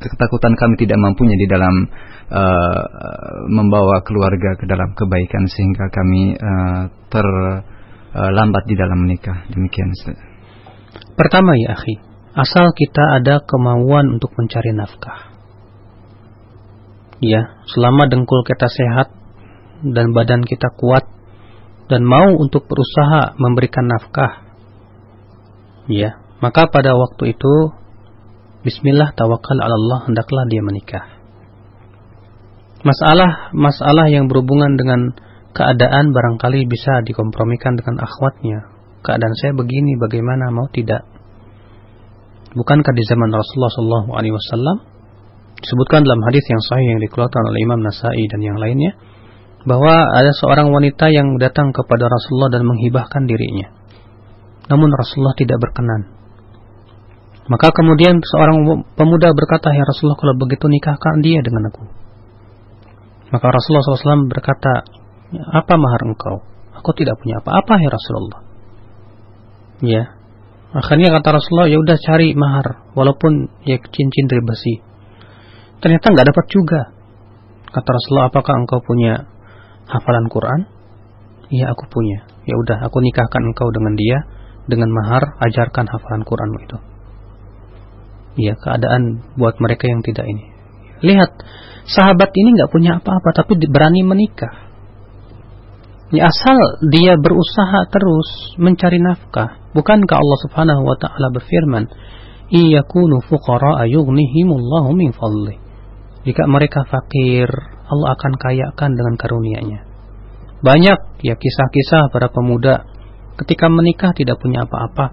Ketakutan 0.00 0.56
kami 0.56 0.80
tidak 0.80 0.96
mampunya 0.96 1.36
di 1.36 1.44
dalam 1.44 1.74
uh, 2.32 2.82
membawa 3.52 4.00
keluarga 4.00 4.56
ke 4.56 4.64
dalam 4.64 4.96
kebaikan 4.96 5.44
Sehingga 5.44 5.92
kami 5.92 6.32
uh, 6.40 6.88
ter 7.12 7.26
uh, 8.14 8.30
lambat 8.32 8.64
di 8.64 8.74
dalam 8.78 9.04
menikah. 9.04 9.44
Demikian 9.52 9.92
Pertama 11.18 11.52
ya 11.58 11.74
akhi, 11.74 12.07
asal 12.38 12.70
kita 12.70 13.18
ada 13.18 13.42
kemauan 13.42 14.14
untuk 14.14 14.30
mencari 14.38 14.70
nafkah. 14.70 15.34
Ya, 17.18 17.58
selama 17.66 18.06
dengkul 18.06 18.46
kita 18.46 18.70
sehat 18.70 19.10
dan 19.82 20.14
badan 20.14 20.46
kita 20.46 20.70
kuat 20.78 21.02
dan 21.90 22.06
mau 22.06 22.30
untuk 22.38 22.70
berusaha 22.70 23.34
memberikan 23.42 23.90
nafkah. 23.90 24.46
Ya, 25.90 26.22
maka 26.38 26.70
pada 26.70 26.94
waktu 26.94 27.34
itu 27.34 27.74
bismillah 28.62 29.18
tawakal 29.18 29.58
ala 29.58 29.74
Allah 29.74 30.00
hendaklah 30.06 30.46
dia 30.46 30.62
menikah. 30.62 31.04
Masalah 32.86 33.50
masalah 33.50 34.06
yang 34.06 34.30
berhubungan 34.30 34.78
dengan 34.78 35.10
keadaan 35.58 36.14
barangkali 36.14 36.70
bisa 36.70 37.02
dikompromikan 37.02 37.74
dengan 37.74 38.06
akhwatnya. 38.06 38.70
Keadaan 39.02 39.34
saya 39.34 39.58
begini, 39.58 39.98
bagaimana 39.98 40.54
mau 40.54 40.70
tidak? 40.70 41.17
Bukankah 42.56 42.92
di 42.96 43.02
zaman 43.04 43.28
Rasulullah 43.28 43.72
Shallallahu 43.72 44.10
Alaihi 44.16 44.34
Wasallam 44.34 44.76
disebutkan 45.58 46.06
dalam 46.06 46.20
hadis 46.24 46.44
yang 46.48 46.62
sahih 46.64 46.86
yang 46.96 47.00
dikeluarkan 47.02 47.42
oleh 47.50 47.60
Imam 47.66 47.80
Nasai 47.82 48.24
dan 48.30 48.40
yang 48.40 48.56
lainnya 48.56 48.96
bahwa 49.68 49.90
ada 50.16 50.32
seorang 50.32 50.70
wanita 50.72 51.10
yang 51.12 51.36
datang 51.36 51.74
kepada 51.74 52.08
Rasulullah 52.08 52.48
dan 52.56 52.64
menghibahkan 52.64 53.28
dirinya. 53.28 53.68
Namun 54.72 54.88
Rasulullah 54.94 55.36
tidak 55.36 55.58
berkenan. 55.60 56.14
Maka 57.48 57.72
kemudian 57.72 58.20
seorang 58.20 58.84
pemuda 58.92 59.32
berkata, 59.32 59.72
Ya 59.72 59.84
Rasulullah 59.88 60.20
kalau 60.20 60.36
begitu 60.36 60.68
nikahkan 60.68 61.24
dia 61.24 61.40
dengan 61.40 61.72
aku. 61.72 61.84
Maka 63.28 63.46
Rasulullah 63.48 63.84
SAW 63.84 64.28
berkata, 64.28 64.88
apa 65.32 65.74
mahar 65.76 66.00
engkau? 66.08 66.44
Aku 66.80 66.96
tidak 66.96 67.20
punya 67.20 67.40
apa-apa 67.44 67.74
ya 67.80 67.88
Rasulullah. 67.92 68.40
Ya. 69.84 70.04
Akhirnya 70.68 71.08
kata 71.16 71.28
Rasulullah, 71.32 71.68
ya 71.72 71.80
udah 71.80 71.96
cari 71.96 72.36
mahar 72.36 72.92
walaupun 72.92 73.48
ya 73.64 73.80
cincin 73.80 74.28
dari 74.28 74.44
besi. 74.44 74.74
Ternyata 75.80 76.12
nggak 76.12 76.28
dapat 76.28 76.46
juga. 76.52 76.80
Kata 77.68 77.88
Rasulullah, 77.88 78.28
apakah 78.28 78.54
engkau 78.64 78.80
punya 78.84 79.28
hafalan 79.88 80.28
Quran? 80.28 80.60
Iya, 81.48 81.72
aku 81.72 81.88
punya. 81.88 82.28
Ya 82.44 82.56
udah, 82.56 82.84
aku 82.84 83.00
nikahkan 83.00 83.44
engkau 83.44 83.68
dengan 83.72 83.96
dia 83.96 84.18
dengan 84.68 84.92
mahar, 84.92 85.40
ajarkan 85.40 85.88
hafalan 85.88 86.22
Quranmu 86.28 86.58
itu. 86.60 86.78
Iya, 88.38 88.54
keadaan 88.60 89.24
buat 89.40 89.56
mereka 89.58 89.88
yang 89.88 90.04
tidak 90.04 90.28
ini. 90.28 90.44
Lihat, 91.00 91.30
sahabat 91.88 92.30
ini 92.36 92.54
nggak 92.60 92.70
punya 92.70 93.00
apa-apa 93.00 93.32
tapi 93.32 93.56
berani 93.64 94.04
menikah. 94.04 94.67
Ya 96.08 96.24
asal 96.24 96.56
dia 96.88 97.20
berusaha 97.20 97.84
terus 97.92 98.56
mencari 98.56 98.96
nafkah. 98.96 99.60
Bukankah 99.76 100.16
Allah 100.16 100.38
Subhanahu 100.48 100.82
wa 100.88 100.96
taala 100.96 101.28
berfirman, 101.36 101.84
"Iyakunu 102.48 103.20
fuqara 103.28 103.84
yughnihimullahu 103.84 104.96
min 104.96 105.12
fadli." 105.12 105.60
Jika 106.24 106.48
mereka 106.48 106.88
fakir, 106.88 107.52
Allah 107.92 108.16
akan 108.16 108.32
kayakan 108.40 108.90
dengan 108.96 109.14
karunia-Nya. 109.20 109.80
Banyak 110.64 111.20
ya 111.20 111.36
kisah-kisah 111.36 112.08
para 112.08 112.32
pemuda 112.32 112.88
ketika 113.44 113.68
menikah 113.68 114.16
tidak 114.16 114.40
punya 114.40 114.64
apa-apa. 114.64 115.12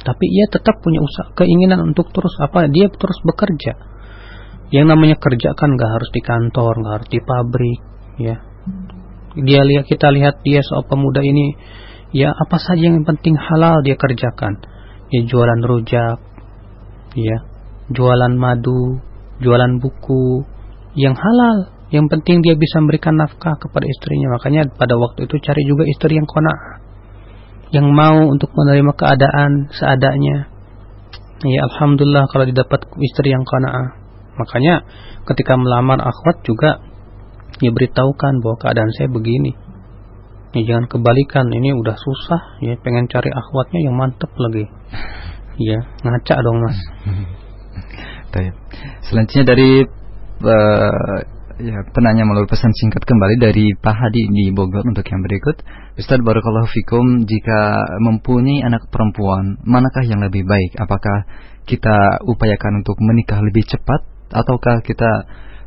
Tapi 0.00 0.24
ia 0.32 0.48
tetap 0.48 0.80
punya 0.80 1.04
usaha, 1.04 1.32
keinginan 1.36 1.92
untuk 1.92 2.08
terus 2.12 2.32
apa? 2.40 2.68
Dia 2.72 2.88
terus 2.88 3.16
bekerja. 3.20 3.72
Yang 4.72 4.86
namanya 4.96 5.16
kerja 5.20 5.52
kan 5.54 5.76
gak 5.76 5.92
harus 5.92 6.10
di 6.10 6.20
kantor, 6.24 6.72
gak 6.84 6.94
harus 7.00 7.08
di 7.12 7.20
pabrik, 7.22 7.80
ya 8.18 8.36
dia 9.36 9.60
lihat 9.60 9.84
kita 9.84 10.08
lihat 10.08 10.40
dia 10.40 10.64
seorang 10.64 10.88
pemuda 10.88 11.20
ini 11.20 11.52
ya 12.16 12.32
apa 12.32 12.56
saja 12.56 12.88
yang 12.88 13.04
penting 13.04 13.36
halal 13.36 13.84
dia 13.84 13.98
kerjakan. 14.00 14.56
Ya 15.12 15.20
jualan 15.22 15.60
rujak 15.62 16.18
ya 17.16 17.38
jualan 17.92 18.34
madu 18.34 18.98
jualan 19.38 19.78
buku 19.78 20.42
yang 20.96 21.14
halal 21.14 21.70
yang 21.92 22.10
penting 22.10 22.42
dia 22.42 22.58
bisa 22.58 22.82
memberikan 22.82 23.14
nafkah 23.14 23.54
kepada 23.60 23.84
istrinya. 23.84 24.32
Makanya 24.40 24.72
pada 24.72 24.96
waktu 24.96 25.28
itu 25.28 25.36
cari 25.44 25.62
juga 25.68 25.84
istri 25.84 26.16
yang 26.16 26.26
kona 26.26 26.54
yang 27.74 27.86
mau 27.92 28.30
untuk 28.30 28.50
menerima 28.56 28.92
keadaan 28.96 29.68
seadanya. 29.74 30.48
Ya 31.44 31.60
alhamdulillah 31.68 32.24
kalau 32.32 32.48
didapat 32.48 32.88
istri 33.04 33.28
yang 33.36 33.44
kona 33.44 34.00
makanya 34.36 34.84
ketika 35.28 35.56
melamar 35.56 36.00
akhwat 36.00 36.44
juga 36.44 36.80
ya 37.62 37.70
beritahukan 37.72 38.44
bahwa 38.44 38.56
keadaan 38.60 38.92
saya 38.96 39.08
begini. 39.08 39.52
Ya 40.56 40.62
jangan 40.72 40.88
kebalikan 40.88 41.52
ini 41.52 41.76
udah 41.76 41.96
susah 41.98 42.62
ya 42.64 42.80
pengen 42.80 43.10
cari 43.12 43.28
akhwatnya 43.28 43.80
yang 43.84 43.94
mantep 43.96 44.30
lagi. 44.36 44.64
Ya 45.60 45.84
ngaca 46.04 46.34
dong 46.44 46.58
mas. 46.64 46.78
Selanjutnya 49.08 49.44
dari 49.48 49.80
uh, 50.44 51.18
ya 51.56 51.78
penanya 51.88 52.28
melalui 52.28 52.48
pesan 52.48 52.68
singkat 52.76 53.00
kembali 53.08 53.40
dari 53.40 53.72
Pak 53.80 53.96
Hadi 53.96 54.28
di 54.28 54.52
Bogor 54.52 54.84
untuk 54.84 55.06
yang 55.08 55.24
berikut. 55.24 55.56
Ustaz 55.96 56.20
Barakallahu 56.20 56.68
Fikum 56.68 57.24
jika 57.24 57.80
mempunyai 58.04 58.60
anak 58.60 58.92
perempuan 58.92 59.56
manakah 59.64 60.04
yang 60.04 60.20
lebih 60.20 60.44
baik? 60.44 60.76
Apakah 60.76 61.24
kita 61.64 62.20
upayakan 62.28 62.84
untuk 62.84 63.00
menikah 63.00 63.40
lebih 63.40 63.64
cepat 63.64 64.04
ataukah 64.28 64.84
kita 64.84 65.10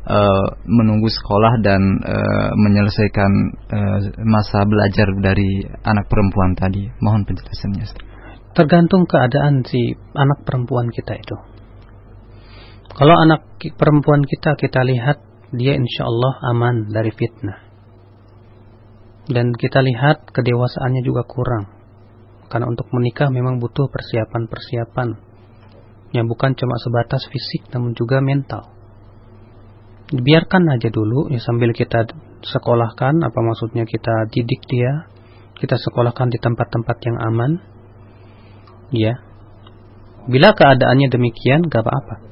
uh, 0.06 0.46
menunggu 0.64 1.08
sekolah 1.10 1.60
dan 1.60 1.80
uh, 2.00 2.50
menyelesaikan 2.56 3.32
uh, 3.68 3.98
masa 4.24 4.64
belajar 4.64 5.08
dari 5.20 5.64
anak 5.84 6.06
perempuan 6.08 6.56
tadi. 6.56 6.88
Mohon 7.02 7.28
penjelasannya. 7.28 8.08
tergantung 8.50 9.06
keadaan 9.06 9.62
si 9.62 9.94
anak 10.14 10.42
perempuan 10.42 10.90
kita 10.90 11.14
itu. 11.14 11.36
Kalau 12.90 13.14
anak 13.14 13.46
perempuan 13.78 14.26
kita 14.26 14.58
kita 14.58 14.82
lihat 14.82 15.22
dia 15.54 15.78
insya 15.78 16.02
Allah 16.06 16.32
aman 16.50 16.90
dari 16.90 17.14
fitnah. 17.14 17.70
Dan 19.30 19.54
kita 19.54 19.78
lihat 19.78 20.34
kedewasaannya 20.34 21.02
juga 21.06 21.22
kurang. 21.22 21.70
Karena 22.50 22.66
untuk 22.66 22.90
menikah 22.90 23.30
memang 23.30 23.62
butuh 23.62 23.86
persiapan-persiapan. 23.86 25.08
Yang 26.10 26.26
bukan 26.34 26.50
cuma 26.58 26.74
sebatas 26.82 27.22
fisik 27.30 27.70
namun 27.70 27.94
juga 27.94 28.18
mental. 28.18 28.79
Biarkan 30.10 30.66
aja 30.74 30.90
dulu 30.90 31.30
ya 31.30 31.38
sambil 31.38 31.70
kita 31.70 32.10
sekolahkan 32.42 33.14
apa 33.22 33.38
maksudnya 33.46 33.86
kita 33.86 34.26
didik 34.34 34.58
dia, 34.66 35.06
kita 35.54 35.78
sekolahkan 35.78 36.34
di 36.34 36.38
tempat-tempat 36.42 36.96
yang 37.06 37.16
aman. 37.30 37.52
Ya. 38.90 39.22
Bila 40.26 40.50
keadaannya 40.52 41.08
demikian 41.14 41.70
gak 41.70 41.86
apa-apa. 41.86 42.30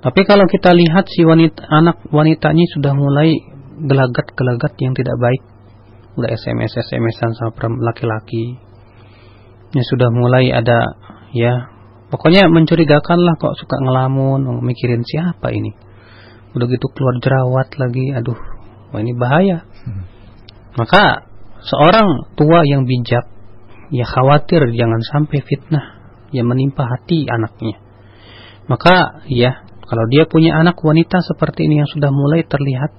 Tapi 0.00 0.20
kalau 0.24 0.48
kita 0.48 0.72
lihat 0.72 1.06
si 1.12 1.22
wanita, 1.28 1.60
anak 1.68 2.00
wanitanya 2.08 2.64
sudah 2.72 2.96
mulai 2.96 3.36
gelagat-gelagat 3.84 4.72
yang 4.80 4.96
tidak 4.96 5.16
baik, 5.20 5.42
udah 6.16 6.28
SMS 6.32 6.72
SMS-an 6.72 7.36
sama 7.36 7.52
laki-laki, 7.84 8.56
ya 9.76 9.82
sudah 9.84 10.08
mulai 10.08 10.48
ada 10.52 10.96
ya, 11.36 11.68
pokoknya 12.08 12.48
mencurigakan 12.48 13.20
lah 13.20 13.36
kok 13.36 13.56
suka 13.60 13.76
ngelamun, 13.76 14.48
mikirin 14.64 15.04
siapa 15.04 15.52
ini. 15.52 15.76
Udah 16.56 16.66
gitu 16.66 16.86
keluar 16.90 17.14
jerawat 17.22 17.68
lagi, 17.78 18.10
aduh, 18.14 18.38
wah 18.90 19.00
ini 19.00 19.14
bahaya. 19.14 19.66
Maka 20.74 21.30
seorang 21.62 22.34
tua 22.34 22.66
yang 22.66 22.86
bijak, 22.86 23.26
ya 23.90 24.06
khawatir 24.06 24.70
jangan 24.74 25.02
sampai 25.02 25.42
fitnah 25.42 26.00
yang 26.30 26.46
menimpa 26.46 26.86
hati 26.86 27.26
anaknya. 27.26 27.78
Maka 28.70 29.26
ya 29.26 29.66
kalau 29.90 30.06
dia 30.06 30.26
punya 30.30 30.54
anak 30.54 30.78
wanita 30.78 31.18
seperti 31.26 31.66
ini 31.66 31.82
yang 31.82 31.90
sudah 31.90 32.14
mulai 32.14 32.46
terlihat 32.46 32.94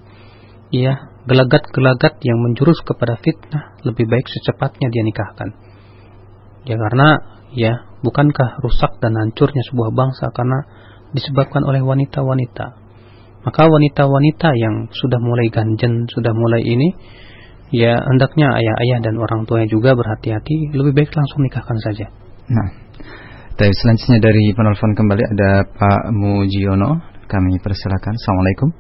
ya 0.75 1.11
gelagat-gelagat 1.23 2.19
yang 2.25 2.43
menjurus 2.43 2.83
kepada 2.83 3.15
fitnah, 3.19 3.79
lebih 3.87 4.09
baik 4.09 4.27
secepatnya 4.27 4.91
dia 4.91 5.03
nikahkan. 5.07 5.49
Ya 6.67 6.75
karena 6.75 7.07
ya 7.55 7.73
bukankah 8.03 8.59
rusak 8.63 8.99
dan 8.99 9.15
hancurnya 9.15 9.63
sebuah 9.71 9.95
bangsa 9.95 10.33
karena 10.35 10.67
disebabkan 11.15 11.63
oleh 11.63 11.79
wanita-wanita. 11.79 12.80
Maka 13.41 13.65
wanita-wanita 13.65 14.49
yang 14.53 14.89
sudah 14.93 15.17
mulai 15.17 15.49
ganjen, 15.49 16.05
sudah 16.09 16.33
mulai 16.33 16.61
ini 16.61 16.93
ya 17.73 17.97
hendaknya 17.97 18.53
ayah-ayah 18.53 18.99
dan 19.01 19.15
orang 19.17 19.49
tuanya 19.49 19.65
juga 19.71 19.97
berhati-hati, 19.97 20.75
lebih 20.75 20.93
baik 20.93 21.11
langsung 21.15 21.41
nikahkan 21.41 21.77
saja. 21.81 22.05
Nah, 22.51 22.67
Baik, 23.61 23.77
selanjutnya 23.77 24.17
dari 24.23 24.49
penelpon 24.57 24.97
kembali 24.97 25.23
ada 25.37 25.61
Pak 25.67 26.09
Mujiono. 26.17 26.97
Kami 27.29 27.61
persilakan. 27.61 28.17
Assalamualaikum. 28.17 28.73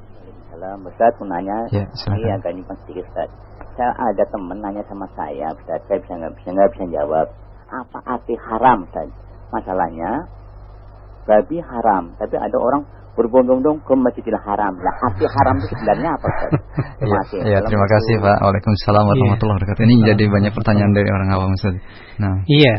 Salam, 0.49 0.79
Ustaz 0.89 1.13
mau 1.21 1.29
nanya. 1.29 1.69
Ya, 1.69 1.85
silakan. 1.91 2.17
Ini 2.17 2.29
agak 2.33 2.51
nyimpang 2.57 2.79
sedikit, 2.81 3.05
Ustaz. 3.13 3.29
Saya 3.77 3.93
ada 3.93 4.23
teman 4.33 4.57
nanya 4.57 4.81
sama 4.89 5.05
saya, 5.13 5.53
Ustaz. 5.53 5.85
Saya 5.85 6.01
bisa 6.01 6.13
nggak 6.17 6.33
bisa 6.33 6.49
nggak 6.55 6.69
bisa 6.73 6.85
jawab. 6.97 7.27
Apa 7.69 7.99
arti 8.09 8.33
haram, 8.41 8.89
Ustaz? 8.89 9.05
Masalahnya, 9.53 10.11
babi 11.29 11.57
haram, 11.61 12.03
tapi 12.17 12.35
ada 12.41 12.57
orang 12.57 12.81
berbondong-bondong 13.17 13.83
ke 13.83 13.93
Masjidil 13.95 14.39
Haram. 14.39 14.73
Lah, 14.79 14.95
arti 15.11 15.25
haram 15.27 15.55
itu 15.59 15.67
sebenarnya 15.75 16.09
apa, 16.15 16.25
Ustaz? 16.31 16.51
Terima 17.01 17.15
kasih. 17.21 17.37
Ya, 17.43 17.59
terima 17.65 17.87
kasih, 17.89 18.13
Pak. 18.23 18.37
Waalaikumsalam 18.39 19.03
warahmatullahi 19.03 19.57
wabarakatuh. 19.59 19.81
Ini 19.83 19.95
jadi 20.15 20.23
banyak 20.31 20.53
pertanyaan 20.55 20.91
dari 20.95 21.09
orang 21.11 21.29
awam, 21.33 21.51
Ustaz. 21.53 21.75
Nah. 22.21 22.35
Iya, 22.47 22.75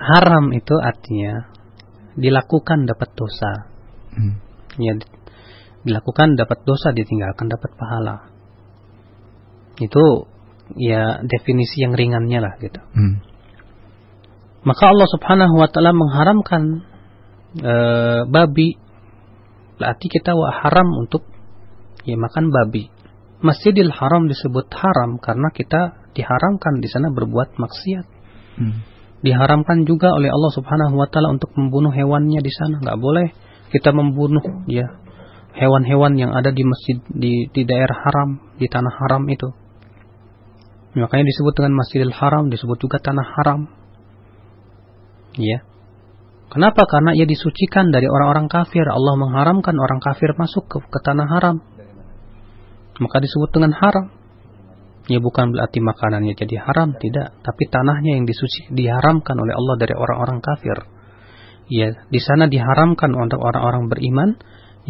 haram 0.00 0.44
itu 0.56 0.74
artinya 0.80 1.50
dilakukan 2.16 2.88
dapat 2.88 3.10
dosa. 3.12 3.52
Hmm. 4.16 4.34
Ya, 4.80 4.96
dilakukan 5.84 6.36
dapat 6.40 6.64
dosa, 6.64 6.92
ditinggalkan 6.96 7.48
dapat 7.48 7.70
pahala. 7.76 8.16
Itu 9.80 10.28
ya 10.76 11.18
definisi 11.24 11.82
yang 11.82 11.96
ringannya 11.96 12.38
lah 12.38 12.54
gitu. 12.60 12.80
Hmm. 12.94 13.24
Maka 14.60 14.92
Allah 14.92 15.08
Subhanahu 15.08 15.54
wa 15.56 15.68
taala 15.72 15.96
mengharamkan 15.96 16.62
e, 17.56 17.74
babi. 18.28 18.76
Berarti 19.80 20.06
kita 20.12 20.36
wa 20.36 20.52
haram 20.52 20.88
untuk 21.00 21.24
ya 22.04 22.20
makan 22.20 22.52
babi. 22.52 22.92
Masjidil 23.40 23.88
Haram 23.88 24.28
disebut 24.28 24.68
haram 24.76 25.16
karena 25.16 25.48
kita 25.48 26.12
diharamkan 26.12 26.84
di 26.84 26.88
sana 26.92 27.08
berbuat 27.08 27.56
maksiat. 27.56 28.06
Hmm 28.60 29.00
diharamkan 29.20 29.84
juga 29.84 30.12
oleh 30.16 30.32
Allah 30.32 30.52
Subhanahu 30.52 30.96
wa 30.96 31.06
taala 31.08 31.32
untuk 31.36 31.52
membunuh 31.56 31.92
hewannya 31.92 32.40
di 32.40 32.52
sana. 32.52 32.80
Nggak 32.80 32.98
boleh 33.00 33.26
kita 33.70 33.92
membunuh 33.92 34.42
ya 34.66 34.96
hewan-hewan 35.54 36.16
yang 36.16 36.32
ada 36.32 36.50
di 36.50 36.64
masjid 36.64 36.98
di, 37.12 37.46
di 37.52 37.62
daerah 37.68 37.96
haram, 38.08 38.40
di 38.56 38.66
tanah 38.66 38.92
haram 39.04 39.22
itu. 39.28 39.48
Makanya 40.90 41.22
disebut 41.22 41.54
dengan 41.54 41.78
Masjidil 41.78 42.10
Haram, 42.10 42.50
disebut 42.50 42.74
juga 42.82 42.98
tanah 42.98 43.22
haram. 43.22 43.70
Ya. 45.38 45.62
Kenapa? 46.50 46.82
Karena 46.90 47.14
ia 47.14 47.30
disucikan 47.30 47.94
dari 47.94 48.10
orang-orang 48.10 48.50
kafir. 48.50 48.82
Allah 48.90 49.14
mengharamkan 49.14 49.78
orang 49.78 50.02
kafir 50.02 50.34
masuk 50.34 50.66
ke, 50.66 50.82
ke 50.82 50.98
tanah 51.06 51.30
haram. 51.30 51.62
Maka 52.98 53.16
disebut 53.22 53.54
dengan 53.54 53.70
haram. 53.78 54.10
Ya 55.06 55.22
bukan 55.22 55.54
berarti 55.54 55.78
makanannya 55.78 56.34
jadi 56.34 56.58
haram, 56.58 56.98
tidak. 56.98 57.38
Tapi 57.46 57.62
tanahnya 57.70 58.18
yang 58.18 58.26
disuci 58.26 58.74
diharamkan 58.74 59.38
oleh 59.38 59.54
Allah 59.54 59.74
dari 59.78 59.94
orang-orang 59.94 60.42
kafir. 60.42 60.78
Ya, 61.70 61.94
di 62.10 62.18
sana 62.18 62.50
diharamkan 62.50 63.14
untuk 63.14 63.38
orang-orang 63.38 63.86
beriman 63.86 64.34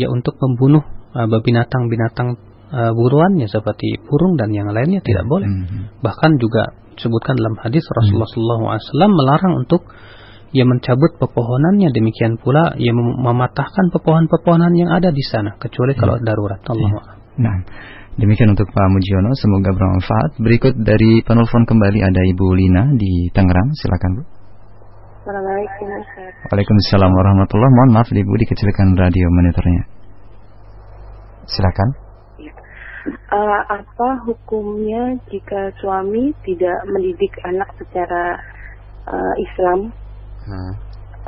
ya 0.01 0.09
untuk 0.09 0.41
membunuh 0.41 0.81
uh, 1.13 1.29
binatang-binatang 1.29 2.41
uh, 2.73 2.93
buruannya 2.97 3.53
seperti 3.53 4.01
burung 4.01 4.41
dan 4.41 4.49
yang 4.49 4.73
lainnya 4.73 5.05
tidak 5.05 5.29
boleh. 5.29 5.45
Mm 5.45 5.65
-hmm. 5.69 5.83
Bahkan 6.01 6.41
juga 6.41 6.73
disebutkan 6.97 7.37
dalam 7.37 7.61
hadis 7.61 7.85
Rasulullah 7.85 8.33
mm 8.33 8.65
-hmm. 8.65 8.97
SAW 8.97 9.13
melarang 9.13 9.53
untuk 9.61 9.85
ya 10.51 10.67
mencabut 10.67 11.19
pepohonannya 11.19 11.95
demikian 11.95 12.39
pula 12.39 12.75
ia 12.79 12.91
mematahkan 12.95 13.95
pepohonan-pepohonan 13.95 14.75
yang 14.75 14.91
ada 14.91 15.15
di 15.15 15.23
sana 15.23 15.55
kecuali 15.59 15.95
kalau 15.95 16.19
hmm. 16.19 16.25
darurat 16.27 16.63
Allah. 16.67 16.91
Ya. 16.91 17.03
Nah, 17.41 17.57
Demikian 18.21 18.53
untuk 18.53 18.69
Pak 18.69 18.91
Mujiono, 18.93 19.33
semoga 19.33 19.73
bermanfaat. 19.73 20.37
Berikut 20.45 20.77
dari 20.77 21.25
penelpon 21.25 21.65
kembali 21.65 22.05
ada 22.05 22.21
Ibu 22.21 22.47
Lina 22.53 22.93
di 22.93 23.33
Tangerang, 23.33 23.73
silakan 23.73 24.11
Bu. 24.19 24.23
Assalamualaikum 25.25 25.89
Waalaikumsalam 26.53 27.13
warahmatullahi 27.13 27.71
Mohon 27.71 27.91
maaf 27.97 28.13
Ibu 28.13 28.33
dikecilkan 28.45 28.99
radio 28.99 29.25
monitornya. 29.31 29.83
Silakan. 31.49 31.89
Uh, 33.31 33.63
apa 33.73 34.09
hukumnya 34.29 35.17
jika 35.33 35.73
suami 35.81 36.37
tidak 36.45 36.77
mendidik 36.93 37.33
anak 37.47 37.73
secara 37.79 38.37
uh, 39.09 39.35
Islam 39.41 39.97
hmm. 40.47 40.73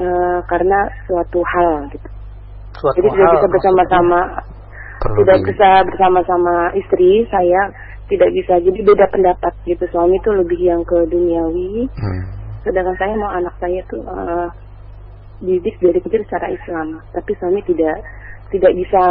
uh, 0.00 0.38
karena 0.46 0.78
suatu 1.08 1.40
hal 1.44 1.88
gitu? 1.92 2.08
Suatu 2.72 2.96
Jadi 3.00 3.08
hal, 3.12 3.16
tidak 3.16 3.30
bisa 3.36 3.48
bersama-sama 3.52 4.20
tidak 5.10 5.38
di... 5.42 5.44
bisa 5.50 5.68
bersama-sama 5.86 6.54
istri 6.78 7.26
saya 7.26 7.74
tidak 8.06 8.30
bisa 8.34 8.54
jadi 8.60 8.80
beda 8.82 9.06
pendapat 9.10 9.52
gitu 9.66 9.84
suami 9.90 10.20
itu 10.20 10.30
lebih 10.30 10.60
yang 10.60 10.82
ke 10.86 10.98
duniawi 11.08 11.88
hmm. 11.90 12.22
sedangkan 12.62 12.96
saya 13.00 13.14
mau 13.18 13.30
anak 13.32 13.54
saya 13.58 13.80
tuh 13.88 14.02
uh, 14.04 14.48
didik 15.42 15.74
dari 15.82 15.98
kecil 15.98 16.22
secara 16.28 16.54
Islam 16.54 17.02
tapi 17.10 17.32
suami 17.40 17.60
tidak 17.66 17.98
tidak 18.54 18.72
bisa 18.78 19.02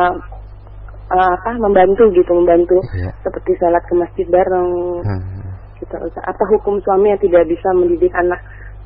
uh, 1.12 1.32
apa 1.36 1.52
membantu 1.60 2.08
gitu 2.14 2.32
membantu 2.32 2.78
yeah. 2.96 3.12
seperti 3.26 3.52
salat 3.60 3.84
ke 3.90 3.94
masjid 3.98 4.28
bareng 4.32 4.70
hmm. 5.04 5.50
gitu 5.82 5.96
apa 6.22 6.44
hukum 6.56 6.80
suami 6.86 7.12
yang 7.12 7.22
tidak 7.22 7.44
bisa 7.52 7.68
mendidik 7.76 8.14
anak 8.16 8.40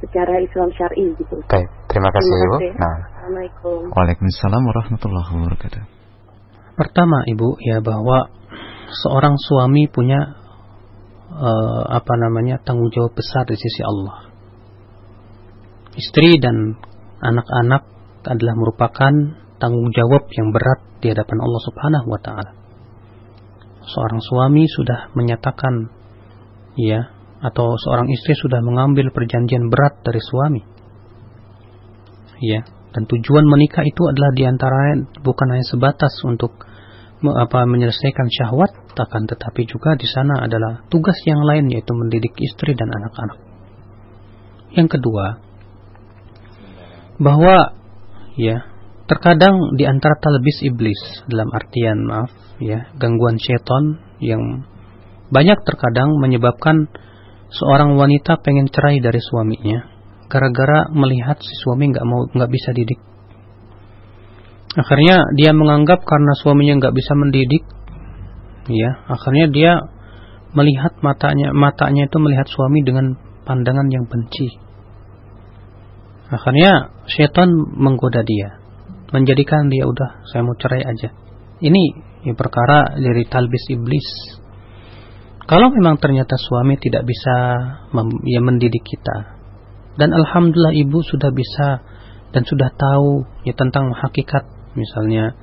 secara 0.03 0.41
Islam 0.43 0.69
syar'i 0.75 1.15
gitu. 1.15 1.35
Baik, 1.47 1.69
terima 1.87 2.09
kasih, 2.11 2.31
terima 2.35 2.55
kasih. 2.57 2.71
Ibu. 2.71 2.79
Nah. 2.79 2.97
Assalamualaikum. 3.25 3.79
Waalaikumsalam 3.93 4.61
warahmatullahi 4.61 5.29
wabarakatuh. 5.33 5.83
Pertama, 6.75 7.17
Ibu, 7.25 7.49
ya 7.63 7.77
bahwa 7.79 8.27
seorang 8.91 9.35
suami 9.39 9.87
punya 9.87 10.35
uh, 11.31 11.83
apa 11.89 12.13
namanya 12.19 12.59
tanggung 12.61 12.91
jawab 12.91 13.15
besar 13.15 13.47
di 13.47 13.55
sisi 13.55 13.81
Allah. 13.81 14.29
Istri 15.95 16.43
dan 16.43 16.75
anak-anak 17.23 17.83
adalah 18.27 18.55
merupakan 18.59 19.13
tanggung 19.57 19.89
jawab 19.95 20.27
yang 20.35 20.51
berat 20.51 20.83
di 20.99 21.15
hadapan 21.15 21.39
Allah 21.39 21.61
Subhanahu 21.63 22.07
wa 22.11 22.19
taala. 22.19 22.51
Seorang 23.85 24.19
suami 24.19 24.67
sudah 24.67 25.13
menyatakan 25.15 25.87
ya 26.75 27.14
atau 27.45 27.77
seorang 27.77 28.09
istri 28.09 28.33
sudah 28.33 28.59
mengambil 28.65 29.13
perjanjian 29.13 29.69
berat 29.69 30.01
dari 30.01 30.21
suami. 30.21 30.61
Ya, 32.41 32.65
dan 32.91 33.05
tujuan 33.05 33.45
menikah 33.45 33.85
itu 33.85 34.01
adalah 34.09 34.31
di 34.33 34.43
antara 34.43 34.97
bukan 35.21 35.47
hanya 35.53 35.65
sebatas 35.67 36.11
untuk 36.25 36.65
apa 37.25 37.63
menyelesaikan 37.63 38.27
syahwat, 38.27 38.71
akan 38.95 39.23
tetapi 39.27 39.67
juga 39.67 39.95
di 39.95 40.07
sana 40.07 40.45
adalah 40.45 40.83
tugas 40.91 41.15
yang 41.27 41.43
lain 41.43 41.71
yaitu 41.71 41.91
mendidik 41.95 42.33
istri 42.39 42.75
dan 42.75 42.91
anak-anak. 42.91 43.39
Yang 44.75 44.99
kedua, 44.99 45.39
bahwa 47.19 47.75
ya 48.35 48.67
terkadang 49.07 49.77
di 49.79 49.87
antara 49.87 50.19
talbis 50.19 50.59
iblis 50.65 50.99
dalam 51.31 51.47
artian 51.55 52.03
maaf 52.03 52.31
ya 52.59 52.91
gangguan 52.99 53.39
setan 53.39 54.01
yang 54.19 54.67
banyak 55.31 55.57
terkadang 55.63 56.15
menyebabkan 56.19 56.91
seorang 57.53 57.97
wanita 57.97 58.41
pengen 58.41 58.69
cerai 58.69 59.01
dari 59.01 59.21
suaminya 59.21 59.95
gara-gara 60.25 60.89
melihat 60.89 61.37
si 61.37 61.53
suami 61.61 61.93
nggak 61.93 62.05
mau 62.05 62.25
nggak 62.29 62.51
bisa 62.51 62.73
didik. 62.73 62.97
Akhirnya 64.75 65.23
dia 65.37 65.55
menganggap 65.55 66.03
karena 66.03 66.33
suaminya 66.35 66.81
nggak 66.81 66.95
bisa 66.95 67.13
mendidik 67.15 67.63
ya 68.65 69.05
akhirnya 69.05 69.45
dia 69.53 69.71
melihat 70.57 70.97
matanya 71.05 71.53
matanya 71.53 72.09
itu 72.09 72.17
melihat 72.17 72.49
suami 72.49 72.81
dengan 72.81 73.15
pandangan 73.45 73.87
yang 73.93 74.09
benci. 74.09 74.49
Akhirnya 76.33 76.89
setan 77.05 77.53
menggoda 77.77 78.25
dia 78.25 78.57
menjadikan 79.13 79.69
dia 79.69 79.85
udah 79.85 80.25
saya 80.27 80.41
mau 80.41 80.57
cerai 80.57 80.81
aja. 80.81 81.13
Ini 81.61 81.83
ya 82.25 82.33
perkara 82.33 82.97
dari 82.97 83.23
talbis 83.29 83.63
iblis 83.71 84.07
kalau 85.45 85.69
memang 85.69 86.01
ternyata 86.01 86.37
suami 86.37 86.77
tidak 86.81 87.05
bisa 87.05 87.35
ya 88.25 88.41
mendidik 88.41 88.81
kita 88.81 89.37
dan 89.95 90.09
alhamdulillah 90.11 90.73
ibu 90.75 90.99
sudah 91.05 91.31
bisa 91.31 91.85
dan 92.33 92.43
sudah 92.43 92.73
tahu 92.75 93.23
ya 93.47 93.53
tentang 93.55 93.93
hakikat 93.95 94.43
misalnya 94.75 95.37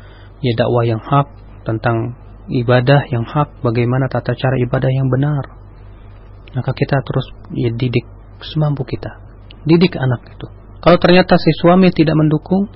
ya 0.45 0.53
dakwah 0.59 0.85
yang 0.85 1.01
hak 1.01 1.29
tentang 1.65 2.19
ibadah 2.51 3.07
yang 3.09 3.25
hak 3.25 3.63
bagaimana 3.63 4.11
tata 4.11 4.35
cara 4.35 4.59
ibadah 4.61 4.91
yang 4.91 5.09
benar 5.09 5.45
maka 6.53 6.71
kita 6.75 7.01
terus 7.01 7.27
ya 7.55 7.71
didik 7.73 8.05
semampu 8.43 8.85
kita 8.85 9.23
didik 9.67 9.95
anak 9.95 10.27
itu. 10.27 10.47
Kalau 10.83 10.99
ternyata 10.99 11.39
si 11.39 11.51
suami 11.63 11.95
tidak 11.95 12.19
mendukung 12.19 12.67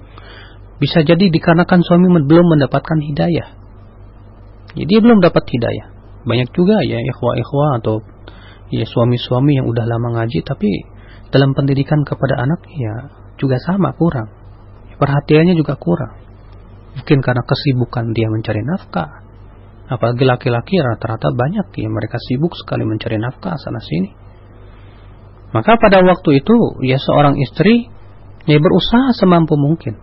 bisa 0.78 1.02
jadi 1.02 1.26
dikarenakan 1.26 1.82
suami 1.82 2.06
belum 2.22 2.46
mendapatkan 2.56 2.98
hidayah. 3.02 3.48
Jadi 4.76 4.86
dia 4.86 5.00
belum 5.00 5.24
dapat 5.24 5.42
hidayah 5.48 5.95
banyak 6.26 6.50
juga 6.50 6.82
ya 6.82 6.98
ikhwah-ikhwah 6.98 7.80
atau 7.80 8.02
ya 8.74 8.82
suami-suami 8.82 9.62
yang 9.62 9.66
udah 9.70 9.84
lama 9.86 10.20
ngaji 10.20 10.42
tapi 10.42 10.70
dalam 11.30 11.54
pendidikan 11.54 12.02
kepada 12.02 12.42
anak 12.42 12.66
ya 12.70 12.94
juga 13.38 13.56
sama 13.62 13.94
kurang. 13.94 14.28
Perhatiannya 14.96 15.54
juga 15.54 15.76
kurang. 15.76 16.18
Mungkin 16.96 17.20
karena 17.20 17.44
kesibukan 17.44 18.16
dia 18.16 18.32
mencari 18.32 18.64
nafkah. 18.64 19.22
Apalagi 19.86 20.24
laki-laki 20.26 20.82
rata-rata 20.82 21.30
banyak 21.30 21.70
ya 21.78 21.88
mereka 21.92 22.18
sibuk 22.18 22.56
sekali 22.58 22.82
mencari 22.82 23.20
nafkah 23.20 23.54
sana 23.60 23.78
sini. 23.78 24.10
Maka 25.54 25.78
pada 25.78 26.02
waktu 26.02 26.42
itu 26.42 26.82
ya 26.82 26.98
seorang 26.98 27.38
istri 27.38 27.86
ya 28.48 28.58
berusaha 28.58 29.14
semampu 29.14 29.54
mungkin. 29.54 29.94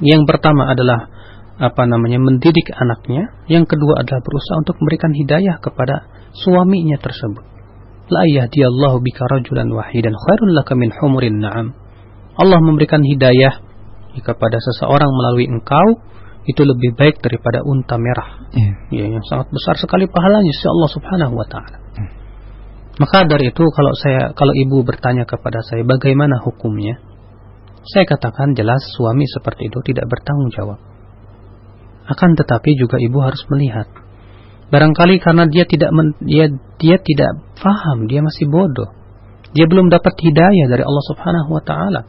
Yang 0.00 0.26
pertama 0.26 0.72
adalah 0.72 1.19
apa 1.60 1.84
namanya 1.84 2.16
mendidik 2.16 2.72
anaknya, 2.72 3.36
yang 3.44 3.68
kedua 3.68 4.00
adalah 4.00 4.24
berusaha 4.24 4.56
untuk 4.64 4.80
memberikan 4.80 5.12
hidayah 5.12 5.60
kepada 5.60 6.08
suaminya 6.32 6.96
tersebut. 6.96 7.44
La 8.08 8.24
yahdiyallahu 8.24 9.04
bika 9.04 9.28
rajulan 9.28 9.68
wahidan 9.68 10.16
khairul 10.16 10.56
laka 10.56 10.72
min 10.72 10.88
humurin 10.88 11.36
na'am. 11.36 11.76
Allah 12.40 12.58
memberikan 12.64 13.04
hidayah 13.04 13.60
kepada 14.24 14.56
seseorang 14.58 15.12
melalui 15.12 15.46
engkau 15.52 16.00
itu 16.48 16.64
lebih 16.64 16.96
baik 16.96 17.20
daripada 17.20 17.60
unta 17.62 18.00
merah. 18.00 18.48
Yeah. 18.56 18.74
Ya, 18.90 19.04
yang 19.12 19.24
sangat 19.28 19.52
besar 19.52 19.76
sekali 19.76 20.08
pahalanya 20.08 20.50
si 20.50 20.64
Allah 20.64 20.90
Subhanahu 20.90 21.34
wa 21.36 21.46
taala. 21.46 21.78
Mm. 22.00 22.10
Maka 23.04 23.28
dari 23.28 23.52
itu 23.52 23.62
kalau 23.62 23.92
saya 24.00 24.32
kalau 24.32 24.50
ibu 24.56 24.80
bertanya 24.82 25.28
kepada 25.28 25.60
saya 25.62 25.84
bagaimana 25.84 26.40
hukumnya? 26.40 26.98
Saya 27.84 28.08
katakan 28.08 28.56
jelas 28.56 28.80
suami 28.96 29.28
seperti 29.28 29.68
itu 29.68 29.78
tidak 29.86 30.08
bertanggung 30.08 30.50
jawab. 30.52 30.89
Akan 32.10 32.34
tetapi 32.34 32.74
juga 32.74 32.98
ibu 32.98 33.22
harus 33.22 33.38
melihat. 33.54 33.86
Barangkali 34.70 35.22
karena 35.22 35.46
dia 35.46 35.62
tidak 35.66 35.90
men, 35.94 36.18
dia 36.22 36.50
dia 36.78 36.98
tidak 36.98 37.42
paham, 37.58 38.10
dia 38.10 38.22
masih 38.22 38.50
bodoh. 38.50 38.90
Dia 39.54 39.66
belum 39.66 39.90
dapat 39.90 40.14
hidayah 40.18 40.66
dari 40.70 40.82
Allah 40.82 41.04
Subhanahu 41.10 41.50
wa 41.54 41.62
taala. 41.62 42.02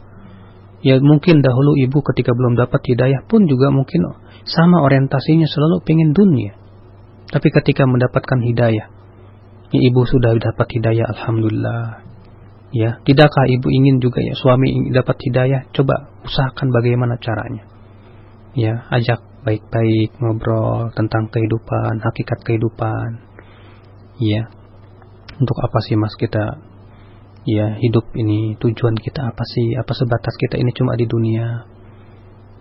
Ya 0.82 0.98
mungkin 0.98 1.42
dahulu 1.42 1.78
ibu 1.78 2.02
ketika 2.02 2.34
belum 2.34 2.58
dapat 2.58 2.82
hidayah 2.82 3.22
pun 3.30 3.46
juga 3.46 3.70
mungkin 3.70 4.18
sama 4.42 4.82
orientasinya 4.82 5.46
selalu 5.46 5.86
pengen 5.86 6.10
dunia. 6.10 6.58
Tapi 7.30 7.48
ketika 7.62 7.86
mendapatkan 7.86 8.42
hidayah, 8.42 8.86
ya 9.70 9.80
ibu 9.82 10.02
sudah 10.02 10.34
dapat 10.38 10.66
hidayah 10.74 11.06
alhamdulillah. 11.14 12.02
Ya, 12.72 12.98
tidakkah 13.04 13.46
ibu 13.52 13.68
ingin 13.68 14.00
juga 14.00 14.24
ya 14.24 14.32
suami 14.34 14.90
dapat 14.90 15.20
hidayah? 15.22 15.68
Coba 15.76 16.08
usahakan 16.24 16.72
bagaimana 16.72 17.20
caranya. 17.20 17.68
Ya, 18.56 18.88
ajak 18.90 19.31
baik-baik 19.42 20.14
ngobrol 20.22 20.94
tentang 20.94 21.26
kehidupan, 21.30 21.98
hakikat 22.02 22.38
kehidupan. 22.46 23.08
Ya. 24.22 24.46
Untuk 25.38 25.58
apa 25.58 25.78
sih 25.82 25.98
Mas 25.98 26.14
kita 26.14 26.62
ya 27.42 27.74
hidup 27.82 28.06
ini 28.14 28.54
tujuan 28.62 28.94
kita 28.94 29.34
apa 29.34 29.42
sih? 29.42 29.74
Apa 29.74 29.92
sebatas 29.98 30.34
kita 30.38 30.58
ini 30.62 30.70
cuma 30.70 30.94
di 30.94 31.06
dunia? 31.10 31.66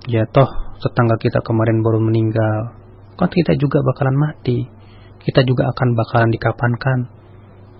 Ya 0.09 0.25
toh 0.25 0.49
tetangga 0.81 1.21
kita 1.21 1.45
kemarin 1.45 1.85
baru 1.85 2.01
meninggal. 2.01 2.81
Kan 3.13 3.29
kita 3.29 3.53
juga 3.61 3.85
bakalan 3.85 4.17
mati. 4.17 4.65
Kita 5.21 5.45
juga 5.45 5.69
akan 5.69 5.87
bakalan 5.93 6.29
dikapankan. 6.33 6.99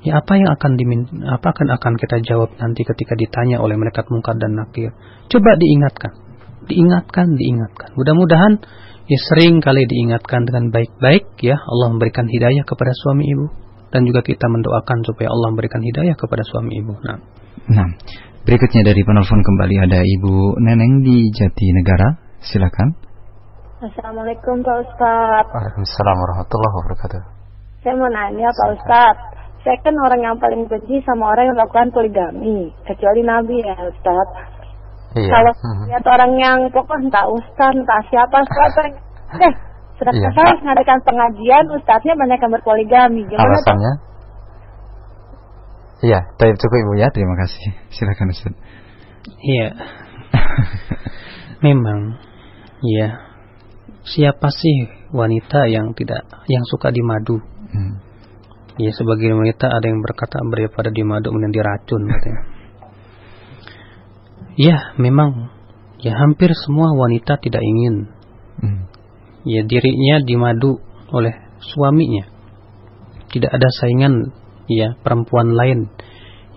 Ya 0.06 0.22
apa 0.22 0.38
yang 0.38 0.49
akan 0.49 0.72
dimin 0.78 1.02
apa 1.26 1.54
akan 1.54 1.74
akan 1.78 1.93
kita 1.97 2.22
jawab 2.26 2.54
nanti 2.58 2.86
ketika 2.86 3.18
ditanya 3.18 3.58
oleh 3.58 3.74
malaikat 3.78 4.06
mungkar 4.14 4.38
dan 4.38 4.54
nakir? 4.54 4.93
Coba 5.30 5.58
diingatkan. 5.58 6.20
Diingatkan, 6.72 7.36
diingatkan. 7.36 7.99
Mudah-mudahan 7.99 8.63
ya 9.11 9.19
sering 9.28 9.59
kali 9.59 9.84
diingatkan 9.84 10.47
dengan 10.47 10.72
baik-baik 10.72 11.36
ya 11.43 11.59
Allah 11.59 11.91
memberikan 11.91 12.32
hidayah 12.32 12.63
kepada 12.63 12.95
suami 12.95 13.28
ibu 13.28 13.51
dan 13.91 14.07
juga 14.07 14.24
kita 14.24 14.47
mendoakan 14.47 15.03
supaya 15.03 15.28
Allah 15.28 15.51
memberikan 15.51 15.84
hidayah 15.84 16.15
kepada 16.15 16.47
suami 16.47 16.80
ibu. 16.80 16.95
Nah, 17.03 17.19
nah 17.67 17.88
berikutnya 18.47 18.88
dari 18.88 19.03
penelpon 19.03 19.43
kembali 19.43 19.76
ada 19.84 19.99
Ibu 19.99 20.63
Neneng 20.63 21.03
di 21.03 21.28
Jatinegara. 21.36 22.32
Silakan. 22.41 22.95
Assalamualaikum 23.84 24.63
Pak 24.63 24.78
Ustad. 24.88 25.45
Waalaikumsalam 25.51 26.15
warahmatullahi 26.15 26.74
wabarakatuh. 26.80 27.22
Saya 27.84 27.93
mau 27.99 28.09
nanya 28.09 28.49
Pak 28.49 28.67
Ustad. 28.80 29.15
Saya 29.61 29.78
kan 29.86 29.93
orang 29.93 30.22
yang 30.26 30.36
paling 30.41 30.65
benci 30.65 31.03
sama 31.05 31.30
orang 31.38 31.53
yang 31.53 31.55
melakukan 31.59 31.93
poligami, 31.93 32.74
kecuali 32.82 33.22
Nabi 33.22 33.61
ya 33.61 33.76
Ustad. 33.78 34.28
Iya. 35.12 35.32
Kalau 35.32 35.51
hmm. 35.51 35.84
lihat 35.91 36.05
orang 36.07 36.32
yang 36.39 36.57
pokok 36.72 36.97
entah 37.03 37.28
ustaz, 37.28 37.76
entah 37.76 38.01
siapa, 38.07 38.38
siapa 38.47 38.82
eh 39.43 39.53
sudah 40.01 40.14
iya. 40.18 40.30
saya 40.34 40.57
mengadakan 40.66 40.97
pengajian, 41.05 41.66
ustaznya 41.78 42.14
banyak 42.18 42.39
yang 42.41 42.53
berpoligami. 42.57 43.22
Gimana 43.30 43.53
Alasannya? 43.53 43.93
Iya, 46.01 46.20
tapi 46.34 46.57
cukup 46.57 46.78
ibu 46.82 46.93
ya, 46.97 47.14
terima 47.14 47.38
kasih. 47.38 47.78
Silakan 47.93 48.34
Ustaz. 48.34 48.57
Iya. 49.38 49.78
Memang, 51.66 52.18
iya. 52.82 53.22
Siapa 54.01 54.49
sih 54.49 54.89
wanita 55.14 55.70
yang 55.70 55.93
tidak, 55.93 56.26
yang 56.49 56.66
suka 56.66 56.89
dimadu? 56.89 57.38
Hmm. 57.70 58.01
Ya 58.82 58.89
sebagai 58.97 59.30
wanita 59.30 59.70
ada 59.70 59.86
yang 59.86 60.01
berkata 60.01 60.41
daripada 60.41 60.89
dimadu 60.89 61.30
mending 61.30 61.53
diracun 61.53 62.09
katanya. 62.09 62.41
Ya, 64.60 64.91
memang 64.99 65.54
ya 66.02 66.18
hampir 66.18 66.52
semua 66.58 66.91
wanita 66.97 67.38
tidak 67.39 67.62
ingin 67.62 68.10
hmm. 68.60 68.82
ya 69.47 69.62
dirinya 69.64 70.20
dimadu 70.26 70.82
oleh 71.14 71.32
suaminya. 71.62 72.28
Tidak 73.32 73.47
ada 73.47 73.70
saingan 73.80 74.36
ya 74.68 74.97
perempuan 74.99 75.56
lain 75.56 75.88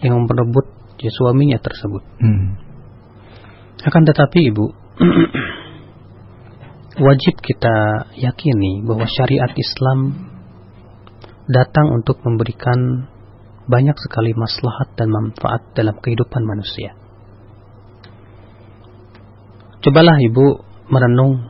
yang 0.02 0.26
merebut 0.26 0.66
ya 0.98 1.10
suaminya 1.12 1.60
tersebut. 1.62 2.02
Hmm. 2.18 2.58
Akan 3.84 4.02
tetapi 4.08 4.50
ibu 4.50 4.66
wajib 7.06 7.34
kita 7.42 8.08
yakini 8.18 8.82
bahwa 8.82 9.06
syariat 9.06 9.52
Islam 9.54 10.30
datang 11.46 11.92
untuk 11.92 12.24
memberikan 12.24 13.12
banyak 13.68 13.96
sekali 13.96 14.32
maslahat 14.36 14.92
dan 14.96 15.12
manfaat 15.12 15.62
dalam 15.76 15.96
kehidupan 16.00 16.42
manusia. 16.44 17.03
Cobalah 19.84 20.16
ibu 20.16 20.64
merenung 20.88 21.44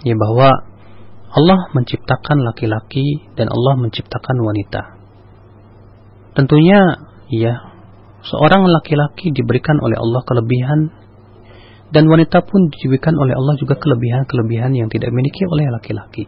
ya 0.00 0.16
bahwa 0.16 0.48
Allah 1.30 1.60
menciptakan 1.76 2.40
laki-laki 2.40 3.28
dan 3.36 3.52
Allah 3.52 3.76
menciptakan 3.78 4.36
wanita. 4.40 4.82
Tentunya 6.34 6.80
ya 7.28 7.54
seorang 8.24 8.64
laki-laki 8.64 9.30
diberikan 9.30 9.76
oleh 9.76 9.94
Allah 10.00 10.24
kelebihan 10.24 10.80
dan 11.92 12.08
wanita 12.08 12.42
pun 12.48 12.72
diberikan 12.72 13.14
oleh 13.20 13.36
Allah 13.36 13.54
juga 13.60 13.76
kelebihan-kelebihan 13.76 14.72
yang 14.74 14.88
tidak 14.88 15.12
dimiliki 15.12 15.44
oleh 15.44 15.68
laki-laki. 15.68 16.24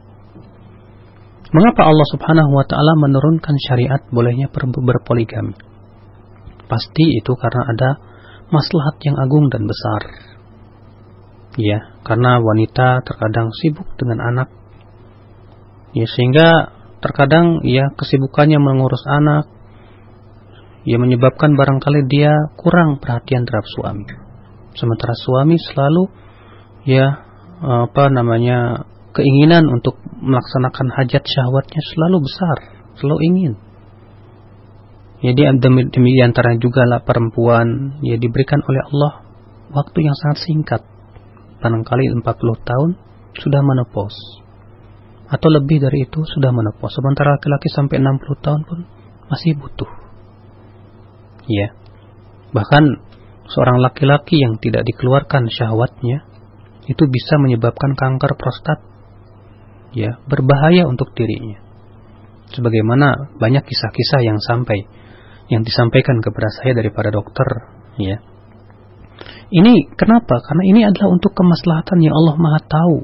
Mengapa 1.53 1.85
Allah 1.85 2.07
Subhanahu 2.13 2.51
wa 2.53 2.65
taala 2.65 2.93
menurunkan 2.97 3.57
syariat 3.69 4.01
bolehnya 4.09 4.49
berpoligami? 4.53 5.57
Pasti 6.69 7.05
itu 7.21 7.33
karena 7.37 7.63
ada 7.69 7.91
maslahat 8.49 8.97
yang 9.05 9.17
agung 9.21 9.53
dan 9.53 9.69
besar. 9.69 10.32
Ya, 11.61 12.01
karena 12.09 12.41
wanita 12.41 13.05
terkadang 13.05 13.53
sibuk 13.53 13.85
dengan 14.01 14.25
anak. 14.25 14.49
Ya, 15.93 16.09
sehingga 16.09 16.73
terkadang 17.05 17.61
ya 17.67 17.93
kesibukannya 17.99 18.57
mengurus 18.63 19.05
anak 19.05 19.51
ya 20.83 20.99
menyebabkan 20.99 21.55
barangkali 21.55 22.07
dia 22.11 22.33
kurang 22.59 22.99
perhatian 22.99 23.47
terhadap 23.47 23.67
suami. 23.75 24.07
Sementara 24.75 25.15
suami 25.19 25.59
selalu 25.59 26.09
ya 26.89 27.07
apa 27.63 28.11
namanya 28.11 28.89
keinginan 29.13 29.69
untuk 29.69 30.01
melaksanakan 30.19 30.89
hajat 30.97 31.23
syahwatnya 31.23 31.83
selalu 31.95 32.17
besar, 32.25 32.57
selalu 32.99 33.19
ingin. 33.29 33.53
Jadi 35.23 35.43
demi, 35.63 36.19
antara 36.19 36.59
juga 36.59 36.83
lah 36.83 37.07
perempuan 37.07 38.01
ya 38.03 38.19
diberikan 38.19 38.59
oleh 38.59 38.83
Allah 38.91 39.13
waktu 39.71 39.99
yang 40.03 40.17
sangat 40.19 40.39
singkat. 40.43 40.83
Barangkali 41.63 42.11
40 42.19 42.27
tahun 42.67 42.91
sudah 43.39 43.61
menopause. 43.63 44.19
Atau 45.31 45.49
lebih 45.49 45.79
dari 45.79 46.05
itu 46.05 46.21
sudah 46.27 46.51
menopause. 46.51 46.99
Sementara 46.99 47.39
laki-laki 47.39 47.71
sampai 47.71 48.03
60 48.03 48.45
tahun 48.45 48.61
pun 48.67 48.79
masih 49.31 49.55
butuh. 49.57 49.89
Ya. 51.47 51.73
Bahkan 52.53 52.85
seorang 53.49 53.79
laki-laki 53.81 54.43
yang 54.43 54.59
tidak 54.59 54.85
dikeluarkan 54.85 55.49
syahwatnya 55.49 56.27
itu 56.91 57.07
bisa 57.07 57.39
menyebabkan 57.39 57.95
kanker 57.95 58.35
prostat. 58.35 58.83
Ya, 59.95 60.19
berbahaya 60.27 60.89
untuk 60.91 61.15
dirinya. 61.15 61.63
Sebagaimana 62.53 63.39
banyak 63.41 63.65
kisah-kisah 63.65 64.21
yang 64.25 64.43
sampai 64.43 64.85
yang 65.49 65.63
disampaikan 65.65 66.21
kepada 66.21 66.49
saya 66.49 66.73
dari 66.77 66.89
para 66.93 67.13
dokter 67.13 67.45
ya 68.01 68.32
ini 69.53 69.93
kenapa? 69.95 70.41
Karena 70.41 70.65
ini 70.65 70.81
adalah 70.89 71.13
untuk 71.13 71.37
kemaslahatan 71.37 72.01
yang 72.01 72.17
Allah 72.17 72.35
Maha 72.41 72.61
tahu. 72.65 72.99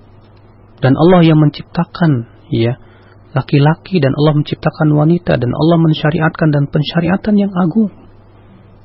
Dan 0.81 0.97
Allah 0.97 1.21
yang 1.29 1.39
menciptakan 1.39 2.27
ya. 2.49 2.81
Laki-laki 3.37 4.01
dan 4.01 4.17
Allah 4.17 4.41
menciptakan 4.41 4.89
wanita 4.97 5.37
dan 5.37 5.53
Allah 5.53 5.77
mensyariatkan 5.77 6.49
dan 6.49 6.65
pensyariatan 6.73 7.35
yang 7.37 7.53
agung. 7.53 7.93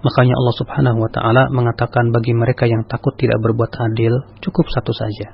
Makanya 0.03 0.35
Allah 0.35 0.55
Subhanahu 0.59 0.99
wa 0.99 1.07
taala 1.07 1.47
mengatakan 1.47 2.11
bagi 2.11 2.35
mereka 2.35 2.67
yang 2.67 2.83
takut 2.83 3.15
tidak 3.15 3.39
berbuat 3.39 3.71
adil 3.71 4.19
cukup 4.43 4.67
satu 4.67 4.91
saja. 4.91 5.31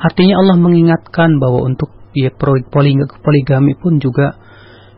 Artinya 0.00 0.40
Allah 0.40 0.56
mengingatkan 0.56 1.36
bahwa 1.36 1.68
untuk 1.68 1.92
ya 2.16 2.32
poligami 3.20 3.76
pun 3.76 4.00
juga 4.00 4.40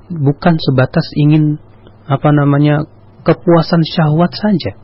bukan 0.06 0.54
sebatas 0.62 1.04
ingin 1.18 1.58
apa 2.06 2.30
namanya 2.30 2.86
kepuasan 3.26 3.82
syahwat 3.82 4.30
saja. 4.30 4.78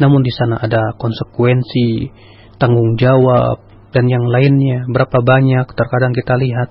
Namun 0.00 0.24
di 0.24 0.32
sana 0.32 0.56
ada 0.56 0.96
konsekuensi, 0.96 2.08
tanggung 2.56 2.96
jawab 2.96 3.60
dan 3.92 4.08
yang 4.08 4.24
lainnya. 4.24 4.88
Berapa 4.88 5.20
banyak 5.20 5.68
terkadang 5.76 6.16
kita 6.16 6.34
lihat 6.40 6.70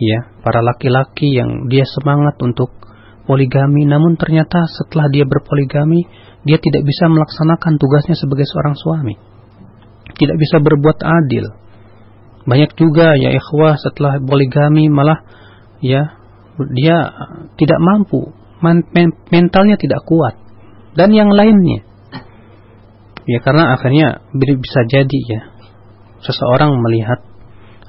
ya, 0.00 0.32
para 0.40 0.64
laki-laki 0.64 1.36
yang 1.36 1.68
dia 1.68 1.84
semangat 1.84 2.40
untuk 2.40 2.82
poligami 3.22 3.86
namun 3.86 4.18
ternyata 4.18 4.66
setelah 4.66 5.06
dia 5.06 5.22
berpoligami 5.22 6.02
dia 6.42 6.58
tidak 6.58 6.82
bisa 6.82 7.06
melaksanakan 7.06 7.78
tugasnya 7.78 8.18
sebagai 8.18 8.46
seorang 8.50 8.74
suami. 8.74 9.14
Tidak 10.12 10.36
bisa 10.36 10.58
berbuat 10.58 10.98
adil. 11.00 11.46
Banyak 12.42 12.74
juga 12.74 13.14
ya 13.14 13.30
ikhwah 13.30 13.78
setelah 13.78 14.18
poligami 14.18 14.90
malah 14.90 15.22
ya 15.78 16.18
dia 16.74 16.96
tidak 17.54 17.78
mampu 17.78 18.34
mentalnya 19.30 19.78
tidak 19.78 20.02
kuat 20.06 20.34
dan 20.98 21.14
yang 21.14 21.30
lainnya. 21.30 21.86
Ya 23.28 23.38
karena 23.38 23.78
akhirnya 23.78 24.24
bisa 24.34 24.80
jadi 24.90 25.18
ya 25.30 25.40
seseorang 26.22 26.78
melihat 26.78 27.22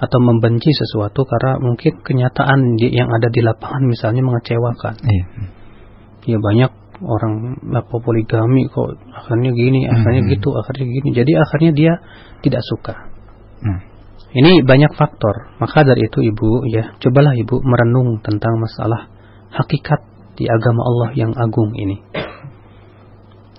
atau 0.03 0.19
membenci 0.19 0.73
sesuatu 0.73 1.23
karena 1.23 1.61
mungkin 1.63 2.01
kenyataan 2.03 2.75
yang 2.81 3.07
ada 3.07 3.31
di 3.31 3.39
lapangan 3.39 3.87
misalnya 3.87 4.21
mengecewakan. 4.25 4.95
Iya. 4.99 5.25
Ya 6.23 6.37
banyak 6.39 6.71
orang 7.03 7.59
apa 7.71 7.95
poligami 7.99 8.67
kok 8.67 8.99
akhirnya 9.11 9.51
gini, 9.55 9.87
akhirnya 9.87 10.23
hmm. 10.27 10.31
gitu, 10.37 10.49
akhirnya 10.55 10.85
gini. 10.91 11.09
Jadi 11.15 11.31
akhirnya 11.39 11.71
dia 11.71 11.93
tidak 12.43 12.61
suka. 12.67 12.95
Hmm. 13.63 13.79
Ini 14.33 14.65
banyak 14.65 14.97
faktor. 14.97 15.55
Maka 15.61 15.85
dari 15.85 16.09
itu 16.09 16.19
ibu 16.25 16.65
ya 16.67 16.97
cobalah 16.97 17.37
ibu 17.37 17.61
merenung 17.61 18.17
tentang 18.25 18.57
masalah 18.57 19.07
hakikat 19.53 20.01
di 20.33 20.49
agama 20.49 20.81
Allah 20.81 21.09
yang 21.13 21.31
agung 21.37 21.71
ini. 21.77 22.01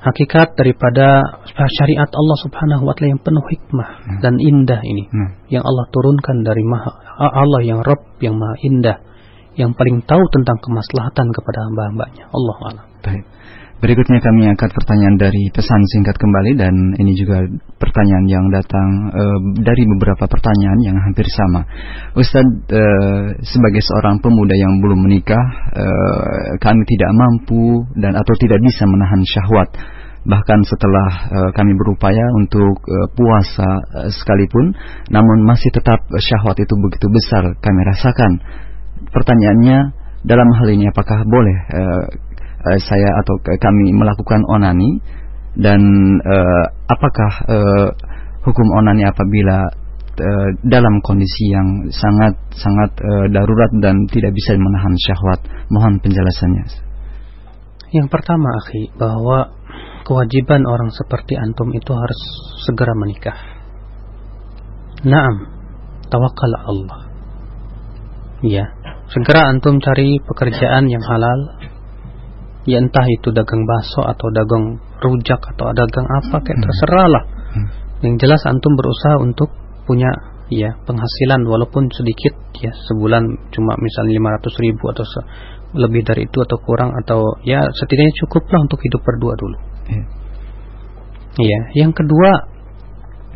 Hakikat 0.05 0.53
daripada 0.61 1.25
syariat 1.81 2.11
Allah 2.13 2.39
Subhanahu 2.45 2.85
wa 2.85 2.93
taala 2.93 3.17
yang 3.17 3.23
penuh 3.25 3.41
hikmah 3.49 3.89
hmm. 4.05 4.21
dan 4.21 4.37
indah 4.37 4.81
ini 4.85 5.09
hmm. 5.09 5.49
yang 5.49 5.65
Allah 5.65 5.89
turunkan 5.89 6.45
dari 6.45 6.61
Maha 6.61 6.93
Allah 7.17 7.61
yang 7.65 7.81
Rabb 7.81 8.21
yang 8.21 8.37
Maha 8.37 8.57
Indah 8.61 8.99
yang 9.55 9.71
paling 9.73 10.03
tahu 10.03 10.23
tentang 10.35 10.59
kemaslahatan 10.59 11.31
kepada 11.31 11.59
hamba-hambanya. 11.71 12.25
Allah 12.31 12.57
Allah. 12.59 12.85
Berikutnya 13.85 14.16
kami 14.16 14.49
angkat 14.49 14.72
pertanyaan 14.72 15.20
dari 15.20 15.53
pesan 15.53 15.85
singkat 15.93 16.16
kembali 16.16 16.57
dan 16.57 16.72
ini 16.97 17.12
juga 17.20 17.45
pertanyaan 17.76 18.24
yang 18.32 18.49
datang 18.49 18.89
e, 19.12 19.24
dari 19.61 19.85
beberapa 19.85 20.24
pertanyaan 20.24 20.80
yang 20.80 20.97
hampir 21.05 21.28
sama. 21.28 21.68
Ustadz 22.16 22.64
e, 22.64 22.82
sebagai 23.45 23.85
seorang 23.85 24.24
pemuda 24.24 24.57
yang 24.57 24.80
belum 24.80 25.05
menikah, 25.05 25.45
e, 25.76 25.87
kami 26.64 26.80
tidak 26.97 27.12
mampu 27.12 27.85
dan 28.01 28.16
atau 28.16 28.32
tidak 28.41 28.57
bisa 28.64 28.89
menahan 28.89 29.20
syahwat. 29.20 29.68
Bahkan 30.32 30.61
setelah 30.64 31.09
e, 31.28 31.39
kami 31.53 31.76
berupaya 31.76 32.24
untuk 32.41 32.80
e, 32.89 32.97
puasa 33.12 33.68
e, 33.68 34.09
sekalipun, 34.16 34.72
namun 35.12 35.45
masih 35.45 35.68
tetap 35.76 36.01
syahwat 36.09 36.57
itu 36.57 36.72
begitu 36.72 37.05
besar 37.12 37.53
kami 37.61 37.80
rasakan. 37.85 38.32
Pertanyaannya 39.12 39.78
dalam 40.24 40.49
hal 40.57 40.72
ini 40.72 40.89
apakah 40.89 41.20
boleh 41.28 41.57
e, 41.68 41.82
uh, 42.65 42.81
saya 42.81 43.11
atau 43.21 43.35
kami 43.45 43.93
melakukan 43.93 44.41
onani 44.49 45.01
dan 45.55 45.81
uh, 46.25 46.65
apakah 46.91 47.33
uh, 47.47 47.89
hukum 48.43 48.67
onani 48.81 49.07
apabila 49.07 49.85
dalam 50.62 51.03
kondisi 51.03 51.51
yang 51.51 51.91
sangat 51.91 52.39
sangat 52.55 52.91
uh, 53.03 53.27
darurat 53.35 53.67
dan 53.83 53.99
tidak 54.15 54.31
bisa 54.31 54.55
menahan 54.55 54.95
syahwat? 54.95 55.43
Mohon 55.75 55.99
penjelasannya. 55.99 56.65
Yang 57.91 58.09
pertama 58.15 58.47
akhi 58.62 58.95
bahwa 58.95 59.59
kewajiban 60.07 60.62
orang 60.71 60.95
seperti 60.95 61.35
antum 61.35 61.67
itu 61.75 61.91
harus 61.91 62.21
segera 62.62 62.95
menikah. 62.95 63.39
Naam 65.03 65.51
tawakal 66.07 66.55
Allah. 66.62 67.01
Ya 68.39 68.71
segera 69.11 69.51
antum 69.51 69.83
cari 69.83 70.23
pekerjaan 70.23 70.89
yang 70.89 71.03
halal 71.05 71.41
ya 72.65 72.81
entah 72.81 73.05
itu 73.05 73.29
dagang 73.31 73.62
bakso 73.69 74.01
atau 74.05 74.29
dagang 74.33 74.81
rujak 75.05 75.41
atau 75.55 75.69
dagang 75.77 76.09
apa 76.09 76.41
kayak 76.41 76.59
hmm. 76.59 76.65
terserah 76.65 77.07
lah 77.12 77.25
hmm. 77.53 77.69
yang 78.09 78.15
jelas 78.17 78.41
antum 78.49 78.73
berusaha 78.73 79.21
untuk 79.21 79.53
punya 79.85 80.09
ya 80.49 80.77
penghasilan 80.89 81.45
walaupun 81.45 81.93
sedikit 81.93 82.33
ya 82.57 82.73
sebulan 82.89 83.53
cuma 83.53 83.73
misalnya 83.81 84.41
500 84.41 84.65
ribu 84.65 84.85
atau 84.93 85.05
lebih 85.77 86.05
dari 86.05 86.25
itu 86.25 86.39
atau 86.41 86.57
kurang 86.65 86.93
atau 87.05 87.37
ya 87.45 87.65
setidaknya 87.65 88.12
cukup 88.25 88.49
lah 88.49 88.61
untuk 88.65 88.81
hidup 88.81 89.01
berdua 89.05 89.35
dulu 89.37 89.57
hmm. 89.93 90.07
ya 91.41 91.61
yang 91.77 91.93
kedua 91.93 92.49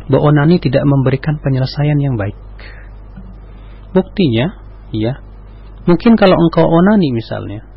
bahwa 0.09 0.33
onani 0.33 0.57
tidak 0.57 0.81
memberikan 0.89 1.37
penyelesaian 1.37 2.01
yang 2.01 2.17
baik 2.17 2.37
buktinya 3.93 4.57
ya 4.89 5.21
mungkin 5.85 6.17
kalau 6.17 6.33
engkau 6.33 6.65
onani 6.65 7.13
misalnya 7.13 7.68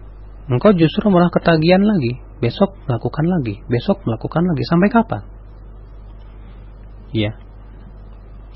engkau 0.50 0.74
justru 0.74 1.06
malah 1.10 1.30
ketagihan 1.30 1.82
lagi. 1.82 2.18
Besok 2.42 2.74
melakukan 2.90 3.26
lagi, 3.26 3.62
besok 3.70 4.02
melakukan 4.02 4.42
lagi. 4.42 4.62
Sampai 4.66 4.88
kapan? 4.90 5.22
Ya. 7.14 7.38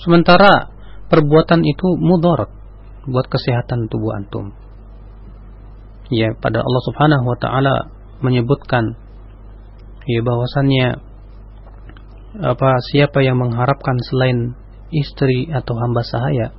Sementara 0.02 0.74
perbuatan 1.06 1.62
itu 1.62 1.94
mudarat 1.94 2.50
buat 3.06 3.30
kesehatan 3.30 3.86
tubuh 3.86 4.18
antum. 4.18 4.50
Ya, 6.10 6.34
pada 6.34 6.62
Allah 6.62 6.82
Subhanahu 6.90 7.24
wa 7.26 7.38
taala 7.38 7.74
menyebutkan 8.22 8.98
ya 10.06 10.20
bahwasannya 10.22 10.86
apa 12.36 12.70
siapa 12.92 13.24
yang 13.24 13.40
mengharapkan 13.40 13.96
selain 14.06 14.54
istri 14.94 15.50
atau 15.50 15.74
hamba 15.80 16.04
sahaya 16.06 16.54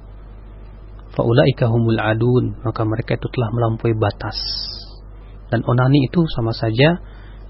faulaika 1.16 1.70
humul 1.72 1.98
adun 2.02 2.60
maka 2.66 2.82
mereka 2.84 3.16
itu 3.16 3.30
telah 3.32 3.50
melampaui 3.56 3.96
batas 3.96 4.38
dan 5.48 5.64
onani 5.64 6.08
itu 6.08 6.24
sama 6.36 6.52
saja 6.52 7.00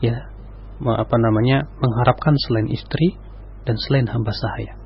ya 0.04 0.16
apa 0.78 1.16
namanya 1.18 1.66
mengharapkan 1.82 2.38
selain 2.38 2.70
istri 2.70 3.18
dan 3.66 3.76
selain 3.82 4.06
hamba 4.06 4.30
sahaya. 4.32 4.78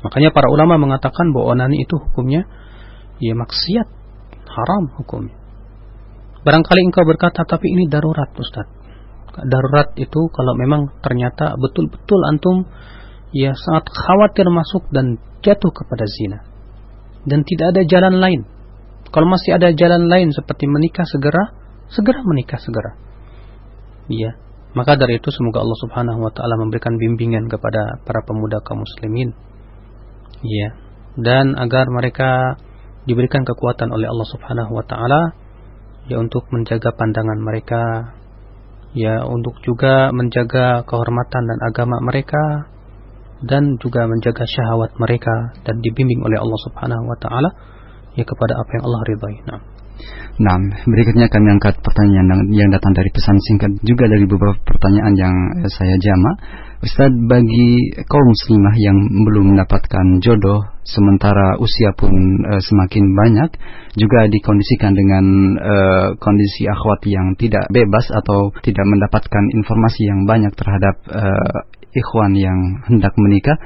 Makanya 0.00 0.32
para 0.32 0.48
ulama 0.50 0.80
mengatakan 0.80 1.30
bahwa 1.30 1.54
onani 1.54 1.84
itu 1.84 1.94
hukumnya 1.94 2.48
ya 3.20 3.36
maksiat, 3.36 3.88
haram 4.48 4.84
hukumnya. 4.96 5.36
Barangkali 6.40 6.80
engkau 6.88 7.04
berkata 7.04 7.44
tapi 7.44 7.68
ini 7.68 7.84
darurat 7.86 8.32
Ustaz. 8.32 8.66
Darurat 9.44 9.92
itu 10.00 10.20
kalau 10.32 10.56
memang 10.56 10.90
ternyata 11.04 11.54
betul-betul 11.54 12.20
antum 12.32 12.66
ya 13.30 13.54
sangat 13.54 13.86
khawatir 13.92 14.48
masuk 14.48 14.88
dan 14.90 15.20
jatuh 15.44 15.70
kepada 15.70 16.04
zina. 16.08 16.38
Dan 17.28 17.44
tidak 17.44 17.76
ada 17.76 17.82
jalan 17.84 18.16
lain. 18.18 18.40
Kalau 19.12 19.28
masih 19.28 19.60
ada 19.60 19.68
jalan 19.76 20.08
lain 20.08 20.32
seperti 20.32 20.64
menikah 20.64 21.04
segera, 21.04 21.59
segera 21.90 22.22
menikah 22.22 22.58
segera. 22.62 22.96
Iya. 24.10 24.34
Maka 24.70 24.94
dari 24.94 25.18
itu 25.18 25.30
semoga 25.34 25.62
Allah 25.66 25.78
Subhanahu 25.82 26.20
wa 26.22 26.30
taala 26.30 26.54
memberikan 26.58 26.94
bimbingan 26.94 27.50
kepada 27.50 27.98
para 28.06 28.22
pemuda 28.22 28.62
kaum 28.62 28.82
muslimin. 28.82 29.34
Iya. 30.42 30.68
Dan 31.18 31.58
agar 31.58 31.90
mereka 31.90 32.54
diberikan 33.04 33.42
kekuatan 33.42 33.90
oleh 33.90 34.06
Allah 34.06 34.28
Subhanahu 34.30 34.72
wa 34.74 34.84
taala 34.86 35.34
ya 36.06 36.22
untuk 36.22 36.46
menjaga 36.54 36.94
pandangan 36.94 37.38
mereka 37.42 38.14
ya 38.94 39.22
untuk 39.26 39.58
juga 39.62 40.10
menjaga 40.10 40.82
kehormatan 40.86 41.42
dan 41.46 41.58
agama 41.66 42.02
mereka 42.02 42.70
dan 43.40 43.80
juga 43.80 44.04
menjaga 44.04 44.44
syahwat 44.44 44.94
mereka 45.00 45.54
dan 45.64 45.80
dibimbing 45.80 46.20
oleh 46.22 46.38
Allah 46.38 46.60
Subhanahu 46.66 47.04
wa 47.08 47.18
taala 47.18 47.50
ya 48.18 48.24
kepada 48.26 48.54
apa 48.58 48.70
yang 48.78 48.84
Allah 48.86 49.00
ridhai. 49.06 49.36
Nah. 49.48 49.60
Nah, 50.40 50.56
berikutnya 50.88 51.28
kami 51.28 51.52
angkat 51.52 51.84
pertanyaan 51.84 52.48
yang 52.48 52.72
datang 52.72 52.96
dari 52.96 53.12
pesan 53.12 53.36
singkat 53.44 53.76
juga 53.84 54.08
dari 54.08 54.24
beberapa 54.24 54.56
pertanyaan 54.64 55.14
yang 55.16 55.34
eh, 55.60 55.68
saya 55.68 55.96
jama. 56.00 56.32
Ustaz, 56.80 57.12
bagi 57.28 57.92
kaum 58.08 58.24
muslimah 58.24 58.72
yang 58.80 58.96
belum 59.28 59.52
mendapatkan 59.52 60.16
jodoh 60.24 60.64
sementara 60.80 61.60
usia 61.60 61.92
pun 61.92 62.08
e, 62.40 62.56
semakin 62.56 63.04
banyak 63.04 63.50
juga 64.00 64.24
dikondisikan 64.32 64.96
dengan 64.96 65.24
e, 65.60 65.76
kondisi 66.16 66.64
akhwat 66.64 67.04
yang 67.04 67.36
tidak 67.36 67.68
bebas 67.68 68.08
atau 68.08 68.48
tidak 68.64 68.88
mendapatkan 68.88 69.44
informasi 69.60 70.08
yang 70.08 70.24
banyak 70.24 70.56
terhadap 70.56 70.96
e, 71.04 71.24
ikhwan 71.90 72.32
yang 72.38 72.58
hendak 72.86 73.10
menikah, 73.18 73.56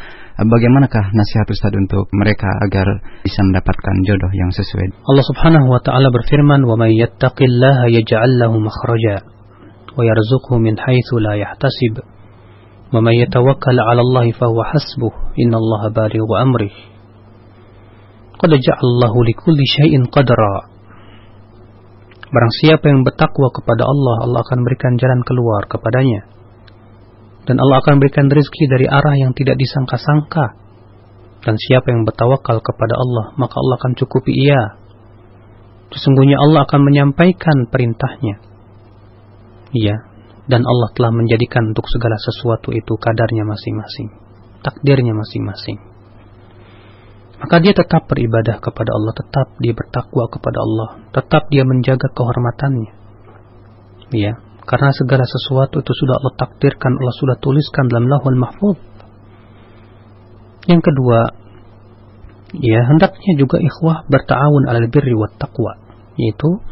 bagaimanakah 0.41 1.12
nasihat 1.12 1.45
Ustaz 1.53 1.72
untuk 1.77 2.09
mereka 2.16 2.49
agar 2.64 2.87
bisa 3.20 3.41
mendapatkan 3.45 3.97
jodoh 4.09 4.33
yang 4.33 4.49
sesuai? 4.49 4.97
Allah 5.05 5.25
Subhanahu 5.29 5.66
wa 5.68 5.81
taala 5.85 6.09
berfirman, 6.09 6.64
"Wa 6.64 6.77
may 6.81 6.97
yattaqillaha 6.97 7.93
yaj'al 7.93 8.33
lahu 8.41 8.57
makhraja 8.64 9.29
wa 9.95 10.03
yarzuqhu 10.03 10.57
min 10.57 10.81
haitsu 10.81 11.20
la 11.20 11.37
yahtasib." 11.37 12.01
Wa 12.93 13.01
may 13.05 13.20
yatawakkal 13.20 13.77
'ala 13.77 14.01
Allah 14.01 14.27
fa 14.33 14.49
huwa 14.49 14.72
hasbuh. 14.72 15.12
Innallaha 15.37 15.93
balighu 15.93 16.31
amrih. 16.41 16.72
Qad 18.41 18.53
ja'alallahu 18.57 19.18
likulli 19.20 19.64
syai'in 19.81 20.09
qadra. 20.09 20.72
Barang 22.35 22.53
siapa 22.64 22.91
yang 22.91 23.07
bertakwa 23.07 23.53
kepada 23.55 23.87
Allah, 23.87 24.16
Allah 24.27 24.41
akan 24.43 24.59
berikan 24.66 24.99
jalan 24.99 25.22
keluar 25.22 25.70
kepadanya 25.70 26.35
dan 27.45 27.57
Allah 27.61 27.84
akan 27.84 28.01
berikan 28.01 28.32
rezeki 28.32 28.64
dari 28.72 28.86
arah 28.88 29.14
yang 29.20 29.32
tidak 29.36 29.61
disangka-sangka. 29.61 30.57
Dan 31.45 31.61
siapa 31.61 31.92
yang 31.92 32.09
bertawakal 32.09 32.57
kepada 32.64 32.97
Allah, 32.97 33.36
maka 33.36 33.53
Allah 33.61 33.76
akan 33.76 33.92
cukupi 34.01 34.32
ia. 34.32 34.80
Sesungguhnya 35.92 36.40
Allah 36.40 36.64
akan 36.64 36.80
menyampaikan 36.80 37.68
perintahnya. 37.68 38.40
Iya, 39.76 39.97
dan 40.49 40.64
Allah 40.64 40.88
telah 40.97 41.12
menjadikan 41.12 41.72
untuk 41.72 41.84
segala 41.88 42.16
sesuatu 42.20 42.72
itu 42.72 42.97
kadarnya 42.97 43.45
masing-masing, 43.45 44.09
takdirnya 44.64 45.12
masing-masing. 45.12 45.78
Maka 47.45 47.61
dia 47.61 47.76
tetap 47.76 48.09
beribadah 48.09 48.57
kepada 48.57 48.88
Allah, 48.97 49.12
tetap 49.12 49.53
dia 49.61 49.76
bertakwa 49.76 50.24
kepada 50.32 50.59
Allah, 50.64 50.88
tetap 51.12 51.53
dia 51.53 51.64
menjaga 51.68 52.09
kehormatannya. 52.12 52.92
Iya, 54.16 54.32
karena 54.65 54.89
segala 54.97 55.25
sesuatu 55.29 55.85
itu 55.85 55.93
sudah 55.93 56.25
Allah 56.25 56.35
takdirkan, 56.41 56.97
Allah 56.97 57.17
sudah 57.21 57.37
tuliskan 57.37 57.85
dalam 57.93 58.09
lahul 58.09 58.39
mahfud. 58.41 58.79
Yang 60.65 60.89
kedua, 60.89 61.21
ya 62.57 62.81
hendaknya 62.89 63.33
juga 63.37 63.61
ikhwah 63.61 64.09
bertawun 64.09 64.65
alal 64.65 64.89
birri 64.89 65.12
wa 65.12 65.29
taqwa, 65.37 65.77
yaitu 66.17 66.65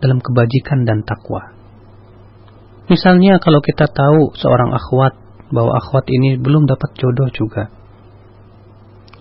dalam 0.00 0.24
kebajikan 0.24 0.88
dan 0.88 1.04
takwa. 1.04 1.52
Misalnya 2.88 3.36
kalau 3.40 3.60
kita 3.60 3.92
tahu 3.92 4.32
seorang 4.40 4.72
akhwat 4.72 5.16
bahwa 5.52 5.76
akhwat 5.80 6.04
ini 6.08 6.40
belum 6.40 6.64
dapat 6.64 6.96
jodoh 6.96 7.28
juga. 7.28 7.68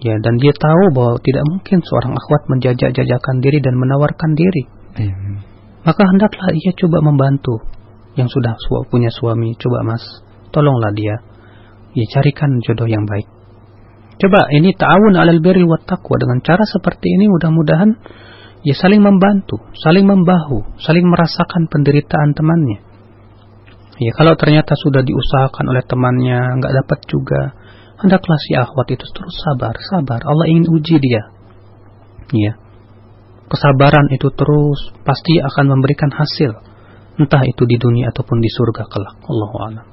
Ya, 0.03 0.19
dan 0.19 0.35
dia 0.35 0.51
tahu 0.51 0.91
bahwa 0.91 1.15
tidak 1.23 1.43
mungkin 1.47 1.79
seorang 1.79 2.11
akhwat 2.11 2.51
menjajak-jajakan 2.51 3.35
diri 3.39 3.63
dan 3.63 3.79
menawarkan 3.79 4.35
diri. 4.35 4.63
Hmm. 4.99 5.39
Maka 5.87 6.03
hendaklah 6.11 6.51
ia 6.51 6.75
coba 6.75 6.99
membantu 6.99 7.63
yang 8.13 8.29
sudah 8.29 8.53
punya 8.89 9.09
suami, 9.09 9.57
coba 9.57 9.81
mas, 9.85 10.03
tolonglah 10.53 10.93
dia. 10.93 11.15
Ya 11.93 12.05
carikan 12.09 12.61
jodoh 12.65 12.89
yang 12.89 13.05
baik. 13.05 13.29
Coba 14.17 14.49
ini 14.53 14.73
ta'awun 14.73 15.17
alal 15.17 15.41
birri 15.41 15.65
wa 15.65 15.77
taqwa 15.81 16.17
dengan 16.21 16.41
cara 16.41 16.65
seperti 16.65 17.05
ini 17.17 17.29
mudah-mudahan 17.29 17.89
ya 18.61 18.73
saling 18.77 19.01
membantu, 19.01 19.61
saling 19.77 20.05
membahu, 20.05 20.77
saling 20.81 21.05
merasakan 21.05 21.69
penderitaan 21.69 22.33
temannya. 22.37 22.79
Ya 24.01 24.11
kalau 24.17 24.33
ternyata 24.33 24.73
sudah 24.73 25.05
diusahakan 25.05 25.65
oleh 25.69 25.83
temannya 25.85 26.39
nggak 26.61 26.73
dapat 26.81 26.99
juga, 27.05 27.41
hendaklah 28.01 28.37
si 28.41 28.57
akhwat 28.57 28.89
itu 28.89 29.05
terus 29.05 29.35
sabar, 29.45 29.73
sabar. 29.77 30.21
Allah 30.25 30.49
ingin 30.49 30.65
uji 30.69 30.97
dia. 30.97 31.23
Ya. 32.33 32.53
Kesabaran 33.53 34.09
itu 34.09 34.33
terus 34.33 34.79
pasti 35.05 35.37
akan 35.37 35.77
memberikan 35.77 36.09
hasil 36.09 36.72
entah 37.19 37.43
itu 37.45 37.63
di 37.69 37.77
dunia 37.77 38.09
ataupun 38.09 38.41
di 38.41 38.49
surga 38.49 38.89
kelak. 38.89 39.15
Allahu 39.25 39.57
a'lam. 39.69 39.85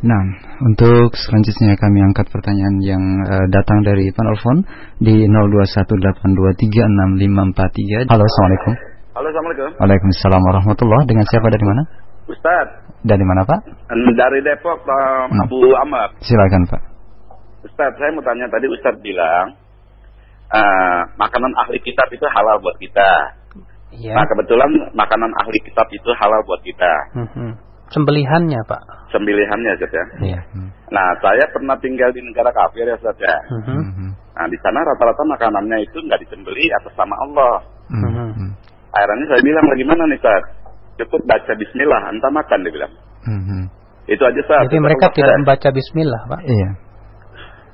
Nah, 0.00 0.24
untuk 0.64 1.12
selanjutnya 1.12 1.76
kami 1.76 2.00
angkat 2.00 2.32
pertanyaan 2.32 2.80
yang 2.80 3.04
uh, 3.20 3.44
datang 3.52 3.84
dari 3.84 4.08
penelpon 4.16 4.64
di 4.96 5.28
0218236543. 5.28 8.08
Halo, 8.08 8.24
Assalamualaikum. 8.24 8.72
Halo, 9.12 9.28
Assalamualaikum. 9.28 9.76
Waalaikumsalam 9.76 10.40
warahmatullah. 10.40 11.04
Dengan 11.04 11.28
siapa 11.28 11.52
dari 11.52 11.64
mana? 11.68 11.84
Ustaz. 12.32 12.80
Dari 13.04 13.24
mana, 13.28 13.44
Pak? 13.44 13.60
Dari 13.92 14.40
Depok, 14.40 14.88
Pak 14.88 15.36
nah. 15.36 15.44
Abu 15.44 15.68
Amar. 15.76 16.16
Silakan, 16.24 16.64
Pak. 16.64 16.80
Ustaz, 17.68 17.92
saya 18.00 18.08
mau 18.16 18.24
tanya 18.24 18.48
tadi 18.48 18.72
Ustaz 18.72 18.96
bilang 19.04 19.52
uh, 20.48 21.00
makanan 21.20 21.52
ahli 21.60 21.76
kitab 21.84 22.08
itu 22.08 22.24
halal 22.24 22.56
buat 22.64 22.80
kita. 22.80 23.36
Ya. 23.90 24.14
Nah 24.14 24.24
kebetulan 24.26 24.70
makanan 24.94 25.30
ahli 25.42 25.58
kitab 25.66 25.86
itu 25.90 26.10
halal 26.14 26.40
buat 26.46 26.62
kita. 26.62 26.92
Hmm. 27.18 27.52
Sembelihannya 27.90 28.60
Pak? 28.70 29.10
Sembelihannya 29.10 29.74
Ustaz 29.74 29.90
ya. 29.90 30.04
Iya. 30.22 30.40
Nah 30.94 31.06
saya 31.18 31.42
pernah 31.50 31.74
tinggal 31.82 32.14
di 32.14 32.22
negara 32.22 32.54
kafir 32.54 32.86
ya 32.86 32.94
Ustaz 32.94 33.18
ya. 33.18 33.34
Hmm. 33.50 34.14
Nah 34.14 34.46
di 34.46 34.58
sana 34.62 34.78
rata-rata 34.86 35.22
makanannya 35.26 35.82
itu 35.82 35.98
nggak 36.06 36.22
disembeli 36.22 36.70
atas 36.70 36.94
sama 36.94 37.18
Allah. 37.18 37.54
Hmm. 37.90 38.54
Akhirnya 38.94 39.26
saya 39.26 39.42
bilang 39.42 39.66
bagaimana 39.66 40.02
nih 40.06 40.18
Ustaz? 40.22 40.42
Cukup 41.02 41.22
baca 41.26 41.52
Bismillah, 41.56 42.02
entah 42.14 42.30
makan 42.30 42.58
dia 42.62 42.72
bilang. 42.76 42.92
Hmm. 43.26 43.64
Itu 44.06 44.22
aja 44.22 44.38
Ustaz. 44.38 44.70
Jadi 44.70 44.78
mereka 44.78 45.10
tidak 45.10 45.34
membaca 45.42 45.68
Bismillah 45.74 46.22
Pak? 46.30 46.40
Iya. 46.46 46.89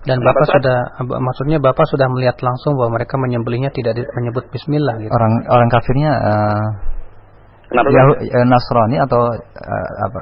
Dan 0.07 0.23
Kenapa 0.23 0.39
Bapak 0.39 0.47
sudah 0.55 0.79
maksudnya 1.19 1.59
Bapak 1.59 1.87
sudah 1.91 2.07
melihat 2.15 2.39
langsung 2.39 2.79
bahwa 2.79 2.95
mereka 2.95 3.19
menyembelihnya 3.19 3.75
tidak 3.75 4.07
menyebut 4.15 4.47
bismillah 4.55 4.95
gitu. 5.03 5.11
Orang 5.11 5.43
orang 5.51 5.69
kafirnya 5.69 6.11
uh, 6.15 6.67
Kenapa 7.67 7.89
ya, 7.91 8.03
uh, 8.07 8.47
Nasrani 8.47 8.97
atau 9.03 9.23
uh, 9.35 9.91
apa? 10.07 10.21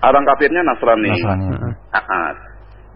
Orang 0.00 0.24
kafirnya 0.24 0.64
Nasrani. 0.64 1.12
Nasrani. 1.12 1.46
Uh 1.52 1.60
-huh. 1.60 2.32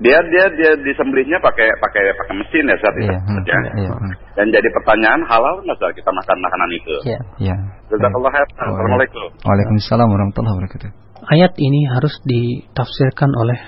Dia 0.03 0.19
dia 0.27 0.45
dia 0.59 0.73
disembelihnya 0.83 1.39
pakai 1.39 1.71
pakai 1.79 2.03
pakai 2.19 2.35
mesin 2.35 2.67
ya 2.67 2.77
saat 2.83 2.97
iya, 2.99 3.15
hmm, 3.15 3.43
ya. 3.47 3.59
Iya, 3.79 3.91
hmm. 3.95 4.13
Dan 4.35 4.47
jadi 4.51 4.69
pertanyaan 4.75 5.23
halal 5.23 5.63
nggak 5.63 5.79
saat 5.79 5.95
kita 5.95 6.11
makan 6.11 6.37
makanan 6.43 6.71
itu? 6.75 6.95
Iya. 7.07 7.21
Iya. 7.39 7.57
Jazakallah 7.95 8.33
khair. 8.35 8.49
Assalamualaikum. 8.59 9.29
Waalaikumsalam 9.47 10.09
warahmatullahi 10.11 10.55
wabarakatuh. 10.59 10.91
Ayat 11.31 11.53
ini 11.63 11.87
harus 11.87 12.15
ditafsirkan 12.27 13.31
oleh 13.39 13.59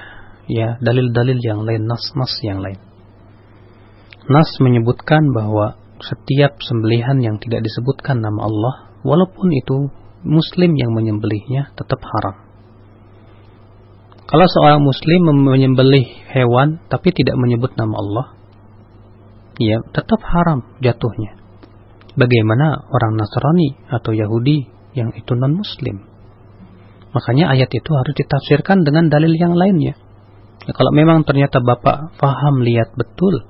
ya 0.46 0.78
dalil-dalil 0.82 1.38
yang 1.42 1.62
lain, 1.66 1.86
nas-nas 1.86 2.32
yang 2.42 2.62
lain. 2.62 2.78
Nas 4.26 4.50
menyebutkan 4.58 5.30
bahwa 5.30 5.78
setiap 6.02 6.58
sembelihan 6.58 7.22
yang 7.22 7.38
tidak 7.38 7.62
disebutkan 7.62 8.18
nama 8.18 8.46
Allah, 8.46 8.74
walaupun 9.06 9.48
itu 9.54 9.90
muslim 10.26 10.74
yang 10.74 10.90
menyembelihnya, 10.94 11.70
tetap 11.78 12.02
haram. 12.02 12.46
Kalau 14.26 14.46
seorang 14.50 14.82
muslim 14.82 15.30
menyembelih 15.46 16.02
hewan 16.34 16.82
tapi 16.90 17.14
tidak 17.14 17.38
menyebut 17.38 17.78
nama 17.78 17.94
Allah, 17.94 18.26
ya 19.62 19.78
tetap 19.94 20.18
haram 20.26 20.66
jatuhnya. 20.82 21.38
Bagaimana 22.16 22.80
orang 22.90 23.14
Nasrani 23.14 23.76
atau 23.86 24.10
Yahudi 24.16 24.66
yang 24.98 25.14
itu 25.14 25.36
non-muslim? 25.36 26.02
Makanya 27.12 27.54
ayat 27.54 27.70
itu 27.70 27.90
harus 27.92 28.14
ditafsirkan 28.18 28.82
dengan 28.82 29.06
dalil 29.12 29.30
yang 29.36 29.54
lainnya. 29.54 29.94
Ya, 30.66 30.72
kalau 30.74 30.90
memang 30.90 31.22
ternyata 31.22 31.62
Bapak 31.62 32.18
faham, 32.18 32.66
lihat 32.66 32.92
betul 32.98 33.46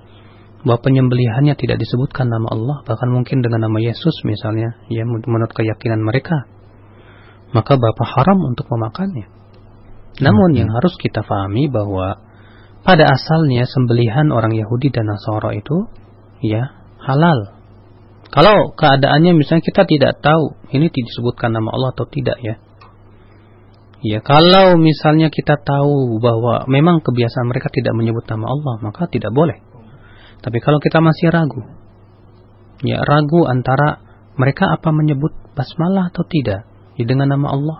bahwa 0.66 0.82
penyembelihannya 0.82 1.54
tidak 1.56 1.78
disebutkan 1.78 2.28
nama 2.28 2.50
Allah, 2.52 2.76
bahkan 2.84 3.08
mungkin 3.08 3.40
dengan 3.40 3.70
nama 3.70 3.78
Yesus 3.80 4.20
misalnya, 4.26 4.76
ya 4.90 5.06
menurut 5.06 5.52
keyakinan 5.54 6.02
mereka. 6.02 6.46
maka 7.54 7.78
bapak 7.78 8.08
haram 8.10 8.42
untuk 8.42 8.66
memakannya. 8.68 9.30
Namun 10.20 10.50
hmm. 10.52 10.58
yang 10.60 10.70
harus 10.72 10.96
kita 10.96 11.22
pahami 11.22 11.68
bahwa 11.68 12.20
pada 12.82 13.04
asalnya 13.06 13.66
sembelihan 13.66 14.28
orang 14.30 14.54
Yahudi 14.54 14.94
dan 14.94 15.10
Nasara 15.10 15.56
itu 15.56 15.90
ya 16.42 16.74
halal. 17.02 17.56
Kalau 18.30 18.74
keadaannya 18.74 19.38
misalnya 19.38 19.64
kita 19.64 19.86
tidak 19.86 20.18
tahu 20.20 20.58
ini 20.74 20.90
disebutkan 20.90 21.54
nama 21.54 21.70
Allah 21.70 21.90
atau 21.94 22.06
tidak 22.10 22.38
ya. 22.42 22.58
Ya, 24.06 24.22
kalau 24.22 24.78
misalnya 24.78 25.34
kita 25.34 25.58
tahu 25.58 26.22
bahwa 26.22 26.62
memang 26.70 27.02
kebiasaan 27.02 27.50
mereka 27.50 27.74
tidak 27.74 27.90
menyebut 27.98 28.22
nama 28.30 28.46
Allah, 28.46 28.74
maka 28.78 29.10
tidak 29.10 29.34
boleh. 29.34 29.58
Tapi 30.38 30.62
kalau 30.62 30.78
kita 30.78 31.02
masih 31.02 31.34
ragu, 31.34 31.66
ya 32.86 33.02
ragu 33.02 33.50
antara 33.50 33.98
mereka 34.38 34.70
apa 34.70 34.94
menyebut 34.94 35.34
basmalah 35.58 36.14
atau 36.14 36.22
tidak 36.22 36.70
ya, 36.94 37.02
dengan 37.02 37.34
nama 37.34 37.50
Allah. 37.50 37.78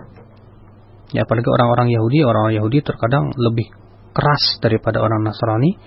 Ya 1.15 1.23
apalagi 1.23 1.47
orang-orang 1.47 1.95
Yahudi, 1.95 2.27
orang-orang 2.27 2.59
Yahudi 2.59 2.79
terkadang 2.83 3.31
lebih 3.31 3.71
keras 4.11 4.59
daripada 4.59 4.99
orang 5.07 5.23
Nasrani. 5.23 5.79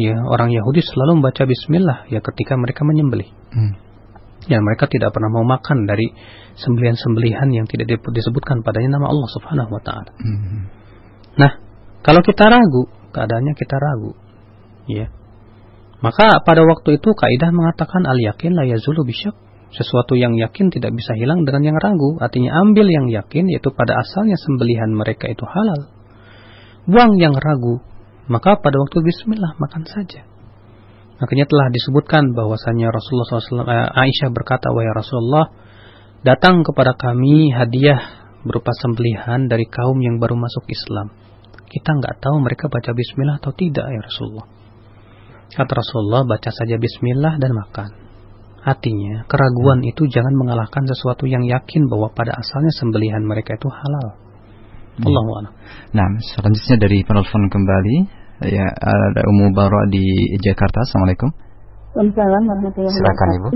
Ya, 0.00 0.18
orang 0.18 0.50
Yahudi 0.50 0.82
selalu 0.82 1.22
membaca 1.22 1.46
bismillah 1.46 2.10
ya 2.10 2.18
ketika 2.18 2.58
mereka 2.58 2.82
menyembelih. 2.82 3.30
Hmm. 3.54 3.89
Ya, 4.48 4.56
mereka 4.64 4.88
tidak 4.88 5.12
pernah 5.12 5.28
mau 5.28 5.44
makan 5.44 5.84
dari 5.84 6.16
sembelihan-sembelihan 6.56 7.52
yang 7.52 7.68
tidak 7.68 8.00
disebutkan 8.00 8.64
padanya 8.64 8.96
nama 8.96 9.12
Allah 9.12 9.28
Subhanahu 9.36 9.70
wa 9.72 9.82
taala. 9.84 10.10
Hmm. 10.16 10.64
Nah, 11.36 11.52
kalau 12.00 12.24
kita 12.24 12.48
ragu, 12.48 12.88
keadaannya 13.12 13.52
kita 13.52 13.76
ragu. 13.76 14.16
Ya. 14.88 15.12
Maka 16.00 16.40
pada 16.40 16.64
waktu 16.64 16.96
itu 16.96 17.12
kaidah 17.12 17.52
mengatakan 17.52 18.08
al 18.08 18.16
yakin 18.16 18.56
la 18.56 18.64
yazulu 18.64 19.04
bisyak. 19.04 19.36
Sesuatu 19.70 20.18
yang 20.18 20.34
yakin 20.34 20.74
tidak 20.74 20.90
bisa 20.98 21.14
hilang 21.14 21.46
dengan 21.46 21.62
yang 21.62 21.78
ragu. 21.78 22.18
Artinya 22.18 22.58
ambil 22.66 22.90
yang 22.90 23.06
yakin 23.06 23.46
yaitu 23.52 23.70
pada 23.70 24.02
asalnya 24.02 24.34
sembelihan 24.34 24.90
mereka 24.90 25.30
itu 25.30 25.46
halal. 25.46 25.94
Buang 26.90 27.20
yang 27.20 27.36
ragu. 27.36 27.78
Maka 28.26 28.58
pada 28.58 28.80
waktu 28.82 28.98
bismillah 29.04 29.54
makan 29.62 29.86
saja. 29.86 30.26
Makanya 31.20 31.44
telah 31.44 31.68
disebutkan 31.68 32.32
bahwasanya 32.32 32.88
Rasulullah 32.88 33.28
SAW, 33.28 33.68
eh, 33.68 33.88
Aisyah 33.92 34.32
berkata, 34.32 34.72
Wahai 34.72 34.88
Rasulullah, 34.96 35.52
datang 36.24 36.64
kepada 36.64 36.96
kami 36.96 37.52
hadiah 37.52 38.00
berupa 38.40 38.72
sembelihan 38.72 39.44
dari 39.44 39.68
kaum 39.68 40.00
yang 40.00 40.16
baru 40.16 40.32
masuk 40.40 40.64
Islam. 40.72 41.12
Kita 41.68 41.92
nggak 41.92 42.24
tahu 42.24 42.40
mereka 42.40 42.72
baca 42.72 42.96
bismillah 42.96 43.36
atau 43.36 43.52
tidak 43.52 43.84
ya 43.84 44.00
Rasulullah. 44.00 44.48
Kata 45.50 45.72
Rasulullah, 45.76 46.22
baca 46.24 46.50
saja 46.50 46.80
bismillah 46.80 47.36
dan 47.36 47.52
makan. 47.52 47.90
Artinya, 48.60 49.24
keraguan 49.28 49.84
itu 49.84 50.08
jangan 50.08 50.32
mengalahkan 50.36 50.84
sesuatu 50.88 51.28
yang 51.28 51.44
yakin 51.44 51.88
bahwa 51.88 52.12
pada 52.12 52.36
asalnya 52.36 52.72
sembelihan 52.76 53.24
mereka 53.24 53.60
itu 53.60 53.68
halal. 53.68 54.08
Hmm. 55.00 55.04
Allahu. 55.04 55.52
Nah, 55.96 56.08
selanjutnya 56.32 56.76
dari 56.80 57.04
penelpon 57.04 57.48
kembali 57.48 58.19
ya 58.44 58.66
ada 58.72 59.20
Umu 59.28 59.52
Baro 59.52 59.84
di 59.92 60.36
Jakarta. 60.40 60.84
Assalamualaikum. 60.84 61.28
Waalaikumsalam 61.92 62.42
warahmatullahi 62.46 62.92
wabarakatuh. 62.94 63.04
Silakan 63.04 63.30
Ibu. 63.36 63.48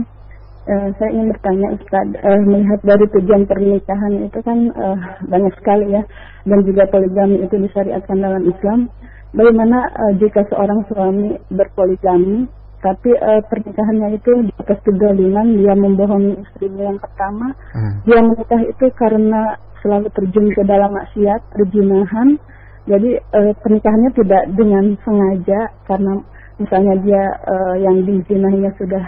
Uh, 0.64 0.88
saya 0.96 1.10
ingin 1.12 1.28
bertanya 1.28 1.68
Ustaz, 1.76 2.06
uh, 2.24 2.40
melihat 2.48 2.80
dari 2.88 3.04
tujuan 3.12 3.44
pernikahan 3.44 4.12
itu 4.24 4.38
kan 4.40 4.58
uh, 4.72 4.96
banyak 5.28 5.52
sekali 5.60 5.92
ya, 5.92 6.02
dan 6.48 6.58
juga 6.64 6.88
poligami 6.88 7.44
itu 7.44 7.54
disyariatkan 7.60 8.16
dalam 8.16 8.42
Islam. 8.48 8.88
Bagaimana 9.36 9.78
uh, 9.92 10.12
jika 10.16 10.40
seorang 10.48 10.88
suami 10.88 11.36
berpoligami, 11.52 12.48
tapi 12.80 13.12
uh, 13.12 13.44
pernikahannya 13.44 14.16
itu 14.16 14.32
di 14.48 14.52
atas 14.56 14.80
kedoliman, 14.88 15.52
dia 15.52 15.76
membohongi 15.76 16.32
istrinya 16.48 16.96
yang 16.96 17.00
pertama, 17.00 17.52
hmm. 17.76 17.94
dia 18.08 18.20
menikah 18.24 18.62
itu 18.64 18.86
karena 18.96 19.60
selalu 19.84 20.08
terjun 20.16 20.48
ke 20.48 20.64
dalam 20.64 20.96
maksiat, 20.96 21.44
perjinahan, 21.52 22.40
jadi 22.84 23.10
uh, 23.16 23.52
pernikahannya 23.64 24.10
tidak 24.12 24.44
dengan 24.52 24.92
sengaja 25.00 25.72
karena 25.88 26.20
misalnya 26.60 26.94
dia 27.00 27.24
uh, 27.48 27.74
yang 27.80 28.04
dizinahinya 28.04 28.72
sudah 28.76 29.02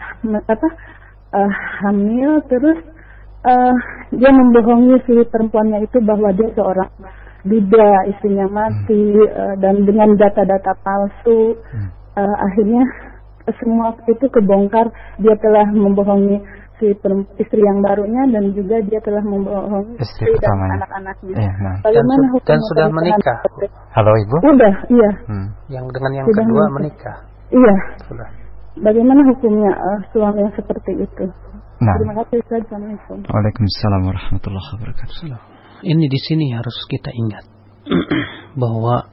apa 0.48 0.68
uh, 1.36 1.52
hamil, 1.84 2.40
terus 2.48 2.80
dia 4.10 4.26
membohongi 4.34 5.06
si 5.06 5.22
perempuannya 5.30 5.86
itu 5.86 6.02
bahwa 6.02 6.34
dia 6.34 6.50
seorang 6.58 6.90
duda 7.46 8.10
istrinya 8.10 8.50
mati 8.50 9.14
hmm. 9.14 9.62
dan 9.62 9.86
dengan 9.86 10.18
data-data 10.18 10.74
palsu 10.82 11.54
hmm. 11.54 11.88
akhirnya 12.18 12.82
semua 13.62 13.94
itu 14.10 14.26
kebongkar 14.26 14.90
dia 15.22 15.38
telah 15.38 15.70
membohongi 15.70 16.42
si 16.76 16.92
istri 17.40 17.60
yang 17.64 17.80
barunya 17.80 18.22
dan 18.28 18.52
juga 18.52 18.76
dia 18.84 19.00
telah 19.00 19.24
membohongi 19.24 19.96
istri, 19.96 20.28
istri 20.28 20.44
dan 20.44 20.76
anak-anaknya. 20.76 21.36
Ya, 21.40 21.52
nah. 21.60 21.76
Bagaimana 21.80 22.22
dan, 22.22 22.32
hukum 22.36 22.48
dan 22.48 22.60
sudah 22.68 22.86
menikah? 22.92 23.38
Halo 23.96 24.12
ibu. 24.20 24.36
Sudah, 24.44 24.74
iya. 24.92 25.10
Hmm. 25.24 25.46
Yang 25.72 25.84
dengan 25.96 26.12
yang 26.12 26.26
sudah 26.28 26.44
kedua 26.44 26.64
menikah. 26.76 27.16
Iya. 27.48 27.74
Sudah. 28.04 28.28
Bagaimana 28.76 29.20
hukumnya 29.32 29.72
uh, 29.72 30.00
suami 30.12 30.44
yang 30.44 30.52
seperti 30.52 30.92
itu? 31.00 31.24
Nah. 31.76 31.96
Terima 32.00 32.14
kasih 32.24 32.40
Assalamualaikum. 32.44 33.16
Waalaikumsalam 33.28 34.02
warahmatullahi 34.08 34.68
wabarakatuh. 34.76 35.16
Ini 35.84 36.04
di 36.08 36.20
sini 36.20 36.56
harus 36.56 36.76
kita 36.88 37.12
ingat 37.12 37.44
bahwa 38.62 39.12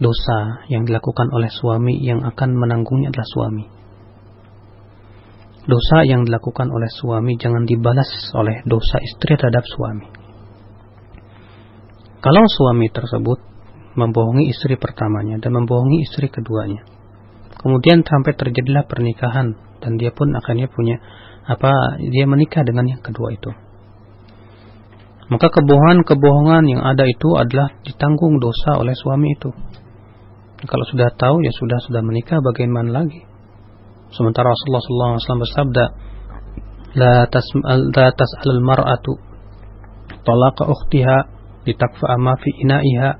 dosa 0.00 0.64
yang 0.72 0.88
dilakukan 0.88 1.28
oleh 1.32 1.52
suami 1.52 2.00
yang 2.00 2.24
akan 2.24 2.56
menanggungnya 2.56 3.12
adalah 3.12 3.28
suami. 3.28 3.79
Dosa 5.70 6.02
yang 6.02 6.26
dilakukan 6.26 6.66
oleh 6.66 6.90
suami 6.90 7.38
jangan 7.38 7.62
dibalas 7.62 8.10
oleh 8.34 8.66
dosa 8.66 8.98
istri 8.98 9.38
terhadap 9.38 9.62
suami. 9.62 10.10
Kalau 12.18 12.42
suami 12.50 12.90
tersebut 12.90 13.38
membohongi 13.94 14.50
istri 14.50 14.74
pertamanya 14.74 15.38
dan 15.38 15.54
membohongi 15.54 16.02
istri 16.02 16.26
keduanya, 16.26 16.82
kemudian 17.62 18.02
sampai 18.02 18.34
terjadilah 18.34 18.82
pernikahan 18.90 19.54
dan 19.78 19.94
dia 19.94 20.10
pun 20.10 20.34
akhirnya 20.34 20.66
punya 20.66 20.98
apa 21.46 22.02
dia 22.02 22.26
menikah 22.26 22.66
dengan 22.66 22.90
yang 22.90 23.00
kedua 23.00 23.30
itu 23.30 23.54
maka 25.30 25.46
kebohongan-kebohongan 25.46 26.66
yang 26.66 26.82
ada 26.82 27.06
itu 27.06 27.38
adalah 27.38 27.70
ditanggung 27.86 28.42
dosa 28.42 28.82
oleh 28.82 28.98
suami 28.98 29.30
itu. 29.38 29.54
Kalau 30.66 30.84
sudah 30.90 31.14
tahu 31.14 31.46
ya 31.46 31.54
sudah 31.54 31.78
sudah 31.86 32.02
menikah 32.02 32.42
bagaimana 32.42 32.90
lagi? 32.90 33.29
Sementara 34.10 34.50
Rasulullah 34.50 35.14
SAW 35.18 35.44
bersabda, 35.46 35.84
"La 36.98 37.14
tas'al 37.30 37.94
la 37.94 38.10
tas'al 38.10 38.48
al-mar'atu 38.58 39.12
talaqa 40.26 40.66
ukhtiha 40.66 41.16
litakfa 41.66 42.18
ma 42.18 42.34
fi 42.34 42.50
ina'iha." 42.66 43.10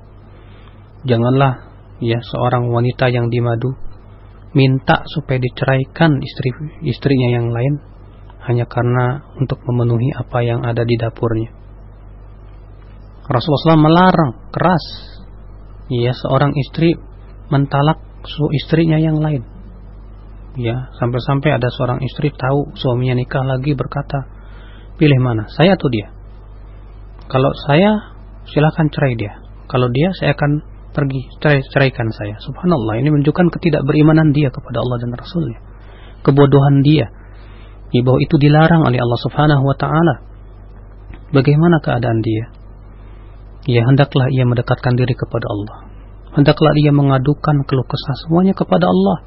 Janganlah 1.07 1.53
ya 2.03 2.19
seorang 2.19 2.67
wanita 2.69 3.07
yang 3.09 3.31
dimadu 3.31 3.71
minta 4.51 5.07
supaya 5.07 5.39
diceraikan 5.39 6.19
istri 6.19 6.51
istrinya 6.83 7.39
yang 7.39 7.47
lain 7.55 7.79
hanya 8.43 8.65
karena 8.67 9.23
untuk 9.37 9.61
memenuhi 9.63 10.11
apa 10.17 10.43
yang 10.43 10.65
ada 10.65 10.83
di 10.83 10.97
dapurnya. 10.97 11.49
Rasulullah 13.31 13.79
SAW 13.79 13.85
melarang 13.85 14.31
keras 14.51 14.85
ya 15.87 16.11
seorang 16.11 16.51
istri 16.57 16.99
mentalak 17.47 18.01
su 18.27 18.43
istrinya 18.51 18.99
yang 18.99 19.21
lain. 19.23 19.60
Ya, 20.59 20.91
sampai-sampai 20.99 21.55
ada 21.55 21.71
seorang 21.71 22.03
istri 22.03 22.31
tahu 22.35 22.75
suaminya 22.75 23.15
nikah 23.15 23.43
lagi 23.43 23.71
berkata, 23.71 24.27
"Pilih 24.99 25.19
mana? 25.23 25.47
Saya 25.47 25.79
atau 25.79 25.87
dia?" 25.87 26.11
Kalau 27.31 27.51
saya, 27.67 28.11
silakan 28.51 28.91
cerai 28.91 29.15
dia. 29.15 29.39
Kalau 29.71 29.87
dia, 29.87 30.11
saya 30.19 30.35
akan 30.35 30.51
pergi 30.91 31.31
cerai 31.39 31.63
ceraikan 31.71 32.11
saya. 32.11 32.35
Subhanallah, 32.43 32.99
ini 32.99 33.07
menunjukkan 33.07 33.47
ketidakberimanan 33.55 34.35
dia 34.35 34.51
kepada 34.51 34.83
Allah 34.83 34.97
dan 34.99 35.15
Rasulnya. 35.15 35.59
Kebodohan 36.27 36.83
dia. 36.83 37.07
Ya, 37.95 38.01
bahwa 38.03 38.19
itu 38.19 38.35
dilarang 38.35 38.83
oleh 38.83 38.99
Allah 38.99 39.19
Subhanahu 39.23 39.63
wa 39.63 39.75
taala. 39.79 40.15
Bagaimana 41.31 41.79
keadaan 41.79 42.19
dia? 42.19 42.61
ya 43.69 43.85
hendaklah 43.85 44.25
ia 44.33 44.45
mendekatkan 44.47 44.97
diri 44.97 45.13
kepada 45.13 45.45
Allah. 45.45 45.77
Hendaklah 46.31 46.71
ia 46.79 46.95
mengadukan 46.95 47.67
keluh 47.67 47.85
kesah 47.85 48.15
semuanya 48.25 48.55
kepada 48.55 48.87
Allah. 48.87 49.17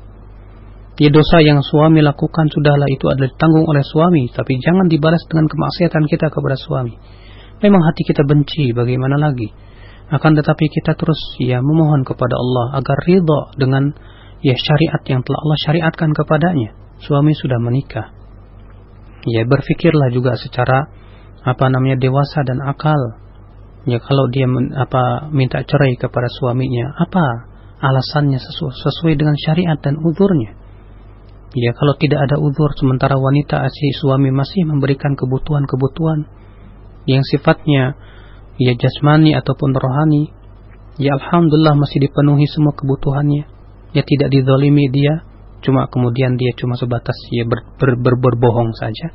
Ya 0.95 1.11
dosa 1.11 1.43
yang 1.43 1.59
suami 1.59 2.07
lakukan 2.07 2.47
sudahlah 2.55 2.87
itu 2.87 3.11
adalah 3.11 3.27
ditanggung 3.27 3.67
oleh 3.67 3.83
suami, 3.83 4.31
tapi 4.31 4.63
jangan 4.63 4.87
dibalas 4.87 5.27
dengan 5.27 5.51
kemaksiatan 5.51 6.07
kita 6.07 6.31
kepada 6.31 6.55
suami. 6.55 6.95
Memang 7.59 7.83
hati 7.83 8.07
kita 8.07 8.23
benci, 8.23 8.71
bagaimana 8.71 9.19
lagi? 9.19 9.51
Akan 10.15 10.39
tetapi 10.39 10.71
kita 10.71 10.95
terus 10.95 11.19
ya 11.43 11.59
memohon 11.59 12.07
kepada 12.07 12.39
Allah 12.39 12.79
agar 12.79 12.99
ridha 13.11 13.41
dengan 13.59 13.91
ya 14.39 14.55
syariat 14.55 15.03
yang 15.11 15.27
telah 15.27 15.39
Allah 15.43 15.59
syariatkan 15.67 16.15
kepadanya. 16.15 16.71
Suami 17.03 17.35
sudah 17.35 17.59
menikah. 17.59 18.15
Ya 19.27 19.43
berfikirlah 19.49 20.15
juga 20.15 20.39
secara 20.39 20.87
apa 21.43 21.65
namanya 21.75 21.99
dewasa 21.99 22.47
dan 22.47 22.63
akal 22.63 23.01
ya 23.85 23.99
kalau 24.01 24.31
dia 24.31 24.49
men, 24.49 24.73
apa 24.73 25.29
minta 25.29 25.61
cerai 25.61 25.97
kepada 26.01 26.29
suaminya 26.41 26.97
apa 26.97 27.53
alasannya 27.85 28.41
sesuai, 28.41 28.73
sesuai 28.73 29.15
dengan 29.21 29.37
syariat 29.37 29.77
dan 29.81 30.01
uzurnya 30.01 30.57
ya 31.55 31.71
kalau 31.73 31.95
tidak 31.97 32.27
ada 32.27 32.37
uzur 32.43 32.75
sementara 32.75 33.15
wanita 33.15 33.63
si 33.71 33.95
suami 33.95 34.35
masih 34.35 34.67
memberikan 34.67 35.15
kebutuhan-kebutuhan 35.15 36.27
yang 37.07 37.23
sifatnya 37.23 37.95
ya 38.59 38.73
jasmani 38.75 39.35
ataupun 39.35 39.75
rohani, 39.75 40.31
ya 41.01 41.15
alhamdulillah 41.19 41.75
masih 41.79 42.09
dipenuhi 42.09 42.47
semua 42.51 42.75
kebutuhannya. 42.77 43.45
Ya 43.95 44.03
tidak 44.03 44.35
didolimi 44.35 44.91
dia, 44.91 45.23
cuma 45.63 45.87
kemudian 45.87 46.35
dia 46.35 46.51
cuma 46.59 46.75
sebatas 46.75 47.15
ya 47.31 47.47
ber, 47.47 47.63
ber, 47.79 47.95
ber, 47.99 48.15
berbohong 48.19 48.75
saja. 48.75 49.15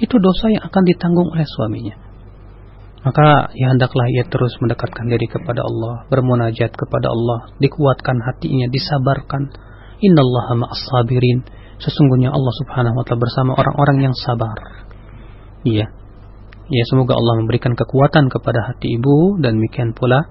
Itu 0.00 0.16
dosa 0.18 0.50
yang 0.50 0.64
akan 0.64 0.82
ditanggung 0.88 1.28
oleh 1.30 1.44
suaminya. 1.44 1.94
Maka 3.04 3.52
ya 3.52 3.68
hendaklah 3.68 4.08
ia 4.08 4.24
terus 4.24 4.56
mendekatkan 4.64 5.12
diri 5.12 5.28
kepada 5.28 5.60
Allah, 5.60 6.08
bermunajat 6.08 6.72
kepada 6.72 7.12
Allah, 7.12 7.52
dikuatkan 7.60 8.16
hatinya, 8.24 8.64
disabarkan. 8.72 9.52
Innallaha 10.00 10.56
ma'as 10.56 10.82
sabirin. 10.88 11.44
Sesungguhnya 11.84 12.32
Allah 12.32 12.54
Subhanahu 12.64 12.96
wa 12.96 13.04
taala 13.04 13.20
bersama 13.20 13.50
orang-orang 13.60 14.08
yang 14.08 14.14
sabar. 14.16 14.56
Iya, 15.64 15.92
Ya 16.64 16.84
semoga 16.88 17.12
Allah 17.12 17.44
memberikan 17.44 17.76
kekuatan 17.76 18.32
kepada 18.32 18.64
hati 18.72 18.96
ibu 18.96 19.36
dan 19.36 19.60
demikian 19.60 19.92
pula 19.92 20.24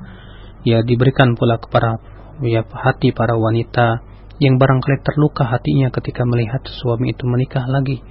ya 0.66 0.82
diberikan 0.82 1.38
pula 1.38 1.62
kepada 1.62 2.02
ya 2.42 2.66
hati 2.66 3.14
para 3.14 3.38
wanita 3.38 4.02
yang 4.42 4.58
barangkali 4.58 5.06
terluka 5.06 5.46
hatinya 5.46 5.94
ketika 5.94 6.26
melihat 6.26 6.66
suami 6.66 7.14
itu 7.14 7.30
menikah 7.30 7.70
lagi. 7.70 8.02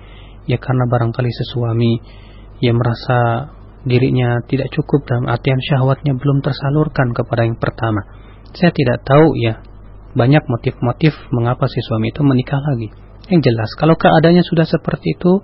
Ya 0.46 0.58
karena 0.62 0.86
barangkali 0.86 1.30
sesuami 1.34 1.98
yang 2.62 2.78
merasa 2.78 3.50
dirinya 3.82 4.38
tidak 4.46 4.70
cukup 4.70 5.02
dalam 5.02 5.26
artian 5.26 5.58
syahwatnya 5.58 6.14
belum 6.14 6.46
tersalurkan 6.46 7.10
kepada 7.18 7.42
yang 7.42 7.58
pertama. 7.58 8.06
Saya 8.54 8.70
tidak 8.70 9.02
tahu 9.02 9.34
ya 9.34 9.66
banyak 10.14 10.46
motif-motif 10.46 11.10
mengapa 11.34 11.66
si 11.66 11.82
suami 11.82 12.14
itu 12.14 12.22
menikah 12.22 12.62
lagi 12.62 13.01
yang 13.30 13.42
jelas 13.44 13.70
kalau 13.78 13.94
keadaannya 13.94 14.42
sudah 14.42 14.66
seperti 14.66 15.14
itu 15.14 15.42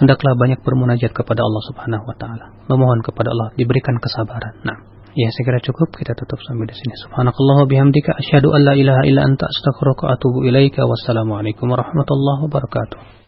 hendaklah 0.00 0.32
banyak 0.40 0.64
bermunajat 0.64 1.12
kepada 1.12 1.44
Allah 1.44 1.62
Subhanahu 1.68 2.04
wa 2.08 2.16
taala. 2.16 2.46
Memohon 2.72 3.04
kepada 3.04 3.28
Allah 3.28 3.52
diberikan 3.60 4.00
kesabaran. 4.00 4.56
Nah, 4.64 4.76
ya 5.12 5.28
saya 5.28 5.44
kira 5.44 5.60
cukup 5.60 5.92
kita 5.92 6.16
tutup 6.16 6.40
sampai 6.40 6.64
di 6.64 6.74
sini. 6.74 6.96
Subhanakallah 7.04 7.68
bihamdika 7.68 8.16
asyhadu 8.16 8.56
an 8.56 8.64
la 8.64 8.74
ilaha 8.74 9.04
illa 9.04 9.28
anta 9.28 9.44
astaghfiruka 9.44 10.08
wa 10.08 10.10
atubu 10.16 10.48
ilaika. 10.48 10.88
Wassalamualaikum 10.88 11.68
warahmatullahi 11.68 12.48
wabarakatuh. 12.48 13.19